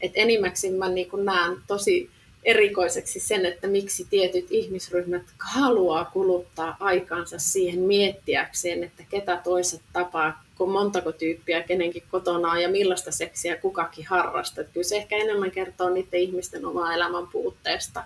Et 0.00 0.12
enimmäkseen 0.14 0.74
mä 0.74 0.88
niin 0.88 1.08
näen 1.24 1.56
tosi 1.66 2.10
erikoiseksi 2.44 3.20
sen, 3.20 3.46
että 3.46 3.66
miksi 3.66 4.06
tietyt 4.10 4.46
ihmisryhmät 4.50 5.22
haluaa 5.38 6.04
kuluttaa 6.04 6.76
aikansa 6.80 7.38
siihen 7.38 7.80
miettiäkseen, 7.80 8.84
että 8.84 9.02
ketä 9.10 9.40
toiset 9.44 9.82
tapaa, 9.92 10.44
kun 10.62 10.72
montako 10.72 11.12
tyyppiä 11.12 11.62
kenenkin 11.62 12.02
kotona 12.10 12.50
on 12.50 12.62
ja 12.62 12.68
millaista 12.68 13.10
seksiä 13.10 13.56
kukakin 13.56 14.06
harrastaa. 14.06 14.64
Kyllä 14.64 14.84
se 14.84 14.96
ehkä 14.96 15.16
enemmän 15.16 15.50
kertoo 15.50 15.90
niiden 15.90 16.20
ihmisten 16.20 16.66
omaa 16.66 16.94
elämän 16.94 17.26
puutteesta 17.26 18.04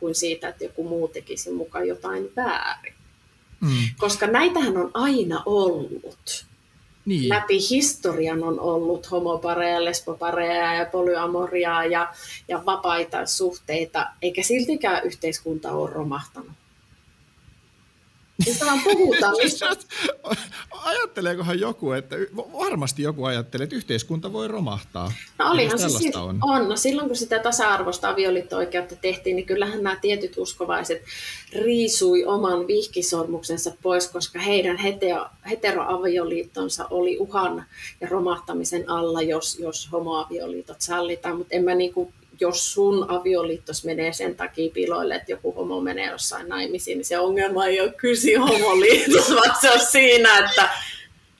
kuin 0.00 0.14
siitä, 0.14 0.48
että 0.48 0.64
joku 0.64 0.84
muu 0.84 1.08
tekisi 1.08 1.50
mukaan 1.50 1.88
jotain 1.88 2.30
väärin. 2.36 2.94
Mm. 3.60 3.68
Koska 3.98 4.26
näitähän 4.26 4.76
on 4.76 4.90
aina 4.94 5.42
ollut 5.46 6.46
niin. 7.04 7.28
läpi 7.28 7.58
historian 7.70 8.44
on 8.44 8.60
ollut 8.60 9.10
homopareja, 9.10 9.84
lesbopareja 9.84 10.74
ja 10.74 10.86
polyamoriaa 10.86 11.84
ja, 11.84 12.14
ja 12.48 12.62
vapaita 12.66 13.26
suhteita, 13.26 14.06
eikä 14.22 14.42
siltikään 14.42 15.04
yhteiskunta 15.04 15.72
ole 15.72 15.90
romahtanut. 15.90 16.52
Mistä 18.46 18.66
vaan 18.66 18.80
puhutaan. 18.84 19.34
Mistä... 19.42 19.76
Ajatteleekohan 20.70 21.60
joku, 21.60 21.92
että 21.92 22.16
varmasti 22.36 23.02
joku 23.02 23.24
ajattelee, 23.24 23.64
että 23.64 23.76
yhteiskunta 23.76 24.32
voi 24.32 24.48
romahtaa. 24.48 25.12
No 25.38 25.50
olihan 25.50 25.78
se 25.78 25.88
si- 25.88 26.12
on. 26.16 26.38
on. 26.42 26.68
No 26.68 26.76
silloin 26.76 27.08
kun 27.08 27.16
sitä 27.16 27.38
tasa-arvoista 27.38 28.08
avioliitto-oikeutta 28.08 28.96
tehtiin, 28.96 29.36
niin 29.36 29.46
kyllähän 29.46 29.82
nämä 29.82 29.96
tietyt 29.96 30.38
uskovaiset 30.38 31.02
riisui 31.52 32.24
oman 32.24 32.66
vihkisormuksensa 32.66 33.72
pois, 33.82 34.08
koska 34.08 34.38
heidän 34.38 34.76
hetero, 34.76 35.26
heteroavioliittonsa 35.50 36.86
oli 36.90 37.18
uhan 37.18 37.64
ja 38.00 38.08
romahtamisen 38.08 38.90
alla, 38.90 39.22
jos, 39.22 39.58
jos 39.58 39.88
homoavioliitot 39.92 40.80
sallitaan. 40.80 41.36
Mutta 41.36 41.54
en 41.54 41.64
mä 41.64 41.74
niinku 41.74 42.12
jos 42.40 42.72
sun 42.72 43.10
avioliittos 43.10 43.84
menee 43.84 44.12
sen 44.12 44.36
takia 44.36 44.70
piloille, 44.74 45.14
että 45.14 45.32
joku 45.32 45.52
homo 45.52 45.80
menee 45.80 46.10
jossain 46.10 46.48
naimisiin, 46.48 46.98
niin 46.98 47.04
se 47.04 47.18
ongelma 47.18 47.66
ei 47.66 47.80
ole 47.80 47.92
kysi 47.92 48.34
homoliitossa, 48.34 49.34
vaan 49.34 49.56
se 49.60 49.70
on 49.70 49.80
siinä, 49.80 50.38
että 50.38 50.70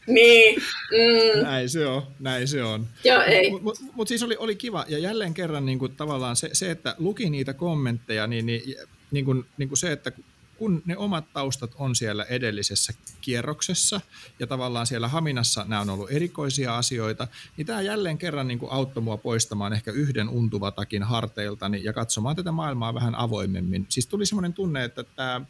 niin. 0.07 0.63
Mm. 0.91 1.43
Näin 1.43 1.69
se 1.69 1.87
on, 1.87 2.03
näin 2.21 2.49
se 2.49 2.63
on. 2.63 2.87
Joo, 3.05 3.23
ei. 3.23 3.51
Mutta 3.51 3.65
mut, 3.65 3.79
mut 3.95 4.09
siis 4.09 4.23
oli, 4.23 4.37
oli 4.39 4.57
kiva, 4.57 4.85
ja 4.89 4.99
jälleen 4.99 5.35
kerran 5.35 5.67
niin 5.67 5.79
kuin, 5.79 5.97
tavallaan 5.97 6.37
se, 6.37 6.51
se, 6.53 6.71
että 6.71 6.95
luki 6.99 7.31
niitä 7.31 7.55
kommentteja, 7.55 8.27
niin, 8.27 8.47
niin, 8.47 8.75
niin, 9.11 9.25
kuin, 9.25 9.45
niin 9.57 9.69
kuin 9.69 9.79
se, 9.79 9.93
että 9.93 10.13
kun 10.59 10.83
ne 10.85 10.97
omat 10.97 11.33
taustat 11.33 11.71
on 11.75 11.97
siellä 11.97 12.25
edellisessä 12.25 12.93
kierroksessa 13.21 14.01
ja 14.39 14.47
tavallaan 14.47 14.87
siellä 14.87 15.09
Haminassa 15.09 15.65
nämä 15.69 15.81
on 15.81 15.91
ollut 15.91 16.11
erikoisia 16.11 16.77
asioita, 16.77 17.29
niin 17.57 17.67
tämä 17.67 17.81
jälleen 17.81 18.19
kerran 18.19 18.49
niin 18.49 18.59
kuin 18.59 18.73
auttoi 18.73 19.03
mua 19.03 19.17
poistamaan 19.17 19.73
ehkä 19.73 19.93
yhden 19.93 20.29
untuvatakin 20.29 21.03
harteiltani 21.03 21.85
ja 21.85 21.93
katsomaan 21.93 22.37
tätä 22.37 22.53
maailmaa 22.53 22.95
vähän 22.95 23.15
avoimemmin. 23.15 23.87
Siis 23.89 24.07
tuli 24.07 24.27
semmoinen 24.27 24.53
tunne, 24.53 24.85
että 24.85 25.05
tämä 25.05 25.41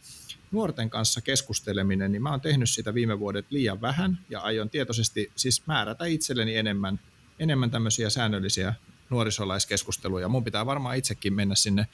nuorten 0.52 0.90
kanssa 0.90 1.20
keskusteleminen, 1.20 2.12
niin 2.12 2.22
mä 2.22 2.30
oon 2.30 2.40
tehnyt 2.40 2.70
sitä 2.70 2.94
viime 2.94 3.18
vuodet 3.18 3.46
liian 3.50 3.80
vähän 3.80 4.18
ja 4.28 4.40
aion 4.40 4.70
tietoisesti 4.70 5.32
siis 5.36 5.66
määrätä 5.66 6.04
itselleni 6.04 6.56
enemmän, 6.56 7.00
enemmän 7.38 7.70
tämmöisiä 7.70 8.10
säännöllisiä 8.10 8.74
nuorisolaiskeskusteluja. 9.10 10.28
Mun 10.28 10.44
pitää 10.44 10.66
varmaan 10.66 10.96
itsekin 10.96 11.34
mennä 11.34 11.54
sinne 11.54 11.86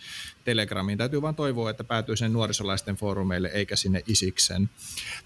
Telegramiin. 0.44 0.98
Täytyy 0.98 1.22
vaan 1.22 1.34
toivoa, 1.34 1.70
että 1.70 1.84
päätyy 1.84 2.16
sen 2.16 2.32
nuorisolaisten 2.32 2.96
foorumeille 2.96 3.50
eikä 3.54 3.76
sinne 3.76 4.02
isiksen. 4.06 4.70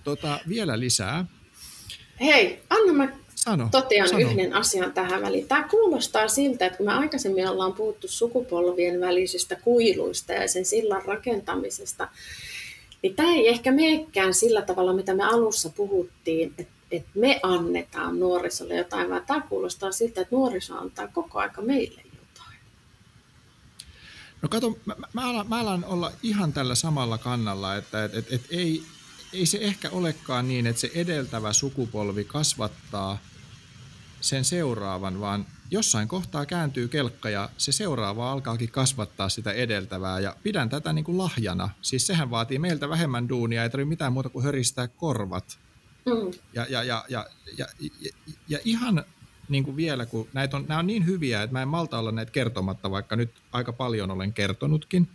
Tota, 0.04 0.40
vielä 0.48 0.80
lisää. 0.80 1.24
Hei, 2.20 2.62
anna 2.70 2.92
mä 2.92 3.08
sano, 3.34 3.68
totean 3.72 4.08
sano. 4.08 4.20
yhden 4.20 4.54
asian 4.54 4.92
tähän 4.92 5.22
väliin. 5.22 5.48
Tämä 5.48 5.68
kuulostaa 5.68 6.28
siltä, 6.28 6.66
että 6.66 6.76
kun 6.76 6.86
me 6.86 6.92
aikaisemmin 6.92 7.48
ollaan 7.48 7.72
puhuttu 7.72 8.08
sukupolvien 8.08 9.00
välisistä 9.00 9.56
kuiluista 9.56 10.32
ja 10.32 10.48
sen 10.48 10.64
sillan 10.64 11.02
rakentamisesta, 11.04 12.08
niin 13.02 13.14
tämä 13.14 13.34
ei 13.34 13.48
ehkä 13.48 13.72
meekään 13.72 14.34
sillä 14.34 14.62
tavalla, 14.62 14.92
mitä 14.92 15.14
me 15.14 15.24
alussa 15.24 15.70
puhuttiin, 15.70 16.54
että 16.58 16.75
että 16.90 17.10
me 17.14 17.40
annetaan 17.42 18.20
nuorisolle 18.20 18.76
jotain, 18.76 19.10
vaan 19.10 19.26
tämä 19.26 19.40
kuulostaa 19.40 19.92
siltä, 19.92 20.20
että 20.20 20.36
nuoriso 20.36 20.78
antaa 20.78 21.08
koko 21.08 21.38
aika 21.38 21.62
meille 21.62 22.02
jotain. 22.04 22.58
No 24.42 24.48
kato, 24.48 24.78
mä, 24.84 24.94
mä, 25.12 25.30
alan, 25.30 25.48
mä 25.48 25.60
alan 25.60 25.84
olla 25.84 26.12
ihan 26.22 26.52
tällä 26.52 26.74
samalla 26.74 27.18
kannalla, 27.18 27.76
että 27.76 28.04
et, 28.04 28.14
et, 28.14 28.32
et 28.32 28.46
ei, 28.50 28.82
ei 29.32 29.46
se 29.46 29.58
ehkä 29.58 29.90
olekaan 29.90 30.48
niin, 30.48 30.66
että 30.66 30.80
se 30.80 30.90
edeltävä 30.94 31.52
sukupolvi 31.52 32.24
kasvattaa 32.24 33.18
sen 34.20 34.44
seuraavan, 34.44 35.20
vaan 35.20 35.46
jossain 35.70 36.08
kohtaa 36.08 36.46
kääntyy 36.46 36.88
kelkka 36.88 37.30
ja 37.30 37.48
se 37.58 37.72
seuraava 37.72 38.32
alkaakin 38.32 38.70
kasvattaa 38.70 39.28
sitä 39.28 39.52
edeltävää 39.52 40.20
ja 40.20 40.36
pidän 40.42 40.68
tätä 40.68 40.92
niin 40.92 41.04
kuin 41.04 41.18
lahjana. 41.18 41.70
Siis 41.82 42.06
sehän 42.06 42.30
vaatii 42.30 42.58
meiltä 42.58 42.88
vähemmän 42.88 43.28
duunia, 43.28 43.62
ei 43.62 43.70
tarvitse 43.70 43.88
mitään 43.88 44.12
muuta 44.12 44.28
kuin 44.28 44.44
höristää 44.44 44.88
korvat 44.88 45.58
Mm. 46.06 46.32
Ja, 46.52 46.66
ja, 46.68 46.84
ja, 46.84 47.04
ja, 47.08 47.26
ja, 47.58 47.66
ja, 47.78 48.10
ja 48.48 48.58
ihan 48.64 49.04
niin 49.48 49.64
kuin 49.64 49.76
vielä, 49.76 50.06
kun 50.06 50.28
näitä 50.32 50.56
on, 50.56 50.64
nämä 50.68 50.80
on 50.80 50.86
niin 50.86 51.06
hyviä, 51.06 51.42
että 51.42 51.52
mä 51.52 51.62
en 51.62 51.68
malta 51.68 51.98
olla 51.98 52.12
näitä 52.12 52.32
kertomatta, 52.32 52.90
vaikka 52.90 53.16
nyt 53.16 53.30
aika 53.52 53.72
paljon 53.72 54.10
olen 54.10 54.32
kertonutkin. 54.32 55.08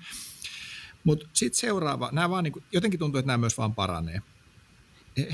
Mutta 1.03 1.27
sitten 1.33 1.59
seuraava, 1.59 2.09
nämä 2.11 2.29
vaan 2.29 2.43
niin 2.43 2.51
kuin, 2.51 2.65
jotenkin 2.71 2.99
tuntuu, 2.99 3.19
että 3.19 3.27
nämä 3.27 3.37
myös 3.37 3.57
vaan 3.57 3.75
paranee. 3.75 4.21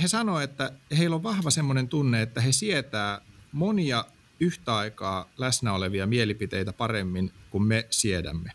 He, 0.02 0.08
sanoo, 0.08 0.40
että 0.40 0.72
heillä 0.98 1.16
on 1.16 1.24
vahva 1.24 1.50
semmoinen 1.50 1.88
tunne, 1.88 2.22
että 2.22 2.42
he 2.42 2.52
sietää 2.52 3.22
monia 3.52 4.06
yhtä 4.40 4.76
aikaa 4.76 5.30
läsnä 5.38 5.74
olevia 5.74 6.08
mielipiteitä 6.08 6.74
paremmin 6.74 7.32
kuin 7.50 7.64
me 7.64 7.88
siedämme. 7.90 8.52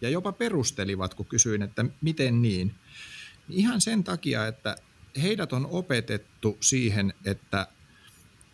Ja 0.00 0.08
jopa 0.08 0.32
perustelivat, 0.32 1.14
kun 1.14 1.26
kysyin, 1.26 1.62
että 1.62 1.84
miten 2.00 2.42
niin. 2.42 2.74
Ihan 3.48 3.80
sen 3.80 4.04
takia, 4.04 4.46
että 4.46 4.76
heidät 5.22 5.52
on 5.52 5.66
opetettu 5.70 6.56
siihen, 6.60 7.14
että 7.24 7.66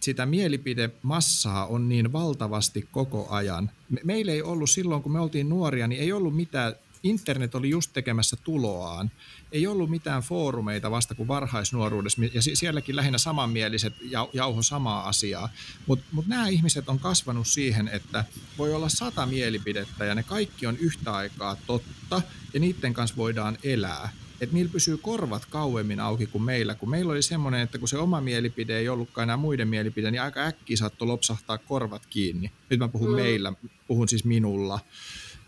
sitä 0.01 0.27
mielipidemassaa 0.27 1.67
on 1.67 1.89
niin 1.89 2.13
valtavasti 2.13 2.89
koko 2.93 3.27
ajan. 3.31 3.71
Meillä 4.05 4.33
ei 4.33 4.43
ollut 4.43 4.71
silloin, 4.71 5.03
kun 5.03 5.13
me 5.13 5.21
oltiin 5.21 5.49
nuoria, 5.49 5.87
niin 5.87 6.01
ei 6.01 6.13
ollut 6.13 6.37
mitään, 6.37 6.75
internet 7.03 7.55
oli 7.55 7.71
just 7.71 7.93
tekemässä 7.93 8.37
tuloaan. 8.45 9.11
Ei 9.53 9.67
ollut 9.67 9.91
mitään 9.91 10.23
foorumeita 10.23 10.91
vasta 10.91 11.15
kuin 11.15 11.29
varhaisnuoruudessa, 11.29 12.23
ja 12.35 12.43
sielläkin 12.43 12.97
lähinnä 12.97 13.19
samanmieliset 13.19 13.95
jauho 14.33 14.63
samaa 14.63 15.09
asiaa. 15.09 15.49
Mutta 15.87 16.05
mut 16.13 16.27
nämä 16.27 16.49
ihmiset 16.49 16.89
on 16.89 16.99
kasvanut 16.99 17.47
siihen, 17.47 17.89
että 17.89 18.25
voi 18.59 18.75
olla 18.75 18.89
sata 18.89 19.27
mielipidettä, 19.27 20.05
ja 20.05 20.15
ne 20.15 20.23
kaikki 20.23 20.67
on 20.67 20.77
yhtä 20.77 21.15
aikaa 21.15 21.57
totta, 21.67 22.23
ja 22.55 22.61
niiden 22.61 22.95
kanssa 22.95 23.17
voidaan 23.17 23.59
elää 23.63 24.13
että 24.41 24.55
niillä 24.55 24.73
pysyy 24.73 24.97
korvat 24.97 25.45
kauemmin 25.45 26.01
auki 26.01 26.27
kuin 26.27 26.43
meillä, 26.43 26.75
kun 26.75 26.91
meillä 26.91 27.13
oli 27.13 27.23
semmoinen, 27.23 27.61
että 27.61 27.79
kun 27.79 27.89
se 27.89 27.99
oma 27.99 28.21
mielipide 28.21 28.79
ei 28.79 28.89
ollutkaan 28.89 29.23
enää 29.23 29.37
muiden 29.37 29.69
mielipide, 29.69 30.11
niin 30.11 30.23
aika 30.23 30.41
äkkiä 30.41 30.77
saattoi 30.77 31.09
lopsahtaa 31.09 31.59
korvat 31.59 32.07
kiinni. 32.07 32.53
Nyt 32.71 32.81
mä 32.81 32.89
puhun 32.89 33.11
mm. 33.11 33.17
meillä, 33.17 33.53
puhun 33.87 34.09
siis 34.09 34.25
minulla. 34.25 34.81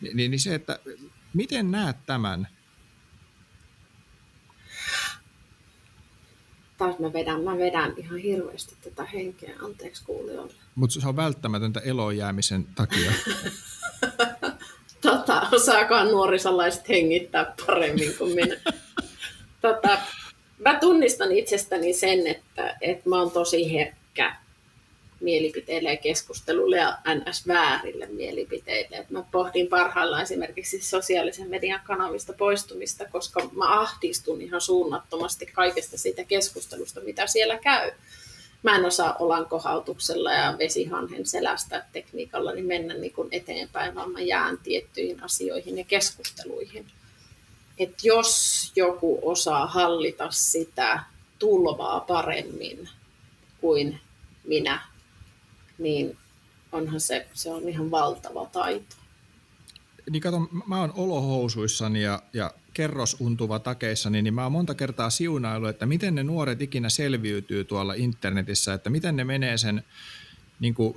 Ni, 0.00 0.10
niin, 0.14 0.30
niin 0.30 0.40
se, 0.40 0.54
että 0.54 0.78
miten 1.34 1.70
näet 1.70 1.96
tämän? 2.06 2.48
Taas 6.78 6.98
mä 6.98 7.12
vedän, 7.12 7.44
mä 7.44 7.58
vedän 7.58 7.94
ihan 7.96 8.18
hirveästi 8.18 8.76
tätä 8.80 9.04
henkeä, 9.04 9.56
anteeksi 9.62 10.04
kuulijoille. 10.04 10.54
Mutta 10.74 11.00
se 11.00 11.08
on 11.08 11.16
välttämätöntä 11.16 11.80
elojäämisen 11.80 12.66
takia. 12.74 13.12
tota, 15.00 15.46
osaakaan 15.52 16.10
nuorisolaiset 16.10 16.88
hengittää 16.88 17.54
paremmin 17.66 18.14
kuin 18.18 18.34
minä. 18.34 18.56
tota, 19.62 19.98
mä 20.58 20.78
tunnistan 20.78 21.32
itsestäni 21.32 21.92
sen, 21.92 22.26
että, 22.26 22.76
että 22.80 23.08
mä 23.08 23.18
oon 23.18 23.30
tosi 23.30 23.72
herkkä 23.72 24.36
mielipiteille 25.20 25.90
ja 25.90 25.96
keskustelulle 25.96 26.76
ja 26.76 26.98
ns. 27.14 27.46
väärille 27.48 28.06
mielipiteille. 28.06 28.96
Et 28.96 29.10
mä 29.10 29.24
pohdin 29.32 29.66
parhaillaan 29.66 30.22
esimerkiksi 30.22 30.80
sosiaalisen 30.80 31.50
median 31.50 31.80
kanavista 31.84 32.32
poistumista, 32.32 33.04
koska 33.12 33.48
mä 33.52 33.80
ahdistun 33.80 34.42
ihan 34.42 34.60
suunnattomasti 34.60 35.46
kaikesta 35.46 35.98
siitä 35.98 36.24
keskustelusta, 36.24 37.00
mitä 37.00 37.26
siellä 37.26 37.58
käy 37.58 37.90
mä 38.62 38.76
en 38.76 38.84
osaa 38.84 39.16
olankohautuksella 39.18 40.32
ja 40.32 40.54
vesihanhen 40.58 41.26
selästä 41.26 41.84
tekniikalla 41.92 42.52
niin 42.52 42.66
mennä 42.66 42.94
niin 42.94 43.12
kuin 43.12 43.28
eteenpäin, 43.32 43.94
vaan 43.94 44.12
mä 44.12 44.20
jään 44.20 44.58
tiettyihin 44.58 45.22
asioihin 45.22 45.78
ja 45.78 45.84
keskusteluihin. 45.84 46.86
että 47.78 47.96
jos 48.02 48.72
joku 48.76 49.18
osaa 49.22 49.66
hallita 49.66 50.30
sitä 50.30 51.02
tulvaa 51.38 52.00
paremmin 52.00 52.88
kuin 53.60 54.00
minä, 54.44 54.80
niin 55.78 56.16
onhan 56.72 57.00
se, 57.00 57.26
se 57.32 57.50
on 57.50 57.68
ihan 57.68 57.90
valtava 57.90 58.46
taito. 58.46 58.96
Niin 60.10 60.22
kato, 60.22 60.40
mä 60.66 60.80
oon 60.80 60.92
olohousuissani 60.96 62.02
ja, 62.02 62.22
ja 62.32 62.50
kerrosuntuva 62.74 63.58
takeissani, 63.58 64.22
niin 64.22 64.34
mä 64.34 64.42
oon 64.42 64.52
monta 64.52 64.74
kertaa 64.74 65.10
siunailu, 65.10 65.66
että 65.66 65.86
miten 65.86 66.14
ne 66.14 66.22
nuoret 66.22 66.62
ikinä 66.62 66.88
selviytyy 66.88 67.64
tuolla 67.64 67.94
internetissä, 67.94 68.74
että 68.74 68.90
miten 68.90 69.16
ne 69.16 69.24
menee 69.24 69.58
sen, 69.58 69.84
niin 70.60 70.74
kuin, 70.74 70.94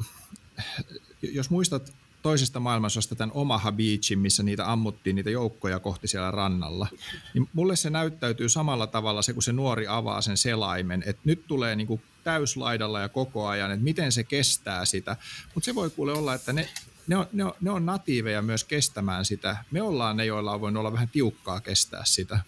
jos 1.22 1.50
muistat 1.50 1.94
toisesta 2.22 2.60
maailmansodasta 2.60 3.16
tämän 3.16 3.36
Omaha 3.36 3.72
Beachin, 3.72 4.20
missä 4.20 4.44
niitä 4.44 4.72
ammuttiin, 4.72 5.16
niitä 5.16 5.30
joukkoja 5.30 5.80
kohti 5.80 6.08
siellä 6.08 6.32
rannalla, 6.32 6.88
niin 7.34 7.50
mulle 7.54 7.76
se 7.76 7.90
näyttäytyy 7.90 8.50
samalla 8.50 8.88
tavalla 8.88 9.22
se, 9.22 9.34
kun 9.34 9.44
se 9.44 9.54
nuori 9.54 9.88
avaa 9.88 10.22
sen 10.22 10.38
selaimen, 10.38 11.04
että 11.06 11.22
nyt 11.26 11.48
tulee 11.48 11.76
niin 11.76 11.88
kuin 11.88 12.02
täyslaidalla 12.24 13.00
ja 13.00 13.10
koko 13.10 13.48
ajan, 13.48 13.72
että 13.72 13.84
miten 13.84 14.12
se 14.12 14.24
kestää 14.24 14.86
sitä. 14.86 15.18
Mutta 15.54 15.66
se 15.66 15.76
voi 15.76 15.90
kuule 15.90 16.14
olla, 16.14 16.34
että 16.34 16.54
ne, 16.54 16.70
ne, 17.08 17.18
on, 17.18 17.26
ne, 17.34 17.46
on, 17.46 17.54
ne 17.62 17.72
on 17.72 17.86
natiiveja 17.86 18.42
myös 18.42 18.64
kestämään 18.64 19.26
sitä. 19.26 19.58
Me 19.72 19.82
ollaan 19.82 20.18
ne, 20.18 20.26
joilla 20.26 20.54
on 20.54 20.62
voinut 20.62 20.80
olla 20.80 20.94
vähän 20.94 21.10
tiukkaa 21.12 21.60
kestää 21.60 22.02
sitä. 22.06 22.40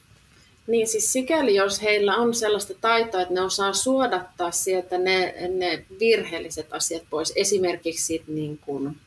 Niin 0.68 0.88
siis 0.88 1.14
sikäli, 1.14 1.56
jos 1.56 1.82
heillä 1.82 2.16
on 2.16 2.34
sellaista 2.34 2.74
taitoa, 2.82 3.22
että 3.22 3.34
ne 3.34 3.42
osaa 3.42 3.74
suodattaa 3.74 4.52
sieltä 4.52 4.98
ne, 4.98 5.36
ne 5.56 5.86
virheelliset 6.00 6.74
asiat 6.74 7.04
pois, 7.10 7.34
esimerkiksi 7.36 8.24
niin 8.28 8.58
kuin 8.58 8.98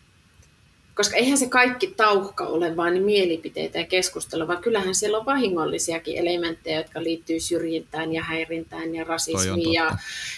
koska 0.99 1.17
eihän 1.17 1.39
se 1.39 1.49
kaikki 1.49 1.95
tauhka 1.97 2.45
ole 2.45 2.77
vain 2.77 3.03
mielipiteitä 3.03 3.79
ja 3.79 3.87
keskustelua, 3.87 4.49
vaan 4.49 4.63
kyllähän 4.63 4.95
siellä 4.95 5.19
on 5.19 5.27
vahingollisiakin 5.27 6.19
elementtejä, 6.19 6.77
jotka 6.77 7.03
liittyy 7.03 7.41
syrjintään 7.41 8.13
ja 8.13 8.23
häirintään 8.23 8.95
ja 8.95 9.05
rasismiin 9.05 9.73
ja, 9.73 9.97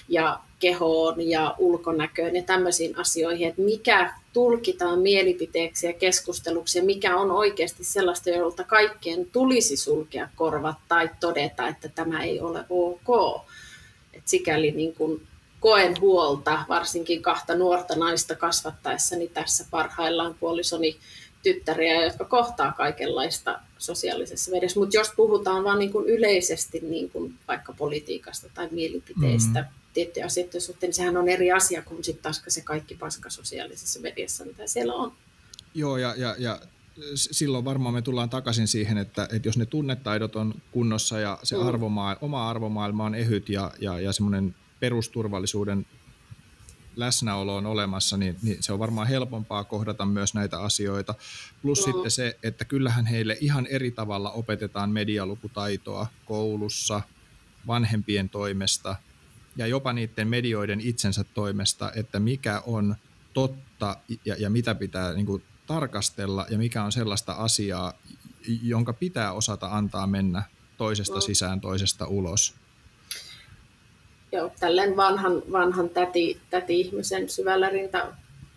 ja 0.08 0.40
kehoon 0.58 1.28
ja 1.28 1.54
ulkonäköön 1.58 2.36
ja 2.36 2.42
tämmöisiin 2.42 2.98
asioihin, 2.98 3.48
että 3.48 3.62
mikä 3.62 4.14
tulkitaan 4.32 4.98
mielipiteeksi 4.98 5.86
ja 5.86 5.92
keskusteluksi 5.92 6.78
ja 6.78 6.84
mikä 6.84 7.16
on 7.16 7.30
oikeasti 7.30 7.84
sellaista, 7.84 8.30
jolta 8.30 8.64
kaikkien 8.64 9.26
tulisi 9.26 9.76
sulkea 9.76 10.28
korvat 10.36 10.76
tai 10.88 11.10
todeta, 11.20 11.68
että 11.68 11.88
tämä 11.88 12.22
ei 12.22 12.40
ole 12.40 12.64
ok. 12.68 13.40
Et 14.14 14.28
sikäli 14.28 14.70
niin 14.70 14.94
kun 14.94 15.20
koen 15.60 16.00
huolta, 16.00 16.64
varsinkin 16.68 17.22
kahta 17.22 17.54
nuorta 17.54 17.96
naista 17.96 18.34
kasvattaessani 18.34 19.28
tässä 19.28 19.66
parhaillaan 19.70 20.34
puolisoni 20.40 20.96
tyttäriä, 21.42 22.04
jotka 22.04 22.24
kohtaa 22.24 22.72
kaikenlaista 22.72 23.60
sosiaalisessa 23.78 24.52
vedessä. 24.52 24.80
Mutta 24.80 24.96
jos 24.96 25.12
puhutaan 25.16 25.64
vain 25.64 25.78
niin 25.78 25.92
yleisesti 26.06 26.80
niin 26.80 27.10
kuin 27.10 27.34
vaikka 27.48 27.72
politiikasta 27.72 28.48
tai 28.54 28.68
mielipiteistä, 28.70 29.60
mm-hmm 29.60 29.79
tiettyjä 29.94 30.26
asioita 30.26 30.60
suhteen, 30.60 30.88
niin 30.88 30.94
sehän 30.94 31.16
on 31.16 31.28
eri 31.28 31.52
asia 31.52 31.82
kuin 31.82 32.04
sitten 32.04 32.22
taas 32.22 32.42
se 32.48 32.60
kaikki 32.60 32.94
paska 32.94 33.30
sosiaalisessa 33.30 34.00
mediassa, 34.00 34.44
mitä 34.44 34.66
siellä 34.66 34.94
on. 34.94 35.12
Joo, 35.74 35.96
ja, 35.96 36.14
ja, 36.16 36.36
ja 36.38 36.60
silloin 37.14 37.64
varmaan 37.64 37.94
me 37.94 38.02
tullaan 38.02 38.30
takaisin 38.30 38.68
siihen, 38.68 38.98
että, 38.98 39.28
että 39.32 39.48
jos 39.48 39.56
ne 39.56 39.66
tunnetaidot 39.66 40.36
on 40.36 40.54
kunnossa 40.70 41.20
ja 41.20 41.38
se 41.42 41.56
mm. 41.56 41.66
arvomaa, 41.66 42.16
oma 42.20 42.50
arvomaailma 42.50 43.04
on 43.04 43.14
ehyt 43.14 43.48
ja, 43.48 43.72
ja, 43.80 44.00
ja 44.00 44.12
semmoinen 44.12 44.54
perusturvallisuuden 44.80 45.86
läsnäolo 46.96 47.56
on 47.56 47.66
olemassa, 47.66 48.16
niin, 48.16 48.36
niin 48.42 48.62
se 48.62 48.72
on 48.72 48.78
varmaan 48.78 49.06
helpompaa 49.06 49.64
kohdata 49.64 50.04
myös 50.04 50.34
näitä 50.34 50.60
asioita. 50.60 51.14
Plus 51.62 51.86
no. 51.86 51.92
sitten 51.92 52.10
se, 52.10 52.38
että 52.42 52.64
kyllähän 52.64 53.06
heille 53.06 53.36
ihan 53.40 53.66
eri 53.66 53.90
tavalla 53.90 54.30
opetetaan 54.30 54.90
medialukutaitoa 54.90 56.06
koulussa, 56.24 57.02
vanhempien 57.66 58.28
toimesta 58.28 58.96
ja 59.56 59.66
jopa 59.66 59.92
niiden 59.92 60.28
medioiden 60.28 60.80
itsensä 60.80 61.24
toimesta, 61.24 61.92
että 61.96 62.20
mikä 62.20 62.62
on 62.66 62.96
totta 63.32 63.96
ja, 64.24 64.36
ja 64.38 64.50
mitä 64.50 64.74
pitää 64.74 65.12
niin 65.12 65.26
kuin, 65.26 65.42
tarkastella 65.66 66.46
ja 66.50 66.58
mikä 66.58 66.84
on 66.84 66.92
sellaista 66.92 67.32
asiaa, 67.32 67.92
jonka 68.62 68.92
pitää 68.92 69.32
osata 69.32 69.68
antaa 69.70 70.06
mennä 70.06 70.42
toisesta 70.76 71.14
no. 71.14 71.20
sisään, 71.20 71.60
toisesta 71.60 72.06
ulos 72.06 72.54
joo, 74.32 74.52
tälleen 74.60 74.96
vanhan, 74.96 75.42
vanhan 75.52 75.88
täti, 75.88 76.40
täti-ihmisen 76.50 77.28
syvällä 77.28 77.68
rinta 77.68 78.06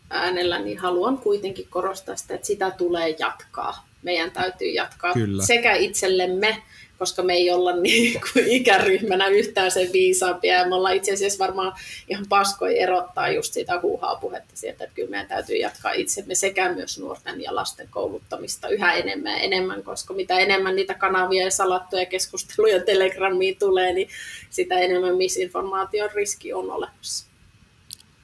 äänellä, 0.09 0.59
niin 0.59 0.79
haluan 0.79 1.17
kuitenkin 1.17 1.67
korostaa 1.69 2.15
sitä, 2.15 2.35
että 2.35 2.47
sitä 2.47 2.71
tulee 2.71 3.15
jatkaa. 3.19 3.87
Meidän 4.03 4.31
täytyy 4.31 4.67
jatkaa 4.67 5.13
Kyllä. 5.13 5.45
sekä 5.45 5.73
itsellemme 5.73 6.63
koska 6.99 7.23
me 7.23 7.33
ei 7.33 7.51
olla 7.51 7.75
niin 7.81 8.21
kuin 8.21 8.47
ikäryhmänä 8.47 9.27
yhtään 9.27 9.71
sen 9.71 9.89
viisaampia. 9.93 10.53
Ja 10.53 10.69
me 10.69 10.75
ollaan 10.75 10.95
itse 10.95 11.13
asiassa 11.13 11.45
varmaan 11.45 11.73
ihan 12.09 12.25
paskoi 12.29 12.79
erottaa 12.79 13.29
just 13.29 13.53
sitä 13.53 13.79
huuhaa 13.81 14.15
puhetta 14.15 14.51
sieltä, 14.53 14.83
että 14.83 14.95
kyllä 14.95 15.09
meidän 15.09 15.27
täytyy 15.27 15.55
jatkaa 15.55 15.91
itsemme 15.91 16.35
sekä 16.35 16.73
myös 16.73 16.99
nuorten 16.99 17.41
ja 17.41 17.55
lasten 17.55 17.87
kouluttamista 17.91 18.69
yhä 18.69 18.93
enemmän 18.93 19.31
ja 19.31 19.39
enemmän, 19.39 19.83
koska 19.83 20.13
mitä 20.13 20.39
enemmän 20.39 20.75
niitä 20.75 20.93
kanavia 20.93 21.43
ja 21.43 21.51
salattuja 21.51 22.05
keskusteluja 22.05 22.83
Telegramiin 22.83 23.59
tulee, 23.59 23.93
niin 23.93 24.09
sitä 24.49 24.75
enemmän 24.75 25.15
misinformaation 25.15 26.09
riski 26.15 26.53
on 26.53 26.71
olemassa. 26.71 27.25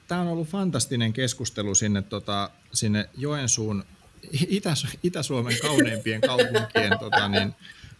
Tämä 0.08 0.20
on 0.20 0.28
ollut 0.28 0.48
fantastinen 0.48 1.12
keskustelu 1.12 1.74
sinne, 1.74 2.02
tota, 2.02 2.50
sinne 2.72 3.08
Joensuun 3.16 3.84
Itä, 4.48 4.74
Itä-Suomen 5.02 5.56
kauneimpien 5.62 6.20
kaupunkien 6.20 6.98
tota, 7.00 7.28
niin, 7.28 7.54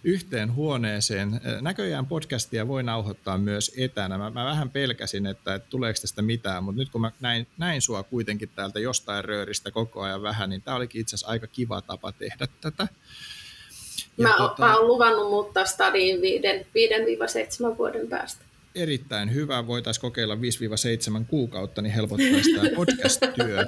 yhteen 0.05 0.55
huoneeseen. 0.55 1.41
Näköjään 1.61 2.07
podcastia 2.07 2.69
voi 2.69 2.83
nauhoittaa 2.83 3.39
myös 3.39 3.73
etänä. 3.77 4.19
Mä, 4.19 4.31
mä 4.31 4.45
vähän 4.45 4.71
pelkäsin, 4.71 5.27
että, 5.27 5.55
että 5.55 5.71
tuleeko 5.71 6.01
tästä 6.01 6.23
mitään, 6.23 6.65
mutta 6.65 6.79
nyt 6.79 6.91
kun 6.91 7.01
mä 7.01 7.13
näin, 7.21 7.47
näin 7.59 7.83
sua 7.83 8.03
kuitenkin 8.03 8.51
täältä 8.57 8.81
jostain 8.81 9.25
rööristä 9.25 9.71
koko 9.71 10.03
ajan 10.03 10.23
vähän, 10.23 10.51
niin 10.51 10.63
tämä 10.63 10.77
olikin 10.77 11.01
itse 11.01 11.17
asiassa 11.17 11.31
aika 11.33 11.47
kiva 11.47 11.83
tapa 11.83 12.13
tehdä 12.13 12.49
tätä. 12.61 12.89
Ja 14.19 14.29
mä, 14.29 14.35
tota, 14.37 14.67
mä 14.67 14.77
oon 14.77 14.87
luvannut 14.87 15.31
muuttaa 15.31 15.65
stadiin 15.65 16.21
5-7 17.73 17.79
vuoden 17.79 18.09
päästä. 18.09 18.45
Erittäin 18.75 19.35
hyvä. 19.35 19.67
Voitaisiin 19.67 20.03
kokeilla 20.03 20.35
5-7 20.35 20.39
kuukautta, 21.29 21.83
niin 21.83 21.93
helpottaisi 21.93 22.55
tämä 22.55 22.69
podcast-työ. 22.77 23.67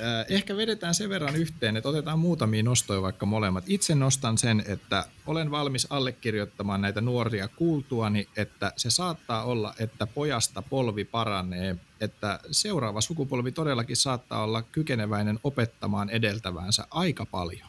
Äh, 0.00 0.26
ehkä 0.28 0.56
vedetään 0.56 0.94
sen 0.94 1.08
verran 1.08 1.36
yhteen, 1.36 1.76
että 1.76 1.88
otetaan 1.88 2.18
muutamia 2.18 2.62
nostoja 2.62 3.02
vaikka 3.02 3.26
molemmat. 3.26 3.64
Itse 3.66 3.94
nostan 3.94 4.38
sen, 4.38 4.64
että 4.68 5.04
olen 5.26 5.50
valmis 5.50 5.86
allekirjoittamaan 5.90 6.80
näitä 6.80 7.00
nuoria 7.00 7.48
kuultuani, 7.48 8.28
että 8.36 8.72
se 8.76 8.90
saattaa 8.90 9.44
olla, 9.44 9.74
että 9.78 10.06
pojasta 10.06 10.62
polvi 10.62 11.04
paranee, 11.04 11.76
että 12.00 12.40
seuraava 12.50 13.00
sukupolvi 13.00 13.52
todellakin 13.52 13.96
saattaa 13.96 14.44
olla 14.44 14.62
kykeneväinen 14.62 15.38
opettamaan 15.44 16.10
edeltäväänsä 16.10 16.86
aika 16.90 17.26
paljon. 17.26 17.68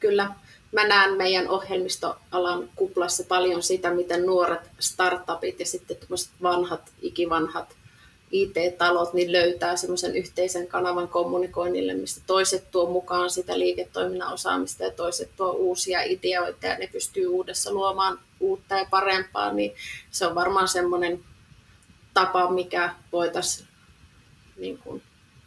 Kyllä. 0.00 0.34
Mä 0.72 0.88
näen 0.88 1.16
meidän 1.16 1.48
ohjelmistoalan 1.48 2.70
kuplassa 2.76 3.24
paljon 3.28 3.62
sitä, 3.62 3.90
miten 3.94 4.26
nuoret 4.26 4.70
startupit 4.78 5.60
ja 5.60 5.66
sitten 5.66 5.96
vanhat, 6.42 6.92
ikivanhat 7.02 7.76
IT-talot 8.30 9.14
niin 9.14 9.32
löytää 9.32 9.76
semmoisen 9.76 10.16
yhteisen 10.16 10.66
kanavan 10.66 11.08
kommunikoinnille, 11.08 11.94
mistä 11.94 12.20
toiset 12.26 12.70
tuo 12.70 12.90
mukaan 12.90 13.30
sitä 13.30 13.58
liiketoiminnan 13.58 14.32
osaamista 14.32 14.84
ja 14.84 14.90
toiset 14.90 15.30
tuo 15.36 15.50
uusia 15.50 16.02
ideoita 16.02 16.66
ja 16.66 16.78
ne 16.78 16.86
pystyy 16.86 17.26
uudessa 17.26 17.72
luomaan 17.72 18.18
uutta 18.40 18.74
ja 18.74 18.86
parempaa, 18.90 19.52
niin 19.52 19.74
se 20.10 20.26
on 20.26 20.34
varmaan 20.34 20.68
semmoinen 20.68 21.20
tapa, 22.14 22.50
mikä 22.50 22.94
voitaisiin, 23.12 23.68
niin 24.56 24.78
kuin, 24.78 25.02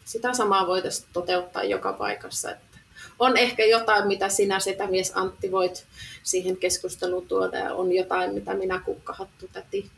sitä 0.06 0.34
samaa 0.34 0.68
voitaisiin 0.68 1.10
toteuttaa 1.14 1.64
joka 1.64 1.94
paikassa. 1.94 2.52
Että 2.52 2.80
on 3.20 3.38
ehkä 3.38 3.66
jotain, 3.66 4.08
mitä 4.08 4.30
sinä 4.30 4.60
setämies 4.60 5.12
Antti 5.16 5.52
voit 5.52 5.86
siihen 6.24 6.58
keskusteluun 6.58 7.28
tuoda 7.28 7.58
ja 7.58 7.74
on 7.74 7.92
jotain, 7.92 8.34
mitä 8.34 8.54
minä 8.54 8.80
kukkahattu 8.86 9.48
täti 9.54 9.92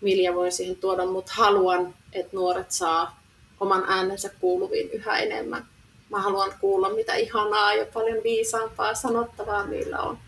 Milja 0.00 0.34
voi 0.34 0.52
siihen 0.52 0.76
tuoda, 0.76 1.06
mutta 1.06 1.32
haluan, 1.36 1.94
että 2.12 2.36
nuoret 2.36 2.70
saa 2.70 3.20
oman 3.60 3.84
äänensä 3.88 4.30
kuuluviin 4.40 4.90
yhä 4.90 5.18
enemmän. 5.18 5.66
Mä 6.10 6.20
haluan 6.22 6.52
kuulla, 6.60 6.90
mitä 6.94 7.14
ihanaa 7.14 7.74
ja 7.74 7.86
paljon 7.94 8.18
viisaampaa 8.24 8.94
sanottavaa 8.94 9.66
niillä 9.66 9.98
on. 9.98 10.18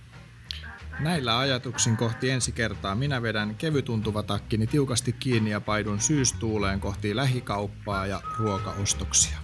Näillä 1.01 1.39
ajatuksin 1.39 1.97
kohti 1.97 2.31
ensi 2.31 2.53
kertaa 2.53 2.95
minä 2.95 3.23
vedän 3.23 3.55
kevytuntuva 3.55 4.23
takkini 4.23 4.67
tiukasti 4.67 5.13
kiinni 5.13 5.51
ja 5.51 5.61
paidun 5.61 6.01
syystuuleen 6.01 6.81
kohti 6.81 7.17
lähikauppaa 7.17 8.07
ja 8.07 8.21
ruokaostoksia. 8.39 9.39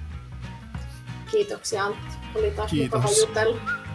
Kiitoksia 1.31 1.85
Antti. 1.85 2.16
Oli 2.35 2.51
taas 2.51 2.70
Kiitos. 2.70 3.03
mukava 3.03 3.18
jutella. 3.29 3.86